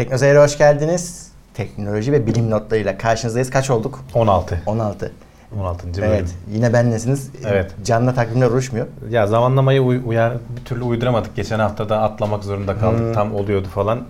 Teknoseyir'e 0.00 0.38
hoş 0.38 0.58
geldiniz. 0.58 1.28
Teknoloji 1.54 2.12
ve 2.12 2.26
bilim 2.26 2.50
notlarıyla 2.50 2.98
karşınızdayız. 2.98 3.50
Kaç 3.50 3.70
olduk? 3.70 4.04
16. 4.14 4.62
16. 4.66 5.12
16. 5.60 5.86
bölüm. 5.94 6.04
Evet. 6.04 6.28
Yine 6.52 6.72
benlesiniz. 6.72 7.30
Evet. 7.46 7.70
Canlı 7.84 8.14
takvimler 8.14 8.46
uyuşmuyor. 8.50 8.86
Ya 9.10 9.26
zamanlamayı 9.26 9.82
uy- 9.82 10.00
uyar 10.06 10.32
bir 10.60 10.64
türlü 10.64 10.82
uyduramadık. 10.84 11.36
Geçen 11.36 11.58
hafta 11.58 11.88
da 11.88 12.02
atlamak 12.02 12.44
zorunda 12.44 12.78
kaldık. 12.78 13.00
Hmm. 13.00 13.12
Tam 13.12 13.34
oluyordu 13.34 13.68
falan. 13.68 14.00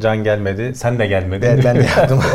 Can 0.00 0.24
gelmedi. 0.24 0.74
Sen 0.74 0.98
de 0.98 1.06
gelmedin. 1.06 1.48
Ben, 1.48 1.64
ben 1.64 1.76
de 1.76 1.86
yaptım. 1.98 2.20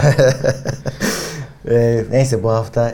Ee, 1.71 2.03
neyse 2.11 2.43
bu 2.43 2.51
hafta 2.51 2.93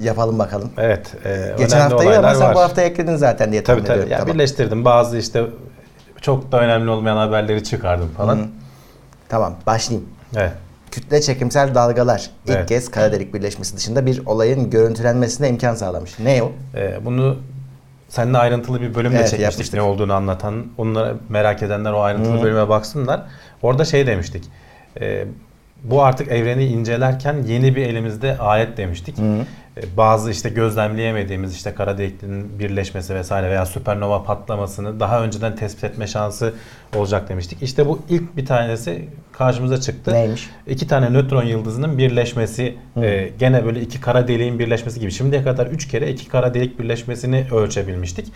yapalım 0.00 0.38
bakalım. 0.38 0.70
evet. 0.78 1.12
e, 1.24 1.54
Geçen 1.58 1.80
haftayı 1.80 2.18
ama 2.18 2.34
sen 2.34 2.42
var. 2.48 2.54
bu 2.54 2.60
hafta 2.60 2.82
ekledin 2.82 3.16
zaten 3.16 3.52
diye 3.52 3.64
Tabii 3.64 3.76
tahmin 3.76 3.86
tabii. 3.86 3.94
ediyorum. 3.96 4.12
Ya 4.12 4.18
Tamam. 4.18 4.34
birleştirdim. 4.34 4.84
Bazı 4.84 5.18
işte 5.18 5.44
çok 6.20 6.52
da 6.52 6.60
önemli 6.60 6.90
olmayan 6.90 7.16
haberleri 7.16 7.64
çıkardım 7.64 8.08
falan. 8.16 8.36
Hı. 8.36 8.40
Tamam 9.34 9.54
başlayayım. 9.66 10.08
Evet. 10.36 10.52
Kütle 10.90 11.20
çekimsel 11.20 11.74
dalgalar 11.74 12.30
ilk 12.46 12.56
Evet. 12.56 12.68
kez 12.68 12.90
kara 12.90 13.12
delik 13.12 13.34
birleşmesi 13.34 13.76
dışında 13.76 14.06
bir 14.06 14.26
olayın 14.26 14.70
görüntülenmesine 14.70 15.48
imkan 15.48 15.74
sağlamış. 15.74 16.18
Ne 16.18 16.42
o? 16.42 16.52
E, 16.74 17.04
bunu 17.04 17.36
seninle 18.08 18.38
ayrıntılı 18.38 18.80
bir 18.80 18.94
bölüm 18.94 19.12
de 19.12 19.16
Evet, 19.16 19.30
çekmiştik 19.30 19.40
yapmıştık. 19.40 19.74
ne 19.74 19.82
olduğunu 19.82 20.12
anlatan. 20.14 20.66
Onlara 20.78 21.14
merak 21.28 21.62
edenler 21.62 21.92
o 21.92 22.00
ayrıntılı 22.00 22.38
Hı. 22.38 22.42
bölüme 22.42 22.68
baksınlar. 22.68 23.22
Orada 23.62 23.84
şey 23.84 24.06
demiştik. 24.06 24.44
E, 25.00 25.24
bu 25.84 26.02
artık 26.02 26.28
evreni 26.28 26.64
incelerken 26.64 27.36
yeni 27.46 27.76
bir 27.76 27.86
elimizde 27.86 28.38
ayet 28.38 28.76
demiştik. 28.76 29.18
Hı. 29.18 29.44
E, 29.76 29.96
bazı 29.96 30.30
işte 30.30 30.48
gözlemleyemediğimiz 30.48 31.54
işte 31.54 31.74
kara 31.74 31.98
deliklerin 31.98 32.58
birleşmesi 32.58 33.14
vesaire 33.14 33.50
veya 33.50 33.66
süpernova 33.66 34.22
patlamasını 34.22 35.00
daha 35.00 35.22
önceden 35.22 35.56
tespit 35.56 35.84
etme 35.84 36.06
şansı 36.06 36.54
olacak 36.96 37.28
demiştik. 37.28 37.62
İşte 37.62 37.86
bu 37.86 38.00
ilk 38.08 38.36
bir 38.36 38.46
tanesi 38.46 39.08
karşımıza 39.32 39.80
çıktı. 39.80 40.12
Neymiş? 40.12 40.50
İki 40.66 40.88
tane 40.88 41.12
nötron 41.12 41.44
yıldızının 41.44 41.98
birleşmesi 41.98 42.76
e, 43.02 43.30
gene 43.38 43.64
böyle 43.64 43.80
iki 43.80 44.00
kara 44.00 44.28
deliğin 44.28 44.58
birleşmesi 44.58 45.00
gibi. 45.00 45.12
Şimdiye 45.12 45.42
kadar 45.42 45.66
üç 45.66 45.88
kere 45.88 46.10
iki 46.10 46.28
kara 46.28 46.54
delik 46.54 46.78
birleşmesini 46.78 47.46
ölçebilmiştik. 47.52 48.32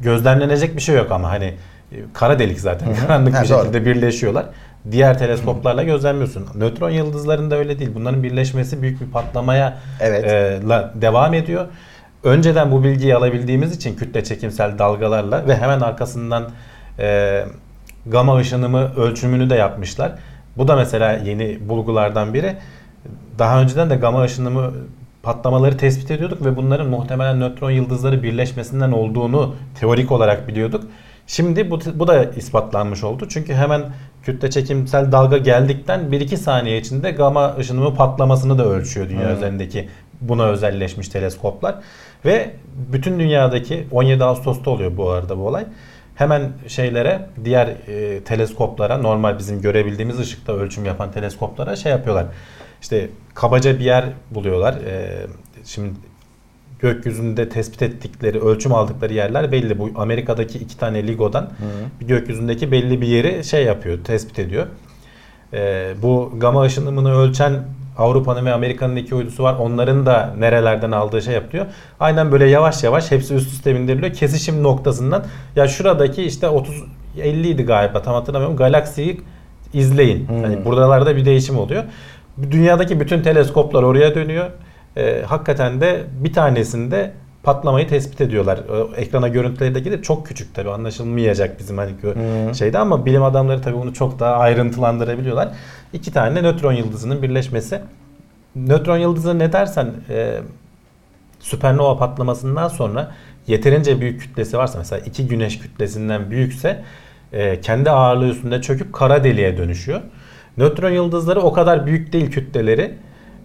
Gözlemlenecek 0.00 0.76
bir 0.76 0.80
şey 0.80 0.96
yok 0.96 1.10
ama 1.10 1.30
hani 1.30 1.54
e, 1.92 1.96
kara 2.12 2.38
delik 2.38 2.60
zaten 2.60 2.94
karanlık 2.94 3.42
bir 3.42 3.48
doğru. 3.48 3.62
şekilde 3.62 3.86
birleşiyorlar. 3.86 4.46
Diğer 4.90 5.18
teleskoplarla 5.18 5.82
gözlemliyorsun. 5.82 6.46
Nötron 6.54 6.90
yıldızlarında 6.90 7.56
öyle 7.56 7.78
değil. 7.78 7.90
Bunların 7.94 8.22
birleşmesi 8.22 8.82
büyük 8.82 9.00
bir 9.00 9.06
patlamaya 9.06 9.78
Evet. 10.00 10.24
e, 10.24 10.60
la 10.68 10.92
devam 10.94 11.34
ediyor. 11.34 11.66
Önceden 12.24 12.72
bu 12.72 12.84
bilgiyi 12.84 13.16
alabildiğimiz 13.16 13.76
için 13.76 13.96
kütle 13.96 14.24
çekimsel 14.24 14.78
dalgalarla 14.78 15.48
ve 15.48 15.56
hemen 15.56 15.80
arkasından 15.80 16.50
e, 16.98 17.44
gama 18.06 18.36
ışınımı 18.36 18.94
ölçümünü 18.96 19.50
de 19.50 19.54
yapmışlar. 19.54 20.12
Bu 20.56 20.68
da 20.68 20.76
mesela 20.76 21.12
yeni 21.12 21.68
bulgulardan 21.68 22.34
biri. 22.34 22.56
Daha 23.38 23.60
önceden 23.60 23.90
de 23.90 23.96
gama 23.96 24.22
ışınımı 24.22 24.72
patlamaları 25.22 25.76
tespit 25.76 26.10
ediyorduk 26.10 26.44
ve 26.44 26.56
bunların 26.56 26.86
muhtemelen 26.86 27.40
nötron 27.40 27.70
yıldızları 27.70 28.22
birleşmesinden 28.22 28.92
olduğunu 28.92 29.54
teorik 29.80 30.12
olarak 30.12 30.48
biliyorduk. 30.48 30.84
Şimdi 31.26 31.70
bu, 31.70 31.80
bu 31.94 32.06
da 32.06 32.24
ispatlanmış 32.24 33.04
oldu. 33.04 33.26
Çünkü 33.28 33.54
hemen 33.54 33.82
kütle 34.24 34.50
çekimsel 34.50 35.12
dalga 35.12 35.38
geldikten 35.38 36.00
1-2 36.00 36.36
saniye 36.36 36.78
içinde 36.78 37.10
gama 37.10 37.56
ışınımı 37.58 37.94
patlamasını 37.94 38.58
da 38.58 38.64
ölçüyor 38.66 39.08
dünya 39.08 39.28
Hmm. 39.28 39.36
üzerindeki 39.36 39.88
buna 40.20 40.44
özelleşmiş 40.46 41.08
teleskoplar. 41.08 41.74
Ve 42.24 42.50
bütün 42.92 43.18
dünyadaki 43.18 43.86
17 43.90 44.24
Ağustos'ta 44.24 44.70
oluyor 44.70 44.96
bu 44.96 45.10
arada 45.10 45.38
bu 45.38 45.46
olay. 45.46 45.64
Hemen 46.14 46.52
şeylere 46.68 47.28
diğer 47.44 47.66
e, 47.66 48.20
teleskoplara 48.24 48.98
normal 48.98 49.38
bizim 49.38 49.60
görebildiğimiz 49.60 50.18
ışıkta 50.20 50.52
ölçüm 50.52 50.84
yapan 50.84 51.12
teleskoplara 51.12 51.76
şey 51.76 51.92
yapıyorlar. 51.92 52.26
İşte 52.82 53.08
kabaca 53.34 53.78
bir 53.78 53.84
yer 53.84 54.04
buluyorlar. 54.30 54.74
E, 54.74 55.26
şimdi 55.64 55.90
gökyüzünde 56.84 57.48
tespit 57.48 57.82
ettikleri, 57.82 58.40
ölçüm 58.40 58.74
aldıkları 58.74 59.12
yerler 59.12 59.52
belli. 59.52 59.78
Bu 59.78 59.90
Amerika'daki 59.96 60.58
iki 60.58 60.78
tane 60.78 61.06
LIGO'dan 61.06 61.50
bir 62.00 62.06
gökyüzündeki 62.06 62.72
belli 62.72 63.00
bir 63.00 63.06
yeri 63.06 63.44
şey 63.44 63.64
yapıyor, 63.64 64.04
tespit 64.04 64.38
ediyor. 64.38 64.66
Ee, 65.52 65.94
bu 66.02 66.32
gama 66.38 66.62
ışınımını 66.62 67.18
ölçen 67.18 67.52
Avrupa'nın 67.98 68.46
ve 68.46 68.52
Amerika'nın 68.52 68.96
iki 68.96 69.14
uydusu 69.14 69.42
var. 69.42 69.54
Onların 69.54 70.06
da 70.06 70.34
nerelerden 70.38 70.92
aldığı 70.92 71.22
şey 71.22 71.34
yapılıyor. 71.34 71.66
Aynen 72.00 72.32
böyle 72.32 72.46
yavaş 72.46 72.84
yavaş 72.84 73.10
hepsi 73.10 73.34
üst 73.34 73.52
üste 73.52 73.74
bindiriliyor. 73.74 74.12
Kesişim 74.12 74.62
noktasından 74.62 75.24
ya 75.56 75.68
şuradaki 75.68 76.22
işte 76.22 76.48
30 76.48 76.84
50 77.20 77.48
idi 77.48 77.62
galiba 77.62 78.02
tam 78.02 78.14
hatırlamıyorum. 78.14 78.56
Galaksiyi 78.56 79.20
izleyin. 79.74 80.28
Hmm. 80.28 80.42
Hani 80.42 80.64
buralarda 80.64 81.16
bir 81.16 81.24
değişim 81.24 81.58
oluyor. 81.58 81.84
Dünyadaki 82.50 83.00
bütün 83.00 83.22
teleskoplar 83.22 83.82
oraya 83.82 84.14
dönüyor. 84.14 84.50
Ee, 84.96 85.22
hakikaten 85.26 85.80
de 85.80 86.04
bir 86.24 86.32
tanesinde 86.32 87.12
patlamayı 87.42 87.88
tespit 87.88 88.20
ediyorlar. 88.20 88.58
Ee, 88.58 89.00
Ekrana 89.00 89.28
görüntüleri 89.28 89.74
de 89.74 89.80
gelir. 89.80 90.02
Çok 90.02 90.26
küçük 90.26 90.54
tabii 90.54 90.70
anlaşılmayacak 90.70 91.58
bizim 91.58 91.78
hani 91.78 91.90
Hmm. 92.02 92.54
şeyde 92.54 92.78
ama 92.78 93.06
bilim 93.06 93.22
adamları 93.22 93.62
tabii 93.62 93.76
bunu 93.76 93.94
çok 93.94 94.20
daha 94.20 94.36
ayrıntılandırabiliyorlar. 94.36 95.48
İki 95.92 96.12
tane 96.12 96.42
nötron 96.42 96.72
yıldızının 96.72 97.22
birleşmesi. 97.22 97.80
Nötron 98.56 98.98
yıldızı 98.98 99.38
ne 99.38 99.52
dersen 99.52 99.90
e, 100.10 100.40
süpernova 101.40 101.98
patlamasından 101.98 102.68
sonra 102.68 103.10
yeterince 103.46 104.00
büyük 104.00 104.20
kütlesi 104.20 104.58
varsa 104.58 104.78
mesela 104.78 105.00
iki 105.06 105.28
güneş 105.28 105.58
kütlesinden 105.58 106.30
büyükse 106.30 106.82
e, 107.32 107.60
kendi 107.60 107.90
ağırlığı 107.90 108.28
üstünde 108.28 108.62
çöküp 108.62 108.92
kara 108.92 109.24
deliğe 109.24 109.56
dönüşüyor. 109.56 110.00
Nötron 110.56 110.90
yıldızları 110.90 111.40
o 111.40 111.52
kadar 111.52 111.86
büyük 111.86 112.12
değil 112.12 112.30
kütleleri. 112.30 112.94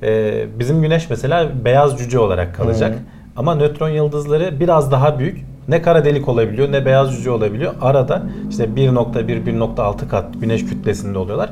E, 0.04 0.46
bizim 0.60 0.82
güneş 0.82 1.10
mesela 1.10 1.66
beyaz 1.66 1.98
cüce 1.98 2.20
olarak 2.20 2.56
kalacak. 2.56 2.96
Hı. 2.96 3.00
Ama 3.36 3.56
nötron 3.56 3.90
yıldızları 3.90 4.60
biraz 4.60 4.92
daha 4.92 5.20
büyük. 5.20 5.46
Ne 5.68 5.82
kara 5.82 6.06
delik 6.06 6.30
olabiliyor 6.30 6.72
ne 6.72 6.86
beyaz 6.86 7.16
cüce 7.16 7.32
olabiliyor. 7.32 7.74
Arada 7.82 8.24
işte 8.50 8.64
1.1-1.6 8.64 10.08
kat 10.08 10.42
güneş 10.42 10.66
kütlesinde 10.66 11.18
oluyorlar. 11.18 11.50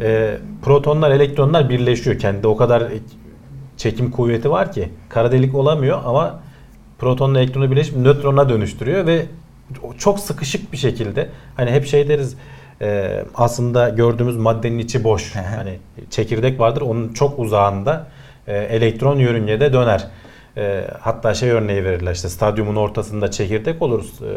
E, 0.00 0.36
protonlar, 0.62 1.10
elektronlar 1.10 1.68
birleşiyor 1.68 2.18
kendi. 2.18 2.46
O 2.46 2.56
kadar 2.56 2.82
çekim 3.76 4.10
kuvveti 4.10 4.50
var 4.50 4.72
ki 4.72 4.88
kara 5.08 5.32
delik 5.32 5.54
olamıyor 5.54 5.98
ama 6.04 6.40
protonla 6.98 7.40
elektronu 7.40 7.70
birleşip 7.70 7.96
nötrona 7.96 8.48
dönüştürüyor 8.48 9.06
ve 9.06 9.26
çok 9.98 10.20
sıkışık 10.20 10.72
bir 10.72 10.76
şekilde 10.76 11.28
hani 11.56 11.70
hep 11.70 11.86
şey 11.86 12.08
deriz 12.08 12.36
e, 12.82 13.24
aslında 13.34 13.88
gördüğümüz 13.88 14.36
maddenin 14.36 14.78
içi 14.78 15.04
boş. 15.04 15.34
Hani 15.34 15.78
çekirdek 16.10 16.60
vardır 16.60 16.80
onun 16.80 17.12
çok 17.12 17.38
uzağında 17.38 18.06
e, 18.46 18.56
elektron 18.56 19.18
yörüngede 19.18 19.72
döner. 19.72 20.06
E, 20.56 20.84
hatta 21.00 21.34
şey 21.34 21.50
örneği 21.50 21.84
verirler 21.84 22.14
işte 22.14 22.28
stadyumun 22.28 22.76
ortasında 22.76 23.30
çekirdek 23.30 23.82
oluruz. 23.82 24.22
E, 24.22 24.32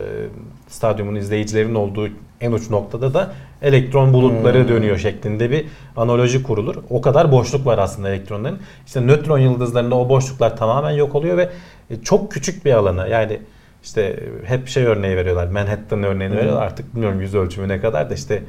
stadyumun 0.68 1.16
izleyicilerin 1.16 1.76
olduğu 1.76 2.08
en 2.42 2.52
uç 2.52 2.70
noktada 2.70 3.14
da 3.14 3.34
elektron 3.62 4.14
bulutları 4.14 4.62
Hmm. 4.62 4.68
dönüyor 4.68 4.98
şeklinde 4.98 5.52
bir 5.52 5.66
analoji 5.98 6.44
kurulur. 6.44 6.76
O 6.90 7.02
kadar 7.02 7.32
boşluk 7.32 7.66
var 7.66 7.78
aslında 7.78 8.10
elektronların. 8.10 8.60
İşte 8.86 9.02
nötron 9.08 9.40
yıldızlarında 9.40 9.96
o 9.96 10.10
boşluklar 10.10 10.58
tamamen 10.58 10.92
yok 10.92 11.16
oluyor 11.16 11.38
ve 11.38 11.50
e, 11.90 12.02
çok 12.02 12.32
küçük 12.32 12.66
bir 12.66 12.74
alana 12.74 13.08
yani 13.08 13.40
işte 13.84 14.20
hep 14.46 14.68
şey 14.68 14.86
örneği 14.86 15.18
veriyorlar. 15.18 15.48
Manhattan 15.48 16.04
örneğini 16.04 16.36
veriyorlar. 16.38 16.62
Artık 16.64 16.96
bilmiyorum 16.96 17.22
yüz 17.22 17.36
ölçümü 17.36 17.68
ne 17.68 17.82
kadar 17.82 18.10
da 18.10 18.14
işte 18.14 18.44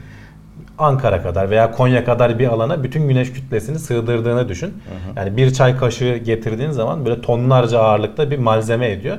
Ankara 0.79 1.23
kadar 1.23 1.51
veya 1.51 1.71
Konya 1.71 2.05
kadar 2.05 2.39
bir 2.39 2.47
alana 2.49 2.83
bütün 2.85 3.09
güneş 3.09 3.33
kütlesini 3.33 3.79
sığdırdığını 3.79 4.49
düşün. 4.49 4.75
Yani 5.17 5.37
bir 5.37 5.53
çay 5.53 5.77
kaşığı 5.77 6.17
getirdiğin 6.17 6.71
zaman 6.71 7.07
böyle 7.07 7.21
tonlarca 7.21 7.79
ağırlıkta 7.79 8.31
bir 8.31 8.39
malzeme 8.39 8.91
ediyor. 8.91 9.19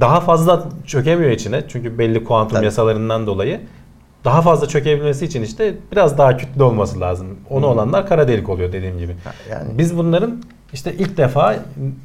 Daha 0.00 0.20
fazla 0.20 0.64
çökemiyor 0.86 1.30
içine 1.30 1.62
çünkü 1.68 1.98
belli 1.98 2.24
kuantum 2.24 2.54
Tabii. 2.56 2.64
yasalarından 2.64 3.26
dolayı. 3.26 3.60
Daha 4.24 4.42
fazla 4.42 4.68
çökebilmesi 4.68 5.24
için 5.24 5.42
işte 5.42 5.74
biraz 5.92 6.18
daha 6.18 6.36
kütle 6.36 6.62
olması 6.62 7.00
lazım. 7.00 7.26
Onu 7.50 7.66
Hı. 7.66 7.70
olanlar 7.70 8.06
kara 8.06 8.28
delik 8.28 8.48
oluyor 8.48 8.72
dediğim 8.72 8.98
gibi. 8.98 9.12
Yani 9.50 9.78
Biz 9.78 9.98
bunların 9.98 10.42
işte 10.76 10.94
ilk 10.94 11.16
defa 11.16 11.56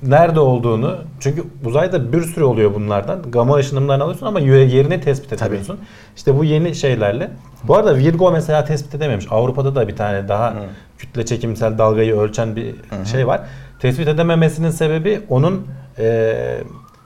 nerede 0.03 0.39
olduğunu 0.39 0.97
çünkü 1.19 1.43
uzayda 1.65 2.13
bir 2.13 2.21
sürü 2.21 2.43
oluyor 2.43 2.73
bunlardan. 2.73 3.31
Gama 3.31 3.55
ışınımlarını 3.55 4.03
alıyorsun 4.03 4.25
ama 4.25 4.39
yerini 4.39 5.01
tespit 5.01 5.29
Tabii. 5.29 5.39
edemiyorsun. 5.39 5.79
İşte 6.15 6.37
bu 6.37 6.43
yeni 6.43 6.75
şeylerle. 6.75 7.31
Bu 7.63 7.75
arada 7.75 7.97
Virgo 7.97 8.31
mesela 8.31 8.65
tespit 8.65 8.95
edememiş. 8.95 9.27
Avrupa'da 9.31 9.75
da 9.75 9.87
bir 9.87 9.95
tane 9.95 10.27
daha 10.27 10.51
Hı. 10.51 10.55
kütle 10.97 11.25
çekimsel 11.25 11.77
dalgayı 11.77 12.15
ölçen 12.15 12.55
bir 12.55 12.65
hı. 12.71 13.05
şey 13.05 13.27
var. 13.27 13.41
Tespit 13.79 14.07
edememesinin 14.07 14.69
sebebi 14.69 15.21
onun 15.29 15.67
e, 15.99 16.35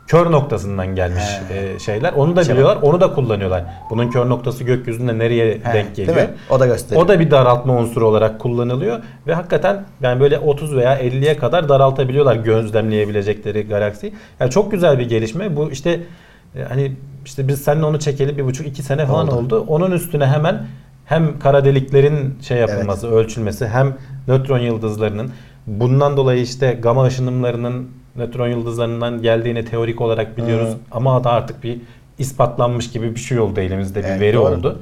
kör 0.07 0.31
noktasından 0.31 0.95
gelmiş 0.95 1.23
He. 1.49 1.59
e, 1.59 1.79
şeyler. 1.79 2.13
Onu 2.13 2.35
da 2.35 2.43
Şey 2.43 2.53
biliyorlar. 2.55 2.77
Onu 2.81 3.01
da 3.01 3.13
kullanıyorlar. 3.13 3.63
Bunun 3.89 4.09
kör 4.09 4.29
noktası 4.29 4.63
gökyüzünde 4.63 5.17
nereye 5.17 5.53
he, 5.63 5.73
denk 5.73 5.97
değil 5.97 6.07
geliyor. 6.07 6.15
mi? 6.29 6.33
O 6.49 6.59
da 6.59 6.65
gösteriyor. 6.65 7.05
O 7.05 7.07
da 7.07 7.19
bir 7.19 7.31
daraltma 7.31 7.73
unsuru 7.73 8.07
olarak 8.07 8.39
kullanılıyor 8.39 8.99
ve 9.27 9.33
hakikaten 9.33 9.85
yani 10.01 10.19
böyle 10.19 10.39
30 10.39 10.75
veya 10.75 10.99
50'ye 11.01 11.37
kadar 11.37 11.69
daraltabiliyorlar 11.69 12.35
gözlemleyebilecekleri 12.35 13.67
galaksiyi. 13.67 14.13
Yani 14.39 14.51
çok 14.51 14.71
güzel 14.71 14.99
bir 14.99 15.09
gelişme. 15.09 15.55
Bu 15.55 15.71
işte 15.71 15.99
e, 16.55 16.63
hani 16.63 16.91
işte 17.25 17.47
biz 17.47 17.61
seninle 17.61 17.85
onu 17.85 17.99
çekeli 17.99 18.37
bir 18.37 18.45
buçuk 18.45 18.67
iki 18.67 18.83
sene 18.83 19.05
falan 19.05 19.27
Oldu. 19.27 19.35
oldu. 19.35 19.65
Onun 19.67 19.91
üstüne 19.91 20.25
hemen 20.27 20.67
hem 21.05 21.39
kara 21.39 21.65
deliklerin 21.65 22.37
şey 22.41 22.57
yapılması, 22.57 23.11
ölçülmesi 23.11 23.67
hem 23.67 23.97
nötron 24.27 24.59
yıldızlarının 24.59 25.31
bundan 25.67 26.17
dolayı 26.17 26.41
işte 26.41 26.79
gama 26.81 27.03
ışınımlarının 27.05 27.89
nötron 28.15 28.47
yıldızlarından 28.47 29.21
geldiğini 29.21 29.65
teorik 29.65 30.01
olarak 30.01 30.37
biliyoruz 30.37 30.69
Hı. 30.69 30.77
ama 30.91 31.23
da 31.23 31.31
artık 31.31 31.63
bir 31.63 31.81
ispatlanmış 32.19 32.91
gibi 32.91 33.15
bir 33.15 33.19
şey 33.19 33.39
oldu 33.39 33.59
elimizde 33.59 33.99
bir 33.99 34.07
Evet, 34.07 34.21
veri 34.21 34.35
doğru. 34.35 34.53
oldu. 34.55 34.79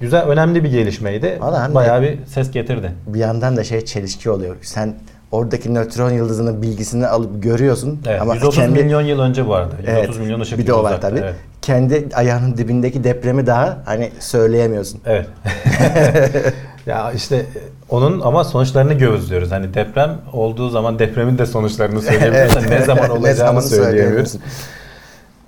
Güzel 0.00 0.22
önemli 0.24 0.64
bir 0.64 0.70
gelişmeydi. 0.70 1.38
Valla 1.40 1.62
hem 1.64 1.70
de- 1.70 1.74
Bayağı 1.74 2.02
bir 2.02 2.18
ses 2.26 2.50
getirdi. 2.50 2.92
Bir 3.06 3.18
yandan 3.18 3.56
da 3.56 3.64
şey 3.64 3.84
çelişki 3.84 4.30
oluyor. 4.30 4.56
Sen 4.62 4.94
oradaki 5.32 5.74
nötron 5.74 6.10
yıldızının 6.10 6.62
bilgisini 6.62 7.06
alıp 7.06 7.42
görüyorsun 7.42 8.00
Evet, 8.08 8.22
ama 8.22 8.34
130 8.34 8.54
kendi 8.56 8.82
milyon 8.82 9.00
yıl 9.02 9.20
önce 9.20 9.46
bu 9.46 9.54
arada. 9.54 9.74
130 9.78 9.88
Evet, 9.94 10.18
milyon 10.18 10.40
ışık 10.40 10.58
bir 10.58 10.66
de 10.66 10.72
o 10.72 10.82
var 10.82 11.00
tabii. 11.00 11.18
Evet. 11.18 11.34
Kendi 11.62 12.08
ayağının 12.14 12.56
dibindeki 12.56 13.04
depremi 13.04 13.46
daha 13.46 13.78
hani 13.84 14.10
söyleyemiyorsun. 14.20 15.00
Evet. 15.06 15.26
ya 16.86 17.12
işte 17.12 17.46
onun 17.88 18.20
ama 18.20 18.44
sonuçlarını 18.44 18.94
gözlüyoruz. 18.94 19.50
Hani 19.50 19.74
deprem 19.74 20.18
olduğu 20.32 20.68
zaman 20.68 20.98
depremin 20.98 21.38
de 21.38 21.46
sonuçlarını 21.46 22.02
söyleyebiliyoruz. 22.02 22.68
ne 22.70 22.82
zaman 22.82 23.10
olacağını 23.18 23.62
söyleyemiyoruz. 23.62 23.70
söyleyemiyorsun. 23.70 24.40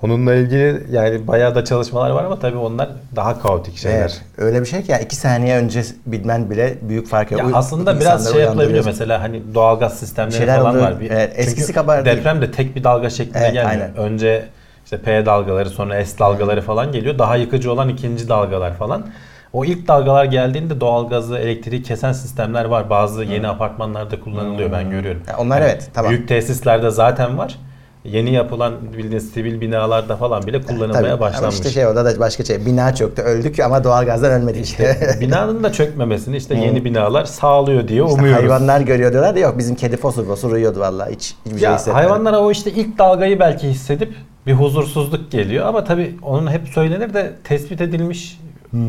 Onunla 0.02 0.34
ilgili 0.34 0.86
yani 0.90 1.26
bayağı 1.26 1.54
da 1.54 1.64
çalışmalar 1.64 2.10
var 2.10 2.24
ama 2.24 2.38
tabii 2.38 2.56
onlar 2.56 2.88
daha 3.16 3.42
kaotik 3.42 3.76
şeyler. 3.76 3.98
Evet, 4.00 4.20
öyle 4.38 4.60
bir 4.60 4.66
şey 4.66 4.82
ki 4.82 4.92
ya 4.92 4.98
iki 4.98 5.16
saniye 5.16 5.56
önce 5.56 5.82
bilmen 6.06 6.50
bile 6.50 6.78
büyük 6.82 7.08
fark 7.08 7.32
Ya 7.32 7.38
yapıyor. 7.38 7.58
aslında 7.58 8.00
biraz 8.00 8.32
şey 8.32 8.40
yapılabiliyor 8.42 8.84
mesela 8.84 9.22
hani 9.22 9.42
doğalgaz 9.54 9.98
sistemleri 9.98 10.36
Şeyler 10.36 10.56
falan 10.58 10.70
oluyor. 10.70 10.84
var. 10.84 11.00
Bir, 11.00 11.10
Evet, 11.10 11.32
eskisi 11.36 11.72
kadar 11.72 12.04
değil. 12.04 12.16
deprem 12.16 12.42
de 12.42 12.50
tek 12.50 12.76
bir 12.76 12.84
dalga 12.84 13.10
şeklinde 13.10 13.38
Evet, 13.38 13.52
gelmiyor. 13.52 13.70
aynen. 13.70 13.96
Önce 13.96 14.44
işte 14.84 14.98
P 14.98 15.26
dalgaları 15.26 15.70
sonra 15.70 16.04
S 16.04 16.18
dalgaları 16.18 16.62
falan 16.62 16.92
geliyor. 16.92 17.18
Daha 17.18 17.36
yıkıcı 17.36 17.72
olan 17.72 17.88
ikinci 17.88 18.28
dalgalar 18.28 18.74
falan. 18.74 19.06
O 19.52 19.64
ilk 19.64 19.88
dalgalar 19.88 20.24
geldiğinde 20.24 20.80
doğalgazı, 20.80 21.38
elektriği 21.38 21.82
kesen 21.82 22.12
sistemler 22.12 22.64
var. 22.64 22.90
Bazı 22.90 23.24
yeni 23.24 23.48
apartmanlarda 23.48 24.20
kullanılıyor 24.20 24.72
ben 24.72 24.90
görüyorum. 24.90 25.22
Ya 25.28 25.36
onlar 25.38 25.60
evet, 25.60 25.90
tamam. 25.94 26.10
Büyük 26.10 26.28
tesislerde 26.28 26.90
zaten 26.90 27.38
var. 27.38 27.58
Yeni 28.04 28.32
yapılan 28.32 28.74
bildiğiniz 28.92 29.30
sivil 29.30 29.60
binalarda 29.60 30.16
falan 30.16 30.46
bile 30.46 30.62
kullanılmaya 30.62 31.02
Tabii. 31.02 31.20
başlanmış. 31.20 31.38
Ama 31.38 31.48
işte 31.48 31.70
şey 31.70 31.86
orada 31.86 32.04
da 32.04 32.20
başka 32.20 32.44
şey. 32.44 32.66
Bina 32.66 32.94
çöktü 32.94 33.22
öldük 33.22 33.60
ama 33.60 33.84
doğalgazdan 33.84 34.30
ölmedik. 34.32 34.64
İşte 34.64 35.16
binanın 35.20 35.62
da 35.64 35.72
çökmemesini 35.72 36.36
işte 36.36 36.54
yeni 36.54 36.84
binalar 36.84 37.24
sağlıyor 37.24 37.88
diye 37.88 38.02
İşte 38.04 38.14
umuyoruz. 38.14 38.42
hayvanlar 38.42 38.80
görüyor 38.80 39.12
diyorlar 39.12 39.34
da 39.34 39.38
yok 39.38 39.58
bizim 39.58 39.74
kedi 39.76 39.96
fosur 39.96 40.26
fosur 40.26 40.52
uyuyordu 40.52 40.80
vallahi 40.80 41.14
hiç 41.14 41.34
hiçbir 41.46 41.58
şey 41.58 41.68
Ya 41.68 41.74
hissetmedi. 41.74 41.96
hayvanlara 42.02 42.40
o 42.40 42.50
işte 42.50 42.70
ilk 42.70 42.98
dalgayı 42.98 43.40
belki 43.40 43.68
hissedip 43.68 44.14
bir 44.46 44.52
huzursuzluk 44.52 45.30
geliyor 45.30 45.66
ama 45.66 45.84
tabii 45.84 46.16
onun 46.22 46.50
hep 46.50 46.68
söylenir 46.68 47.14
de 47.14 47.32
tespit 47.44 47.80
edilmiş. 47.80 48.40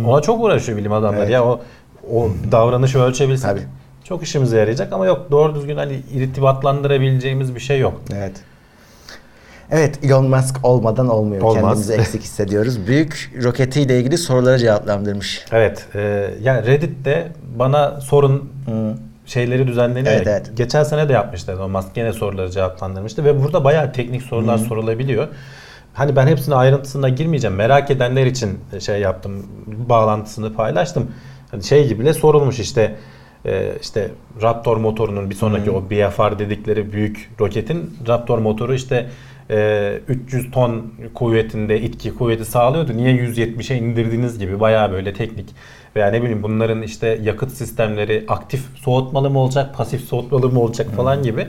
Ona 0.07 0.21
çok 0.21 0.43
uğraşıyor 0.43 0.77
bilim 0.77 0.93
adamları 0.93 1.21
Evet. 1.21 1.31
ya 1.31 1.43
o 1.45 1.61
o 2.11 2.29
davranışı 2.51 2.99
ölçebilsek 2.99 3.49
Tabii. 3.49 3.61
çok 4.03 4.23
işimize 4.23 4.57
yarayacak 4.57 4.93
ama 4.93 5.05
yok 5.05 5.27
doğru 5.31 5.55
düzgün 5.55 5.77
hani 5.77 5.93
irtibatlandırabileceğimiz 6.13 7.55
bir 7.55 7.59
şey 7.59 7.79
yok. 7.79 8.01
Evet. 8.15 8.33
Evet 9.71 9.99
Elon 10.03 10.29
Musk 10.29 10.65
olmadan 10.65 11.09
olmuyor. 11.09 11.41
Olmaz. 11.41 11.63
Kendimizi 11.63 11.93
eksik 12.01 12.21
hissediyoruz. 12.23 12.87
Büyük 12.87 13.31
roketiyle 13.43 13.99
ilgili 13.99 14.17
soruları 14.17 14.59
cevaplandırmış. 14.59 15.45
Evet. 15.51 15.85
E, 15.95 16.29
yani 16.41 16.67
Reddit'te 16.67 17.31
bana 17.55 18.01
sorun 18.01 18.49
şeyleri 19.25 19.67
düzenleniyor. 19.67 20.15
Evet, 20.15 20.27
evet. 20.27 20.51
Geçen 20.55 20.83
sene 20.83 21.09
de 21.09 21.13
yapmışlar. 21.13 21.53
Elon 21.53 21.71
Musk 21.71 21.95
gene 21.95 22.13
soruları 22.13 22.51
cevaplandırmıştı 22.51 23.23
ve 23.25 23.43
burada 23.43 23.63
bayağı 23.63 23.93
teknik 23.93 24.21
sorular 24.21 24.57
sorulabiliyor. 24.57 25.27
Hani 25.93 26.15
ben 26.15 26.27
hepsine 26.27 26.55
ayrıntısına 26.55 27.09
girmeyeceğim. 27.09 27.55
Merak 27.55 27.91
edenler 27.91 28.25
için 28.25 28.59
şey 28.79 28.99
yaptım. 28.99 29.45
Bağlantısını 29.67 30.53
paylaştım. 30.53 31.11
Hani 31.51 31.63
şey 31.63 31.87
gibi 31.87 32.05
de 32.05 32.13
sorulmuş 32.13 32.59
işte 32.59 32.95
e, 33.45 33.71
işte 33.81 34.11
Raptor 34.41 34.77
motorunun 34.77 35.29
bir 35.29 35.35
sonraki 35.35 35.71
o 35.71 35.89
BFR 35.89 36.39
dedikleri 36.39 36.93
büyük 36.93 37.31
roketin 37.39 37.97
Raptor 38.07 38.39
motoru 38.39 38.73
işte 38.73 39.09
e, 39.49 39.99
300 40.07 40.51
ton 40.51 40.93
kuvvetinde 41.13 41.81
itki 41.81 42.15
kuvveti 42.15 42.45
sağlıyordu. 42.45 42.97
Niye 42.97 43.13
170'e 43.13 43.77
indirdiğiniz 43.77 44.39
gibi 44.39 44.59
bayağı 44.59 44.91
böyle 44.91 45.13
teknik 45.13 45.55
veya 45.95 46.07
ne 46.07 46.21
bileyim 46.21 46.43
bunların 46.43 46.81
işte 46.81 47.19
yakıt 47.23 47.51
sistemleri 47.51 48.25
aktif 48.27 48.61
soğutmalı 48.75 49.29
mı 49.29 49.39
olacak, 49.39 49.75
pasif 49.75 50.01
soğutmalı 50.01 50.49
mı 50.49 50.59
olacak 50.59 50.87
falan 50.95 51.23
gibi 51.23 51.47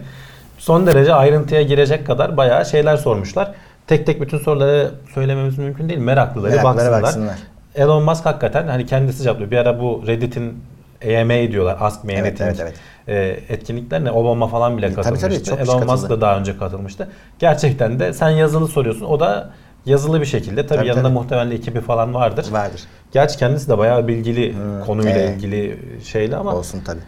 son 0.59 0.87
derece 0.87 1.15
ayrıntıya 1.15 1.63
girecek 1.63 2.07
kadar 2.07 2.37
bayağı 2.37 2.67
şeyler 2.67 2.97
sormuşlar. 2.97 3.55
Tek 3.87 4.07
tek 4.07 4.21
bütün 4.21 4.39
soruları 4.39 4.91
söylememiz 5.15 5.59
mümkün 5.59 5.89
değil. 5.89 5.99
Meraklıları 6.01 6.51
Meraklılara 6.51 6.77
baksınlar. 6.77 7.03
baksınlar. 7.03 7.39
Elon 7.75 8.03
Musk 8.03 8.27
hakikaten 8.27 8.69
hani 8.69 8.87
kendisi 8.87 9.23
cevaplıyor. 9.23 9.51
Bir 9.51 9.57
ara 9.57 9.81
bu 9.81 10.03
Reddit'in 10.07 10.59
AMA 11.05 11.53
diyorlar. 11.53 11.77
Ask 11.81 12.05
Me 12.05 12.13
Evet, 12.13 12.41
Anything. 12.41 12.61
evet, 12.61 12.75
evet. 13.09 13.39
e, 13.49 13.55
etkinliklerine 13.55 14.11
Obama 14.11 14.47
falan 14.49 14.79
bile 14.79 14.87
E, 14.87 14.93
tabii, 14.93 15.03
tabii, 15.05 15.15
katılmıştı. 15.15 15.45
çok 15.51 15.59
kişi 15.61 15.71
Elon 15.73 15.87
Musk 15.87 16.09
da 16.09 16.21
daha 16.21 16.39
önce 16.39 16.59
katılmıştı. 16.59 17.09
Gerçekten 17.39 17.99
de 18.01 18.13
sen 18.13 18.29
yazılı 18.31 18.69
soruyorsun. 18.69 19.07
O 19.07 19.21
da 19.21 19.51
yazılı 19.87 20.21
bir 20.21 20.27
şekilde. 20.27 20.67
Tabii, 20.67 20.79
Tabii, 20.79 20.89
yanında 20.89 21.03
tabii. 21.03 21.13
muhtemelen 21.15 21.51
ekibi 21.51 21.81
falan 21.81 22.15
vardır. 22.15 22.47
Vardır. 22.53 22.81
Gerçi 23.13 23.39
kendisi 23.39 23.69
de 23.69 23.79
bayağı 23.79 24.09
bilgili 24.09 24.55
konuyla 24.87 25.11
evet. 25.11 25.37
ilgili 25.37 25.79
şeyle 26.05 26.37
ama 26.37 26.55
Olsun 26.55 26.81
tabii. 26.87 27.01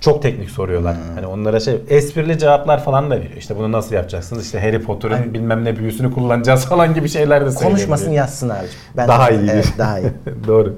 Çok 0.00 0.22
teknik 0.22 0.50
soruyorlar. 0.50 0.96
Hani 1.14 1.26
onlara 1.26 1.60
şey 1.60 1.80
esprili 1.88 2.38
cevaplar 2.38 2.84
falan 2.84 3.10
da 3.10 3.16
veriyor. 3.16 3.36
İşte 3.36 3.56
bunu 3.58 3.72
nasıl 3.72 3.94
yapacaksınız? 3.94 4.44
İşte 4.44 4.60
Harry 4.60 4.82
Potter'ın 4.82 5.34
bilmem 5.34 5.64
ne 5.64 5.76
büyüsünü 5.76 6.12
kullanacağız 6.12 6.64
falan 6.68 6.94
gibi 6.94 7.08
şeyler 7.08 7.46
de 7.46 7.50
söylüyor. 7.50 7.70
Konuşmasın 7.70 8.10
yazsın 8.10 8.48
abicim. 8.48 8.78
Ben 8.96 9.08
Daha 9.08 9.30
iyi. 9.30 9.50
Evet 9.50 9.72
daha 9.78 9.98
iyi. 9.98 10.10
Doğru. 10.46 10.74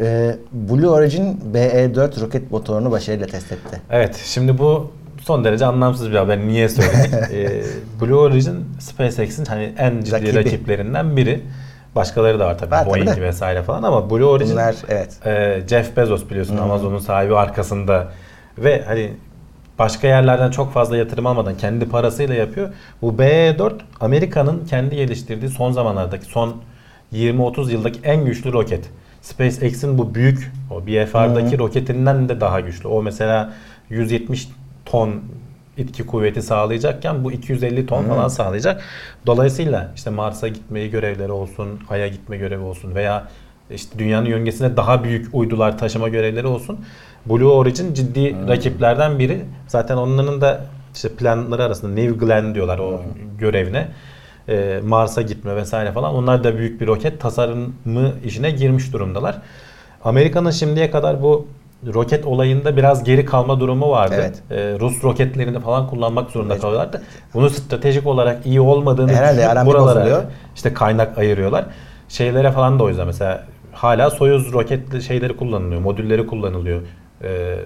Ee, 0.00 0.36
Blue 0.52 0.88
Origin 0.88 1.40
BE-4 1.54 2.20
roket 2.20 2.50
motorunu 2.50 2.90
başarıyla 2.90 3.26
test 3.26 3.52
etti. 3.52 3.80
Evet 3.90 4.22
şimdi 4.24 4.58
bu 4.58 4.90
son 5.22 5.44
derece 5.44 5.66
anlamsız 5.66 6.10
bir 6.10 6.16
haber. 6.16 6.38
Niye 6.38 6.68
söyledik? 6.68 7.14
Ee, 7.32 7.62
Blue 8.00 8.14
Origin 8.14 8.64
SpaceX'in 8.78 9.44
hani 9.44 9.72
en 9.78 10.00
ciddi 10.00 10.12
Rakibi. 10.12 10.34
rakiplerinden 10.34 11.16
biri. 11.16 11.40
Başkaları 11.94 12.38
da 12.38 12.46
var 12.46 12.58
tabii. 12.58 12.70
Tabii 12.70 12.90
Boeing 12.90 13.16
de. 13.16 13.22
vesaire 13.22 13.62
falan 13.62 13.82
ama 13.82 14.10
Blue 14.10 14.24
Origin 14.24 14.52
Bunlar 14.52 14.74
evet. 14.88 15.26
e, 15.26 15.62
Jeff 15.68 15.96
Bezos 15.96 16.30
biliyorsun 16.30 16.56
Amazon'un 16.56 16.98
sahibi 16.98 17.36
arkasında 17.36 18.08
ve 18.58 18.82
hani 18.86 19.12
başka 19.78 20.06
yerlerden 20.08 20.50
çok 20.50 20.72
fazla 20.72 20.96
yatırım 20.96 21.26
almadan 21.26 21.56
kendi 21.56 21.88
parasıyla 21.88 22.34
yapıyor. 22.34 22.68
Bu 23.02 23.12
BE-4 23.18 23.72
Amerika'nın 24.00 24.64
kendi 24.64 24.96
geliştirdiği 24.96 25.50
son 25.50 25.72
zamanlardaki 25.72 26.24
son 26.24 26.56
20-30 27.12 27.72
yıldaki 27.72 28.00
en 28.04 28.24
güçlü 28.24 28.52
roket. 28.52 28.90
SpaceX'in 29.22 29.98
bu 29.98 30.14
büyük 30.14 30.52
o 30.70 30.86
BFR'daki 30.86 31.58
roketinden 31.58 32.28
de 32.28 32.40
daha 32.40 32.60
güçlü. 32.60 32.88
O 32.88 33.02
mesela 33.02 33.52
170 33.90 34.48
ton 34.84 35.20
itki 35.80 36.06
kuvveti 36.06 36.42
sağlayacakken 36.42 37.24
bu 37.24 37.32
250 37.32 37.86
ton 37.86 38.04
falan 38.04 38.28
sağlayacak. 38.28 38.82
Dolayısıyla 39.26 39.92
işte 39.96 40.10
Mars'a 40.10 40.48
gitmeyi 40.48 40.90
görevleri 40.90 41.32
olsun, 41.32 41.80
Ay'a 41.90 42.08
gitme 42.08 42.36
görevi 42.36 42.62
olsun 42.62 42.94
veya 42.94 43.28
işte 43.70 43.98
dünyanın 43.98 44.26
yörüngesine 44.26 44.76
daha 44.76 45.04
büyük 45.04 45.34
uydular 45.34 45.78
taşıma 45.78 46.08
görevleri 46.08 46.46
olsun. 46.46 46.78
Blue 47.26 47.44
Origin 47.44 47.94
ciddi 47.94 48.36
rakiplerden 48.48 49.18
biri. 49.18 49.44
Zaten 49.66 49.96
onların 49.96 50.40
da 50.40 50.60
işte 50.94 51.08
planları 51.08 51.64
arasında 51.64 51.92
New 51.92 52.26
Glenn 52.26 52.54
diyorlar 52.54 52.78
o 52.78 53.02
görevine. 53.38 53.88
Ee, 54.48 54.80
Mars'a 54.84 55.22
gitme 55.22 55.56
vesaire 55.56 55.92
falan. 55.92 56.14
Onlar 56.14 56.44
da 56.44 56.58
büyük 56.58 56.80
bir 56.80 56.86
roket 56.86 57.20
tasarımı 57.20 58.12
işine 58.24 58.50
girmiş 58.50 58.92
durumdalar. 58.92 59.38
Amerika'nın 60.04 60.50
şimdiye 60.50 60.90
kadar 60.90 61.22
bu 61.22 61.46
roket 61.86 62.26
olayında 62.26 62.76
biraz 62.76 63.04
geri 63.04 63.24
kalma 63.24 63.60
durumu 63.60 63.90
vardı. 63.90 64.14
Evet. 64.18 64.42
Ee, 64.50 64.78
Rus 64.80 65.04
roketlerini 65.04 65.60
falan 65.60 65.86
kullanmak 65.86 66.30
zorunda 66.30 66.58
kalıyorlardı. 66.58 67.02
Bunu 67.34 67.50
stratejik 67.50 68.06
olarak 68.06 68.46
iyi 68.46 68.60
olmadığını 68.60 69.12
Herhalde 69.12 69.42
düşünüp 69.42 69.66
buralara 69.66 69.96
bozuluyor. 70.00 70.22
işte 70.54 70.74
kaynak 70.74 71.18
ayırıyorlar. 71.18 71.64
Şeylere 72.08 72.52
falan 72.52 72.78
da 72.78 72.84
o 72.84 72.88
yüzden 72.88 73.06
mesela 73.06 73.44
hala 73.72 74.10
Soyuz 74.10 74.52
roketli 74.52 75.02
şeyleri 75.02 75.36
kullanılıyor, 75.36 75.80
modülleri 75.80 76.26
kullanılıyor. 76.26 76.80
Ee, 77.22 77.56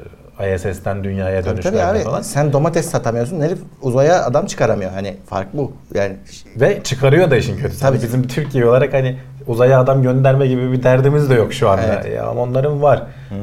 ISS'ten 0.54 1.04
dünyaya 1.04 1.44
dönüşlerde 1.44 1.76
tabii 1.78 1.98
abi 1.98 2.04
falan. 2.04 2.22
sen 2.22 2.52
domates 2.52 2.90
satamıyorsun 2.90 3.40
herif 3.40 3.58
uzaya 3.82 4.24
adam 4.24 4.46
çıkaramıyor. 4.46 4.90
Hani 4.90 5.16
fark 5.26 5.54
bu. 5.54 5.72
Yani 5.94 6.16
Ve 6.56 6.82
çıkarıyor 6.82 7.30
da 7.30 7.36
işin 7.36 7.56
kötüsü. 7.56 7.80
Tabii. 7.80 8.02
Bizim 8.02 8.28
Türkiye 8.28 8.66
olarak 8.66 8.92
hani 8.92 9.16
uzaya 9.46 9.80
adam 9.80 10.02
gönderme 10.02 10.46
gibi 10.46 10.72
bir 10.72 10.82
derdimiz 10.82 11.30
de 11.30 11.34
yok 11.34 11.52
şu 11.52 11.68
anda. 11.68 11.82
Evet. 12.02 12.14
Ya 12.16 12.26
ama 12.26 12.40
onların 12.40 12.82
var. 12.82 13.02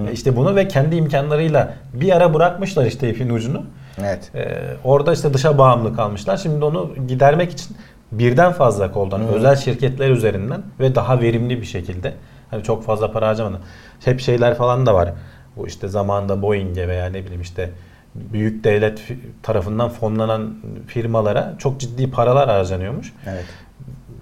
E 0.09 0.11
İşte 0.11 0.35
bunu 0.35 0.55
ve 0.55 0.67
kendi 0.67 0.95
imkanlarıyla 0.95 1.73
bir 1.93 2.15
ara 2.15 2.33
bırakmışlar 2.33 2.85
işte 2.85 3.09
ipin 3.09 3.29
ucunu. 3.29 3.63
evet. 3.99 4.31
Ee, 4.35 4.47
orada 4.83 5.13
işte 5.13 5.33
dışa 5.33 5.57
bağımlı 5.57 5.95
kalmışlar. 5.95 6.37
Şimdi 6.37 6.65
onu 6.65 6.91
gidermek 7.07 7.51
için 7.51 7.77
birden 8.11 8.51
fazla 8.51 8.91
koldan 8.91 9.27
özel 9.27 9.55
şirketler 9.55 10.09
üzerinden 10.09 10.61
ve 10.79 10.95
daha 10.95 11.21
verimli 11.21 11.61
bir 11.61 11.65
şekilde 11.65 12.13
hani 12.51 12.63
çok 12.63 12.83
fazla 12.85 13.11
para 13.11 13.27
harcamadan 13.27 13.59
hep 14.05 14.19
şeyler 14.19 14.55
falan 14.55 14.85
da 14.85 14.93
var. 14.93 15.13
Bu 15.55 15.67
işte 15.67 15.87
zamanında 15.87 16.41
Boeing'e 16.41 16.87
veya 16.87 17.05
ne 17.05 17.23
bileyim 17.25 17.41
işte 17.41 17.69
büyük 18.15 18.63
devlet 18.63 19.01
tarafından 19.43 19.89
fonlanan 19.89 20.55
firmalara 20.87 21.55
çok 21.57 21.79
ciddi 21.79 22.11
paralar 22.11 22.49
harcanıyormuş. 22.49 23.13
Evet. 23.29 23.45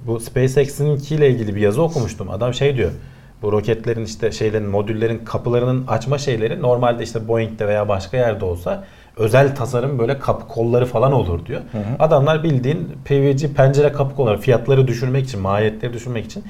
Bu 0.07 0.19
SpaceX'inkiyle 0.19 1.29
ilgili 1.29 1.55
bir 1.55 1.61
yazı 1.61 1.81
okumuştum. 1.81 2.29
Adam 2.29 2.53
şey 2.53 2.77
diyor. 2.77 2.91
Bu 3.41 3.51
roketlerin 3.51 4.05
işte 4.05 4.31
şeylerin 4.31 4.69
modüllerin 4.69 5.25
kapılarının 5.25 5.87
açma 5.87 6.17
şeyleri 6.17 6.61
normalde 6.61 7.03
işte 7.03 7.27
Boeing'de 7.27 7.67
veya 7.67 7.89
başka 7.89 8.17
yerde 8.17 8.45
olsa 8.45 8.83
özel 9.17 9.55
tasarım 9.55 9.99
böyle 9.99 10.19
kapı 10.19 10.47
kolları 10.47 10.85
falan 10.85 11.11
olur 11.11 11.45
diyor. 11.45 11.61
Adamlar 11.99 12.43
bildiğin 12.43 12.89
PVC 13.05 13.53
pencere 13.53 13.91
kapı 13.91 14.15
kolları 14.15 14.37
fiyatları 14.37 14.87
düşürmek 14.87 15.25
için, 15.25 15.39
maliyetleri 15.39 15.93
düşürmek 15.93 16.25
için 16.25 16.43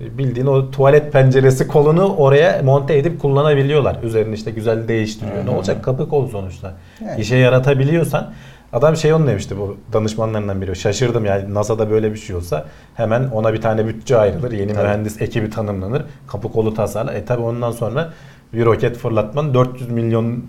bildiğin 0.00 0.46
o 0.46 0.70
tuvalet 0.70 1.12
penceresi 1.12 1.68
kolunu 1.68 2.16
oraya 2.16 2.62
monte 2.62 2.98
edip 2.98 3.20
kullanabiliyorlar. 3.20 4.02
Üzerini 4.02 4.34
işte 4.34 4.50
güzel 4.50 4.88
değiştiriyor. 4.88 5.46
Ne 5.46 5.50
olacak? 5.50 5.84
Kapı 5.84 6.08
kolu 6.08 6.28
sonuçta. 6.28 6.74
Yani. 7.04 7.20
İşe 7.20 7.36
yaratabiliyorsan 7.36 8.32
adam 8.72 8.96
şey 8.96 9.12
onu 9.12 9.26
demişti 9.26 9.58
bu 9.58 9.76
danışmanlarından 9.92 10.62
biri. 10.62 10.76
Şaşırdım 10.76 11.24
yani 11.24 11.54
NASA'da 11.54 11.90
böyle 11.90 12.12
bir 12.12 12.18
şey 12.18 12.36
olsa 12.36 12.64
hemen 12.94 13.28
ona 13.28 13.52
bir 13.52 13.60
tane 13.60 13.86
bütçe 13.86 14.16
ayrılır. 14.16 14.52
Yeni 14.52 14.72
Tabii. 14.72 14.82
mühendis 14.82 15.22
ekibi 15.22 15.50
tanımlanır. 15.50 16.02
Kapı 16.26 16.52
kolu 16.52 16.74
tasarlar. 16.74 17.14
E 17.14 17.24
tabi 17.24 17.42
ondan 17.42 17.70
sonra 17.70 18.12
bir 18.52 18.64
roket 18.64 18.96
fırlatman 18.96 19.54
400 19.54 19.90
milyon 19.90 20.44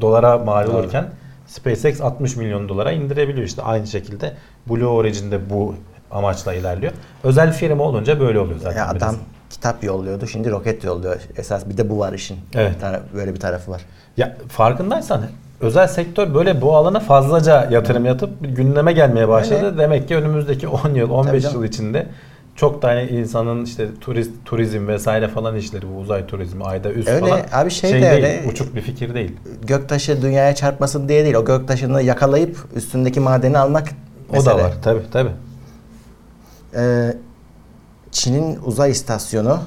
dolara 0.00 0.38
mal 0.38 0.68
olurken 0.68 1.06
SpaceX 1.46 2.00
60 2.00 2.36
milyon 2.36 2.68
dolara 2.68 2.92
indirebiliyor 2.92 3.46
işte 3.46 3.62
aynı 3.62 3.86
şekilde 3.86 4.32
Blue 4.70 4.86
Origin 4.86 5.30
de 5.30 5.50
bu 5.50 5.74
amaçla 6.10 6.54
ilerliyor. 6.54 6.92
Özel 7.24 7.52
firma 7.52 7.84
olunca 7.84 8.20
böyle 8.20 8.38
oluyor 8.38 8.58
zaten. 8.62 8.76
Ya 8.78 8.86
adam 8.88 8.98
biraz. 8.98 9.14
kitap 9.50 9.84
yolluyordu 9.84 10.26
şimdi 10.26 10.50
roket 10.50 10.84
yolluyor. 10.84 11.16
Esas 11.36 11.68
bir 11.68 11.76
de 11.76 11.90
bu 11.90 11.98
var 11.98 12.12
işin. 12.12 12.36
Evet. 12.54 12.74
Bir 12.76 12.80
tara- 12.80 13.02
böyle 13.14 13.34
bir 13.34 13.40
tarafı 13.40 13.70
var. 13.70 13.80
Ya 14.16 14.36
farkındaysan 14.48 15.22
özel 15.60 15.88
sektör 15.88 16.34
böyle 16.34 16.60
bu 16.60 16.76
alana 16.76 17.00
fazlaca 17.00 17.68
yatırım 17.70 18.04
yatıp 18.04 18.30
gündeme 18.56 18.92
gelmeye 18.92 19.28
başladı. 19.28 19.66
Öyle. 19.66 19.78
Demek 19.78 20.08
ki 20.08 20.16
önümüzdeki 20.16 20.68
10 20.86 20.94
yıl, 20.94 21.10
15 21.10 21.42
canım. 21.42 21.56
yıl 21.56 21.64
içinde 21.68 22.06
çok 22.56 22.82
tane 22.82 23.08
insanın 23.08 23.64
işte 23.64 23.86
turist 24.00 24.30
turizm 24.44 24.88
vesaire 24.88 25.28
falan 25.28 25.56
işleri 25.56 25.82
bu 25.94 25.98
uzay 26.00 26.26
turizmi 26.26 26.64
ayda 26.64 26.90
üst 26.92 27.08
Öyle, 27.08 27.20
falan 27.20 27.40
abi 27.52 27.70
şey 27.70 27.90
de 27.92 27.94
değil, 28.02 28.12
öyle. 28.12 28.42
uçuk 28.48 28.74
bir 28.74 28.80
fikir 28.80 29.14
değil. 29.14 29.32
Göktaşı 29.66 30.22
dünyaya 30.22 30.54
çarpmasın 30.54 31.08
diye 31.08 31.24
değil. 31.24 31.34
O 31.34 31.44
göktaşını 31.44 32.02
yakalayıp 32.02 32.56
üstündeki 32.76 33.20
madeni 33.20 33.58
almak 33.58 33.88
O 34.30 34.32
mesele. 34.32 34.50
da 34.54 34.58
var 34.64 34.72
tabi 34.82 35.00
tabi. 35.12 35.28
Ee, 36.76 37.12
Çin'in 38.10 38.58
uzay 38.64 38.90
istasyonu 38.90 39.58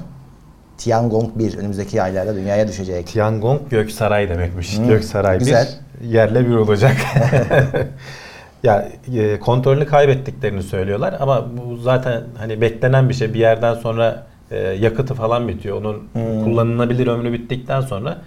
Tiangong 0.78 1.30
1 1.38 1.58
önümüzdeki 1.58 2.02
aylarda 2.02 2.34
dünyaya 2.34 2.68
düşecek. 2.68 3.06
Tiangong 3.06 3.60
Göksaray 3.70 4.28
demekmiş. 4.28 4.78
Hmm, 4.78 4.88
Göksaray 4.88 5.38
güzel. 5.38 5.68
bir 6.00 6.08
yerle 6.08 6.48
bir 6.48 6.54
olacak. 6.54 6.96
ya 8.62 8.88
e, 9.14 9.38
kontrolünü 9.38 9.86
kaybettiklerini 9.86 10.62
söylüyorlar 10.62 11.14
ama 11.20 11.46
bu 11.56 11.76
zaten 11.76 12.22
hani 12.38 12.60
beklenen 12.60 13.08
bir 13.08 13.14
şey. 13.14 13.34
Bir 13.34 13.38
yerden 13.38 13.74
sonra 13.74 14.26
e, 14.50 14.58
yakıtı 14.58 15.14
falan 15.14 15.48
bitiyor. 15.48 15.76
Onun 15.76 16.02
Hmm. 16.12 16.44
kullanılabilir 16.44 17.06
ömrü 17.06 17.32
bittikten 17.32 17.80
sonra 17.80 18.18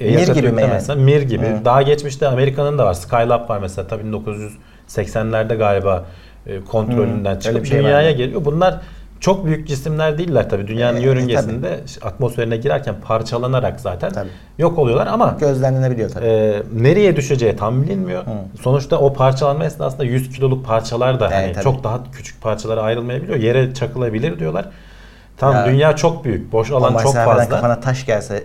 e, 0.00 0.10
Mir 0.10 0.28
gibi 0.28 0.40
mi 0.40 0.46
yüklemezsen 0.46 0.98
Mir 0.98 1.22
gibi. 1.22 1.46
Hmm. 1.46 1.64
Daha 1.64 1.82
geçmişte 1.82 2.28
Amerika'nın 2.28 2.78
da 2.78 2.84
var. 2.86 2.94
Skylab 2.94 3.48
var 3.50 3.58
mesela. 3.58 3.88
Tabii 3.88 4.02
1980'lerde 4.88 5.56
galiba 5.56 6.04
kontrolünden 6.70 7.32
Hmm, 7.32 7.40
çıkıp 7.40 7.66
şey 7.66 7.78
dünyaya 7.78 8.08
vardı. 8.08 8.18
geliyor. 8.18 8.44
Bunlar 8.44 8.80
çok 9.20 9.46
büyük 9.46 9.68
cisimler 9.68 10.18
değiller 10.18 10.48
tabii. 10.50 10.66
Dünyanın 10.66 10.96
E, 11.00 11.02
yörüngesinde 11.02 11.80
atmosferine 12.02 12.56
girerken 12.56 12.94
parçalanarak 13.04 13.80
zaten 13.80 14.12
Tabii. 14.12 14.28
yok 14.58 14.78
oluyorlar 14.78 15.06
ama 15.06 15.36
Gözlemlenebiliyor 15.40 16.10
tabii. 16.10 16.26
e, 16.26 16.62
nereye 16.74 17.16
düşeceği 17.16 17.56
tam 17.56 17.82
bilinmiyor. 17.82 18.26
Hı. 18.26 18.30
Sonuçta 18.62 18.98
o 18.98 19.12
parçalanma 19.12 19.64
esnasında 19.64 20.04
100 20.04 20.30
kiloluk 20.36 20.66
parçalar 20.66 21.20
da 21.20 21.26
Evet, 21.26 21.36
hani 21.36 21.52
tabii. 21.52 21.64
çok 21.64 21.84
daha 21.84 22.00
küçük 22.12 22.42
parçalara 22.42 22.82
ayrılmayabiliyor. 22.82 23.36
Yere 23.38 23.74
çakılabilir 23.74 24.38
diyorlar. 24.38 24.68
Ya, 25.42 25.66
dünya 25.66 25.96
çok 25.96 26.24
büyük. 26.24 26.52
Boş 26.52 26.70
alan 26.70 26.96
çok 27.02 27.14
fazla. 27.14 27.48
kafana 27.48 27.80
taş 27.80 28.06
gelse 28.06 28.44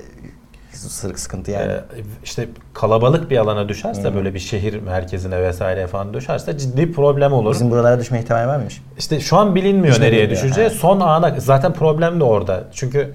sırık 0.78 1.20
sıkıntı 1.20 1.52
yani. 1.52 1.72
Ee, 1.72 1.80
işte 2.24 2.48
kalabalık 2.74 3.30
bir 3.30 3.38
alana 3.38 3.70
düşerse 3.70 4.10
Hı. 4.10 4.16
böyle 4.16 4.34
bir 4.34 4.40
şehir 4.40 4.80
merkezine 4.80 5.42
vesaire 5.42 5.88
falan 5.88 6.14
düşerse 6.14 6.58
ciddi 6.58 6.92
problem 6.92 7.34
olur. 7.34 7.54
Bizim 7.54 7.72
buralara 7.72 8.00
düşme 8.00 8.20
ihtimali 8.20 8.48
var 8.48 8.56
mıymış? 8.56 8.82
İşte 8.98 9.20
şu 9.20 9.38
an 9.38 9.56
bilinmiyor 9.56 9.94
Hiç 9.94 10.02
nereye 10.02 10.30
düşeceği. 10.30 10.68
ha. 10.68 10.74
Son 10.74 11.00
ana 11.00 11.36
zaten 11.40 11.74
problem 11.74 12.20
de 12.20 12.24
orada. 12.24 12.64
Çünkü 12.74 13.14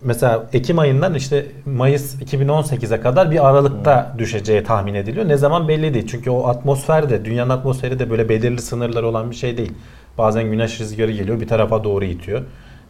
mesela 0.00 0.46
Ekim 0.52 0.78
ayından 0.78 1.14
işte 1.14 1.46
Mayıs 1.66 2.14
2018'e 2.14 3.00
kadar 3.00 3.30
bir 3.30 3.48
aralıkta 3.48 4.14
düşeceği 4.18 4.64
tahmin 4.64 4.94
ediliyor. 4.94 5.28
Ne 5.28 5.36
zaman 5.36 5.68
belli 5.68 5.94
değil. 5.94 6.06
Çünkü 6.10 6.30
o 6.30 6.46
atmosfer 6.46 7.10
de 7.10 7.24
dünyanın 7.24 7.50
atmosferi 7.50 7.98
de 7.98 8.10
böyle 8.10 8.28
belirli 8.28 8.62
sınırları 8.62 9.06
olan 9.08 9.30
bir 9.30 9.36
şey 9.36 9.56
değil. 9.56 9.72
Bazen 10.18 10.44
güneş 10.44 10.80
rüzgarı 10.80 11.10
geliyor 11.12 11.40
bir 11.40 11.48
tarafa 11.48 11.84
doğru 11.84 12.04
itiyor 12.04 12.42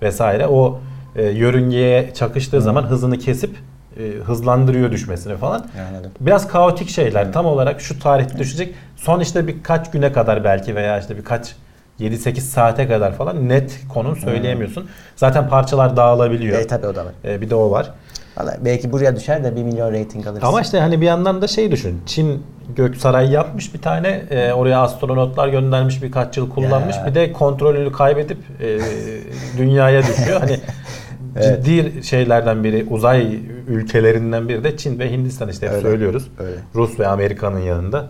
vesaire. 0.02 0.46
O 0.46 0.80
e, 1.16 1.22
yörüngeye 1.24 2.14
çakıştığı 2.14 2.60
zaman 2.60 2.82
hızını 2.82 3.18
kesip 3.18 3.56
e, 3.96 4.02
hızlandırıyor 4.24 4.92
düşmesini 4.92 5.36
falan. 5.36 5.66
Anladım. 5.90 6.10
Biraz 6.20 6.48
kaotik 6.48 6.88
şeyler. 6.90 7.32
Tam 7.32 7.46
olarak 7.46 7.80
şu 7.80 7.98
tarihte 7.98 8.38
düşecek. 8.38 8.74
Son 8.96 9.20
işte 9.20 9.46
birkaç 9.46 9.90
güne 9.90 10.12
kadar 10.12 10.44
belki 10.44 10.76
veya 10.76 10.98
işte 11.00 11.16
birkaç 11.16 11.54
7-8 12.00 12.40
saate 12.40 12.88
kadar 12.88 13.12
falan 13.14 13.48
net 13.48 13.80
konum 13.94 14.16
söyleyemiyorsun. 14.16 14.88
Zaten 15.16 15.48
parçalar 15.48 15.96
dağılabiliyor. 15.96 16.58
E 16.58 16.66
tabii 16.66 16.86
o 16.86 16.94
da 16.94 17.04
var. 17.04 17.12
Ee, 17.24 17.40
bir 17.40 17.50
de 17.50 17.54
o 17.54 17.70
var. 17.70 17.90
Vallahi 18.36 18.58
belki 18.64 18.92
buraya 18.92 19.16
düşer 19.16 19.44
de 19.44 19.56
1 19.56 19.62
milyon 19.62 19.92
reyting 19.92 20.26
alırız. 20.26 20.44
Ama 20.44 20.60
işte 20.60 20.80
hani 20.80 21.00
bir 21.00 21.06
yandan 21.06 21.42
da 21.42 21.48
şey 21.48 21.70
düşün. 21.70 22.00
Çin 22.06 22.42
Göksaray 22.76 23.30
yapmış 23.30 23.74
bir 23.74 23.82
tane. 23.82 24.08
e, 24.30 24.52
oraya 24.52 24.80
astronotlar 24.80 25.48
göndermiş 25.48 26.02
birkaç 26.02 26.36
yıl 26.36 26.50
kullanmış. 26.50 26.96
Ya. 26.96 27.06
Bir 27.06 27.14
de 27.14 27.32
kontrolünü 27.32 27.92
kaybedip 27.92 28.38
e, 28.60 28.78
dünyaya 29.58 30.02
düşüyor. 30.02 30.40
Hani 30.40 30.60
Evet. 31.36 31.64
ciddi 31.64 32.04
şeylerden 32.04 32.64
biri 32.64 32.86
uzay 32.90 33.38
ülkelerinden 33.68 34.48
biri 34.48 34.64
de 34.64 34.76
Çin 34.76 34.98
ve 34.98 35.12
Hindistan 35.12 35.48
işte 35.48 35.66
hep 35.66 35.72
Öyle, 35.72 35.82
söylüyoruz. 35.82 36.28
öyle. 36.38 36.56
Rus 36.74 37.00
ve 37.00 37.06
Amerika'nın 37.06 37.60
yanında. 37.60 38.06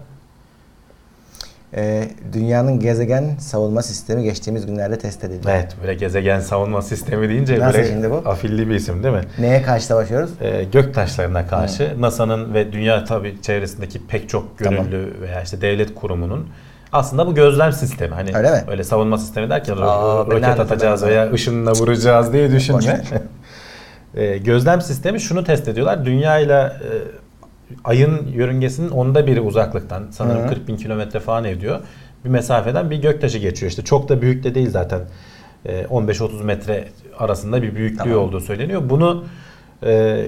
Ee, 1.76 2.08
dünyanın 2.32 2.80
gezegen 2.80 3.36
savunma 3.38 3.82
sistemi 3.82 4.22
geçtiğimiz 4.22 4.66
günlerde 4.66 4.98
test 4.98 5.24
edildi. 5.24 5.46
Evet 5.50 5.76
böyle 5.82 5.94
gezegen 5.94 6.40
savunma 6.40 6.82
sistemi 6.82 7.28
deyince 7.28 7.58
Nasıl 7.60 7.78
böyle 7.78 7.88
şimdi 7.88 8.10
bu? 8.10 8.14
afilli 8.14 8.68
bir 8.68 8.74
isim 8.74 9.02
değil 9.02 9.14
mi? 9.14 9.20
Neye 9.38 9.62
karşı 9.62 9.86
savaşıyoruz? 9.86 10.30
Ee, 10.40 10.64
gök 10.72 10.94
taşlarına 10.94 11.46
karşı 11.46 11.96
NASA'nın 12.00 12.54
ve 12.54 12.72
dünya 12.72 13.04
tabi 13.04 13.42
çevresindeki 13.42 14.06
pek 14.06 14.28
çok 14.28 14.58
gönüllü 14.58 15.14
veya 15.20 15.42
işte 15.42 15.60
devlet 15.60 15.94
kurumunun 15.94 16.46
aslında 16.92 17.26
bu 17.26 17.34
gözlem 17.34 17.72
sistemi. 17.72 18.14
Hani 18.14 18.30
Öyle 18.36 18.50
mi? 18.50 18.64
öyle 18.70 18.84
savunma 18.84 19.18
sistemi 19.18 19.50
derken 19.50 19.76
Aa, 19.76 20.18
roket 20.26 20.60
atacağız 20.60 21.02
ben- 21.02 21.08
veya 21.08 21.32
ışınla 21.32 21.72
vuracağız 21.72 22.32
diye 22.32 22.52
düşünme. 22.52 23.02
Ee, 24.14 24.38
gözlem 24.38 24.80
sistemi 24.80 25.20
şunu 25.20 25.44
test 25.44 25.68
ediyorlar. 25.68 26.04
Dünya 26.04 26.38
ile 26.38 26.54
e, 26.54 26.88
ayın 27.84 28.26
yörüngesinin 28.34 28.90
onda 28.90 29.26
biri 29.26 29.40
uzaklıktan 29.40 30.02
sanırım 30.10 30.40
Hı 30.40 30.44
hı. 30.44 30.48
40 30.48 30.68
bin 30.68 30.76
kilometre 30.76 31.20
falan 31.20 31.44
ediyor. 31.44 31.78
Bir 32.24 32.28
mesafeden 32.30 32.90
bir 32.90 32.96
göktaşı 32.96 33.38
geçiyor. 33.38 33.70
İşte 33.70 33.84
çok 33.84 34.08
da 34.08 34.22
büyük 34.22 34.44
de 34.44 34.54
değil 34.54 34.70
zaten. 34.70 35.00
E, 35.66 35.82
15-30 35.82 36.42
metre 36.44 36.88
arasında 37.18 37.62
bir 37.62 37.74
büyüklüğü 37.74 37.98
Tamam. 37.98 38.18
olduğu 38.18 38.40
söyleniyor. 38.40 38.82
Bunu 38.84 39.24
e, 39.86 40.24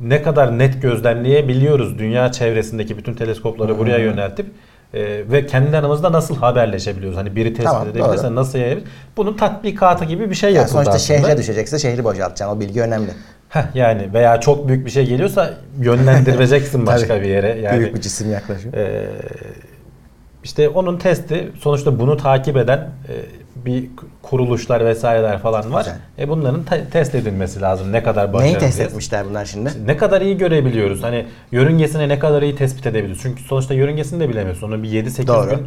ne 0.00 0.22
kadar 0.22 0.58
net 0.58 0.82
gözlemleyebiliyoruz 0.82 1.98
dünya 1.98 2.32
çevresindeki 2.32 2.98
bütün 2.98 3.14
teleskopları 3.14 3.72
Hı 3.74 3.78
buraya 3.78 3.98
yöneltip 3.98 4.46
e, 4.94 5.30
ve 5.32 5.46
kendi 5.46 5.76
aramızda 5.76 6.12
nasıl 6.12 6.36
haberleşebiliyoruz? 6.36 7.18
Hani 7.18 7.36
biri 7.36 7.48
tespit 7.48 7.64
Tamam, 7.72 7.88
edebilirse 7.88 8.24
doğru. 8.24 8.34
nasıl 8.34 8.58
yayabilir? 8.58 8.88
Bunun 9.16 9.36
tatbikatı 9.36 10.04
gibi 10.04 10.30
bir 10.30 10.34
şey 10.34 10.50
Ya 10.50 10.56
yapıldı 10.56 10.72
sonuçta 10.72 10.92
aslında. 10.92 11.20
şehre 11.20 11.36
düşecekse 11.38 11.78
şehri 11.78 12.04
boşaltacaksın. 12.04 12.56
O 12.56 12.60
bilgi 12.60 12.82
önemli. 12.82 13.10
Heh, 13.48 13.62
yani 13.74 14.08
veya 14.14 14.40
çok 14.40 14.68
büyük 14.68 14.86
bir 14.86 14.90
şey 14.90 15.06
geliyorsa 15.06 15.50
yönlendireceksin 15.80 16.86
başka 16.86 17.20
bir 17.22 17.26
yere. 17.28 17.58
Yani 17.60 17.78
Büyük 17.78 17.94
bir 17.96 18.00
cisim 18.00 18.32
yaklaşıyor. 18.32 18.74
e, 18.74 19.06
işte 20.44 20.68
onun 20.68 20.96
testi 20.96 21.52
sonuçta 21.60 21.98
bunu 21.98 22.16
takip 22.16 22.56
eden 22.56 22.78
e, 22.78 23.12
bir 23.66 23.90
kuruluşlar 24.22 24.84
vesaireler 24.84 25.38
falan 25.38 25.72
var. 25.72 25.78
Güzel. 25.84 25.96
E 26.18 26.28
bunların 26.28 26.62
te- 26.62 26.84
test 26.90 27.14
edilmesi 27.14 27.60
lazım. 27.60 27.92
Ne 27.92 28.02
kadar 28.02 28.32
başarılı. 28.32 28.48
Neyi 28.52 28.58
test 28.58 28.80
etmişler 28.80 29.24
bunlar 29.30 29.44
şimdi? 29.44 29.70
Ne 29.86 29.96
kadar 29.96 30.20
iyi 30.20 30.36
görebiliyoruz. 30.38 31.02
Hani 31.02 31.26
yörüngesine 31.52 32.08
ne 32.08 32.18
kadar 32.18 32.42
iyi 32.42 32.56
tespit 32.56 32.86
edebiliyoruz. 32.86 33.22
Çünkü 33.22 33.42
sonuçta 33.42 33.74
yörüngesini 33.74 34.20
de 34.20 34.28
bilemiyorsun. 34.28 34.68
Onu 34.68 34.82
bir 34.82 34.88
7-8 34.88 35.26
Doğru. 35.26 35.50
gün 35.50 35.58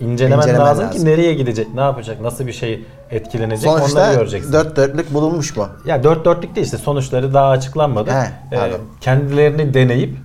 incelemen, 0.00 0.38
İncelemen 0.42 0.66
lazım, 0.66 0.84
lazım. 0.86 1.00
ki 1.00 1.06
nereye 1.06 1.34
gidecek, 1.34 1.74
ne 1.74 1.80
yapacak, 1.80 2.20
nasıl 2.20 2.46
bir 2.46 2.52
şey 2.52 2.84
etkilenecek 3.10 3.70
onları 3.70 3.80
Sonuçta 3.80 4.14
göreceksin. 4.14 4.52
dört 4.52 4.76
dörtlük 4.76 5.14
bulunmuş 5.14 5.56
mu? 5.56 5.68
Ya 5.86 6.02
dört 6.04 6.24
dörtlük 6.24 6.56
de 6.56 6.60
işte 6.60 6.76
sonuçları 6.76 7.34
daha 7.34 7.48
açıklanmadı. 7.48 8.10
He, 8.10 8.56
Ee, 8.56 8.70
kendilerini 9.00 9.74
deneyip 9.74 10.16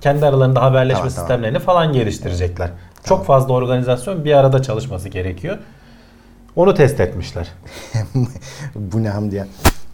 kendi 0.00 0.26
aralarında 0.26 0.62
haberleşme 0.62 0.98
Tamam, 0.98 1.12
tamam. 1.14 1.26
sistemlerini 1.28 1.58
falan 1.58 1.92
geliştirecekler. 1.92 2.70
Çok 3.08 3.26
fazla 3.26 3.54
organizasyon 3.54 4.24
bir 4.24 4.32
arada 4.32 4.62
çalışması 4.62 5.08
gerekiyor. 5.08 5.58
Onu 6.56 6.74
test 6.74 7.00
etmişler. 7.00 7.48
Bu 8.74 9.02
ne 9.02 9.08
hamdi 9.08 9.34
ya? 9.36 9.46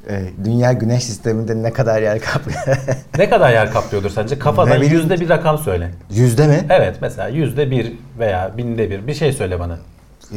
Ee, 0.08 0.22
dünya 0.44 0.72
güneş 0.72 1.04
sisteminde 1.04 1.62
ne 1.62 1.72
kadar 1.72 2.02
yer 2.02 2.20
kaplıyor? 2.20 2.78
ne 3.18 3.30
kadar 3.30 3.52
yer 3.52 3.72
kaplıyordur 3.72 4.10
sence? 4.10 4.38
Kafadan 4.38 4.82
yüzde 4.82 5.20
bir 5.20 5.28
rakam 5.28 5.58
söyle. 5.58 5.90
Yüzde 6.10 6.46
mi? 6.46 6.66
Evet 6.70 6.96
mesela 7.00 7.28
yüzde 7.28 7.70
bir 7.70 7.92
veya 8.18 8.52
binde 8.56 8.90
bir 8.90 9.06
bir 9.06 9.14
şey 9.14 9.32
söyle 9.32 9.60
bana. 9.60 9.78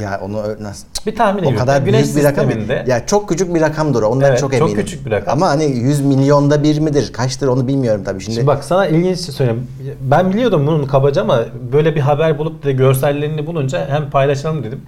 Ya 0.01 0.21
onu 0.23 0.43
nasıl? 0.61 0.87
Bir 1.05 1.15
tahmin 1.15 1.43
O 1.43 1.55
kadar 1.55 1.81
Güneş 1.81 2.03
büyük 2.03 2.17
bir 2.17 2.23
rakam. 2.23 2.49
Ya 2.87 3.05
çok 3.05 3.29
küçük 3.29 3.55
bir 3.55 3.61
rakamdır 3.61 4.03
o. 4.03 4.07
Ondan 4.07 4.29
Evet, 4.29 4.39
çok 4.39 4.51
çok 4.51 4.61
eminim. 4.69 4.85
küçük 4.85 5.05
bir 5.05 5.11
rakam. 5.11 5.33
Ama 5.33 5.47
hani 5.47 5.65
100 5.65 6.01
milyonda 6.01 6.63
bir 6.63 6.79
midir? 6.79 7.13
Kaçtır 7.13 7.47
onu 7.47 7.67
bilmiyorum 7.67 8.01
tabii. 8.05 8.21
Şimdi, 8.21 8.35
Şimdi 8.35 8.47
bak 8.47 8.63
sana 8.63 8.87
ilginç 8.87 9.19
şey 9.19 9.35
söyleyeyim. 9.35 9.67
Ben 10.01 10.33
biliyordum 10.33 10.67
bunun 10.67 10.85
kabaca 10.85 11.21
ama 11.21 11.39
böyle 11.73 11.95
bir 11.95 12.01
haber 12.01 12.37
bulup 12.37 12.65
da 12.65 12.71
görsellerini 12.71 13.47
bulunca 13.47 13.87
hem 13.89 14.09
paylaşalım 14.09 14.63
dedim. 14.63 14.81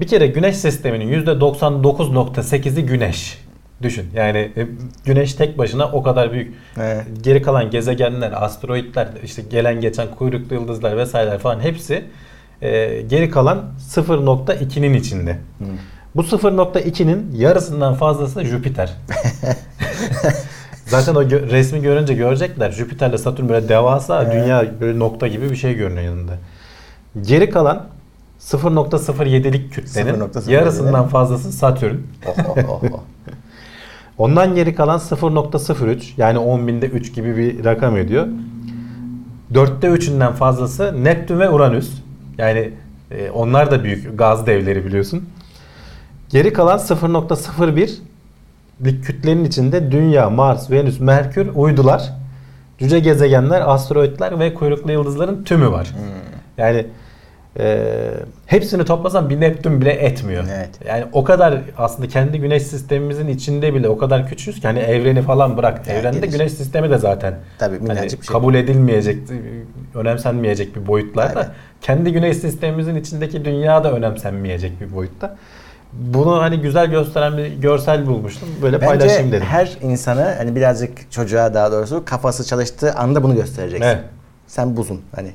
Bir 0.00 0.06
kere 0.06 0.26
güneş 0.26 0.56
sisteminin 0.56 1.24
%99.8'i 1.24 2.86
güneş. 2.86 3.38
Düşün. 3.82 4.06
Yani 4.14 4.38
e, 4.38 4.66
güneş 5.04 5.34
tek 5.34 5.58
başına 5.58 5.86
o 5.92 6.02
kadar 6.02 6.32
büyük. 6.32 6.54
Evet. 6.80 7.04
Geri 7.22 7.42
kalan 7.42 7.70
gezegenler, 7.70 8.44
asteroitler, 8.44 9.08
işte 9.24 9.42
gelen 9.50 9.80
geçen 9.80 10.08
kuyruklu 10.18 10.54
yıldızlar 10.54 10.96
vesaireler 10.96 11.38
falan 11.38 11.60
hepsi 11.60 12.04
e, 12.62 13.02
geri 13.02 13.30
kalan 13.30 13.64
0.2'nin 13.94 14.94
içinde. 14.94 15.38
Bu 16.16 16.22
0.2'nin 16.22 17.32
yarısından 17.36 17.94
fazlası 17.94 18.44
Jüpiter. 18.44 18.92
Zaten 20.86 21.14
o 21.14 21.22
gö- 21.22 21.50
resmi 21.50 21.82
görünce 21.82 22.14
görecekler. 22.14 22.70
Jüpiter'le 22.70 23.18
Satürn 23.18 23.48
böyle 23.48 23.68
devasa 23.68 24.22
Evet. 24.22 24.32
dünya 24.32 24.64
böyle 24.80 24.98
nokta 24.98 25.28
gibi 25.28 25.50
bir 25.50 25.56
şey 25.56 25.74
görünüyor 25.74 26.04
yanında. 26.04 26.32
Geri 27.20 27.50
kalan 27.50 27.86
0.07'lik 28.40 29.72
kütlenin 29.72 30.14
0.07. 30.14 30.50
yarısından 30.50 31.08
fazlası 31.08 31.52
Satürn. 31.52 31.96
Oh, 32.26 32.34
oh, 32.48 32.56
oh, 32.68 32.82
oh. 32.92 33.00
Ondan 34.18 34.54
geri 34.54 34.74
kalan 34.74 34.98
0.03 34.98 36.02
yani 36.16 36.38
10 36.38 36.66
binde 36.66 36.86
3 36.86 37.14
gibi 37.14 37.36
bir 37.36 37.64
rakam 37.64 37.96
ediyor. 37.96 38.26
Dörtte 39.54 39.88
üçünden 39.88 40.32
fazlası 40.32 41.04
Neptün 41.04 41.40
ve 41.40 41.50
Uranüs. 41.50 41.90
Yani 42.40 42.70
e, 43.10 43.30
onlar 43.30 43.70
da 43.70 43.84
büyük 43.84 44.18
gaz 44.18 44.46
devleri 44.46 44.84
biliyorsun. 44.84 45.28
Geri 46.28 46.52
kalan 46.52 46.78
0.01 46.78 47.98
lik 48.84 49.04
kütlenin 49.04 49.44
içinde 49.44 49.92
Dünya, 49.92 50.30
Mars, 50.30 50.70
Venüs, 50.70 51.00
Merkür, 51.00 51.48
uydular, 51.54 52.12
cüce 52.78 52.98
gezegenler, 53.00 53.62
asteroitler 53.74 54.38
ve 54.38 54.54
kuyruklu 54.54 54.92
yıldızların 54.92 55.44
tümü 55.44 55.70
var. 55.70 55.94
Yani 56.58 56.86
e, 57.58 57.88
hepsini 58.46 58.84
toplasan 58.84 59.30
bir 59.30 59.40
Neptün 59.40 59.80
bile 59.80 59.92
etmiyor. 59.92 60.44
Evet. 60.56 60.68
Yani 60.88 61.04
o 61.12 61.24
kadar 61.24 61.58
aslında 61.78 62.08
kendi 62.08 62.38
güneş 62.40 62.62
sistemimizin 62.62 63.28
içinde 63.28 63.74
bile 63.74 63.88
o 63.88 63.98
kadar 63.98 64.28
küçüğüz 64.28 64.60
ki 64.60 64.66
hani 64.66 64.78
evreni 64.78 65.22
falan 65.22 65.56
bırak. 65.56 65.80
Evet, 65.86 66.00
Evrende 66.00 66.20
geniş. 66.20 66.32
güneş 66.32 66.52
sistemi 66.52 66.90
de 66.90 66.98
zaten 66.98 67.34
Tabii 67.58 67.78
hani 67.88 68.02
bir 68.02 68.08
şey. 68.08 68.18
kabul 68.26 68.54
edilmeyecek, 68.54 69.18
önemsenmeyecek 69.94 70.76
bir 70.76 70.86
boyutlarda. 70.86 71.40
Aynen. 71.40 71.52
Kendi 71.82 72.12
güneş 72.12 72.36
sistemimizin 72.36 72.94
içindeki 72.96 73.44
dünya 73.44 73.84
da 73.84 73.92
önemsenmeyecek 73.92 74.80
bir 74.80 74.94
boyutta. 74.94 75.36
Bunu 75.92 76.42
hani 76.42 76.60
güzel 76.60 76.86
gösteren 76.86 77.36
bir 77.38 77.46
görsel 77.46 78.06
bulmuştum. 78.06 78.48
Böyle 78.62 78.78
paylaşayım 78.78 79.22
Bence 79.26 79.36
dedim. 79.36 79.46
her 79.46 79.78
insana 79.82 80.34
hani 80.38 80.56
birazcık 80.56 81.12
çocuğa 81.12 81.54
daha 81.54 81.72
doğrusu 81.72 82.04
kafası 82.04 82.44
çalıştığı 82.44 82.92
anda 82.94 83.22
bunu 83.22 83.34
göstereceksin. 83.34 83.86
Evet. 83.86 84.00
Sen 84.50 84.76
buzun 84.76 85.00
hani. 85.14 85.32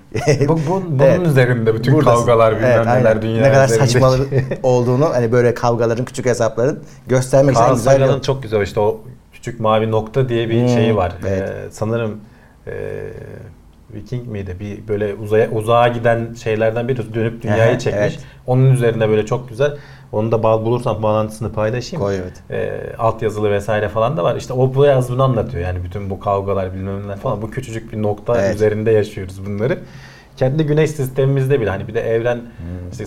Bu, 0.47 0.53
bu- 0.57 0.59
bunun 0.89 0.99
Evet. 0.99 1.27
üzerinde 1.27 1.75
bütün 1.75 1.93
Buradasın. 1.93 2.17
kavgalar 2.19 2.55
bilmem 2.55 2.71
Evet, 2.71 2.85
neler 2.85 3.21
dünya 3.21 3.41
Ne 3.41 3.51
kadar 3.51 3.65
üzerinde. 3.65 3.87
saçma 3.87 4.11
olduğunu 4.63 5.09
hani 5.09 5.31
böyle 5.31 5.53
kavgaların 5.53 6.05
küçük 6.05 6.25
hesapların 6.25 6.79
göstermek 7.07 7.55
için 7.55 7.63
Carl 7.65 7.73
güzel 7.75 7.93
Sagan'ın 7.93 8.19
çok 8.19 8.43
güzel 8.43 8.61
işte 8.61 8.79
o 8.79 8.99
küçük 9.33 9.59
mavi 9.59 9.91
nokta 9.91 10.29
diye 10.29 10.49
bir 10.49 10.61
Hmm, 10.61 10.67
şeyi 10.69 10.95
var. 10.95 11.13
evet. 11.27 11.41
Ee, 11.49 11.53
sanırım 11.71 12.19
e, 12.67 12.73
Viking 13.93 14.27
miydi? 14.27 14.55
Bir 14.59 14.87
böyle 14.87 15.13
uzaya 15.13 15.51
uzağa 15.51 15.87
giden 15.87 16.33
şeylerden 16.33 16.87
biri 16.87 17.13
dönüp 17.13 17.41
dünyayı 17.43 17.71
Aha, 17.71 17.79
çekmiş. 17.79 18.01
evet. 18.01 18.19
Onun 18.47 18.71
üzerinde 18.71 19.09
böyle 19.09 19.25
çok 19.25 19.49
güzel. 19.49 19.77
Onu 20.11 20.31
da 20.31 20.43
bağ 20.43 20.65
bulursam 20.65 21.03
bağlantısını 21.03 21.53
paylaşayım. 21.53 22.05
Koy, 22.05 22.15
evet. 22.15 22.33
Ee, 22.51 22.95
alt 22.97 23.21
yazılı 23.21 23.51
vesaire 23.51 23.89
falan 23.89 24.17
da 24.17 24.23
var. 24.23 24.35
İşte 24.35 24.53
o 24.53 24.75
bu 24.75 24.85
yaz 24.85 25.09
bunu 25.11 25.23
anlatıyor. 25.23 25.63
Yani 25.63 25.83
bütün 25.83 26.09
bu 26.09 26.19
kavgalar 26.19 26.73
bilmem 26.73 27.03
neler 27.03 27.17
falan. 27.17 27.41
Bu 27.41 27.51
küçücük 27.51 27.93
bir 27.93 28.01
nokta 28.01 28.41
Evet. 28.41 28.55
üzerinde 28.55 28.91
yaşıyoruz 28.91 29.45
bunları. 29.45 29.79
Kendi 30.37 30.65
güneş 30.65 30.91
sistemimizde 30.91 31.61
bile 31.61 31.69
hani 31.69 31.87
bir 31.87 31.93
de 31.93 32.01
evren 32.01 32.35
Hmm. 32.35 32.89
işte 32.91 33.03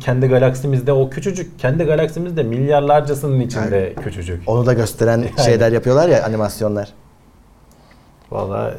kendi 0.00 0.26
galaksimizde 0.28 0.92
o 0.92 1.10
küçücük 1.10 1.58
kendi 1.58 1.84
galaksimizde 1.84 2.42
milyarlarcasının 2.42 3.40
içinde 3.40 3.94
küçücük. 4.04 4.42
Onu 4.46 4.66
da 4.66 4.72
gösteren 4.72 5.24
şeyler 5.44 5.72
yapıyorlar 5.72 6.08
ya 6.08 6.24
animasyonlar. 6.24 6.88
Vallahi 8.30 8.74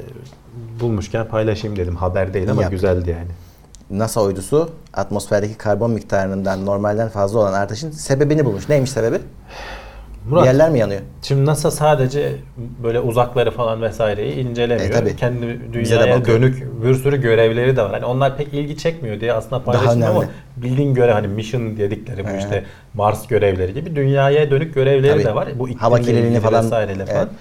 bulmuşken 0.79 1.27
paylaşayım 1.27 1.77
dedim. 1.77 1.95
Haber 1.95 2.33
değil 2.33 2.51
ama 2.51 2.61
Yap. 2.61 2.71
güzeldi 2.71 3.09
yani. 3.09 3.27
NASA 3.99 4.21
uydusu 4.23 4.69
atmosferdeki 4.93 5.57
karbon 5.57 5.91
miktarından 5.91 6.65
normalden 6.65 7.09
fazla 7.09 7.39
olan 7.39 7.53
artışın 7.53 7.91
sebebini 7.91 8.45
bulmuş. 8.45 8.69
Neymiş 8.69 8.91
sebebi? 8.91 9.17
Murat, 10.29 10.43
Bir 10.43 10.47
yerler 10.47 10.69
mi 10.69 10.79
yanıyor? 10.79 11.01
şimdi 11.21 11.45
NASA 11.45 11.71
sadece 11.71 12.35
böyle 12.83 12.99
uzakları 12.99 13.51
falan 13.51 13.81
vesaireyi 13.81 14.33
incelemiyor. 14.35 14.89
E, 14.89 14.91
tabii. 14.93 15.15
Kendi 15.15 15.73
dünyaya 15.73 16.25
dönük 16.25 16.83
bir 16.83 16.95
sürü 16.95 17.21
görevleri 17.21 17.75
de 17.77 17.81
var. 17.83 17.91
Hani 17.91 18.05
onlar 18.05 18.37
pek 18.37 18.53
ilgi 18.53 18.77
çekmiyor 18.77 19.19
diye 19.21 19.33
aslında 19.33 19.63
paylaşmıyor 19.63 20.09
ama 20.09 20.25
bildiğin 20.57 20.93
görev 20.93 21.13
hani 21.13 21.27
mission 21.27 21.77
dedikleri 21.77 22.23
bu 22.23 22.29
He. 22.29 22.37
işte 22.37 22.63
Mars 22.93 23.27
görevleri 23.27 23.73
gibi 23.73 23.95
dünyaya 23.95 24.51
dönük 24.51 24.73
görevleri 24.73 25.11
Tabii. 25.13 25.23
de 25.25 25.35
var. 25.35 25.47
Bu 25.59 25.69
Hava 25.77 25.99
iklimle 25.99 26.17
kirliliğini 26.19 26.39
falan, 26.43 26.65
vesaireyle 26.65 27.05
falan. 27.05 27.19
evet. 27.21 27.31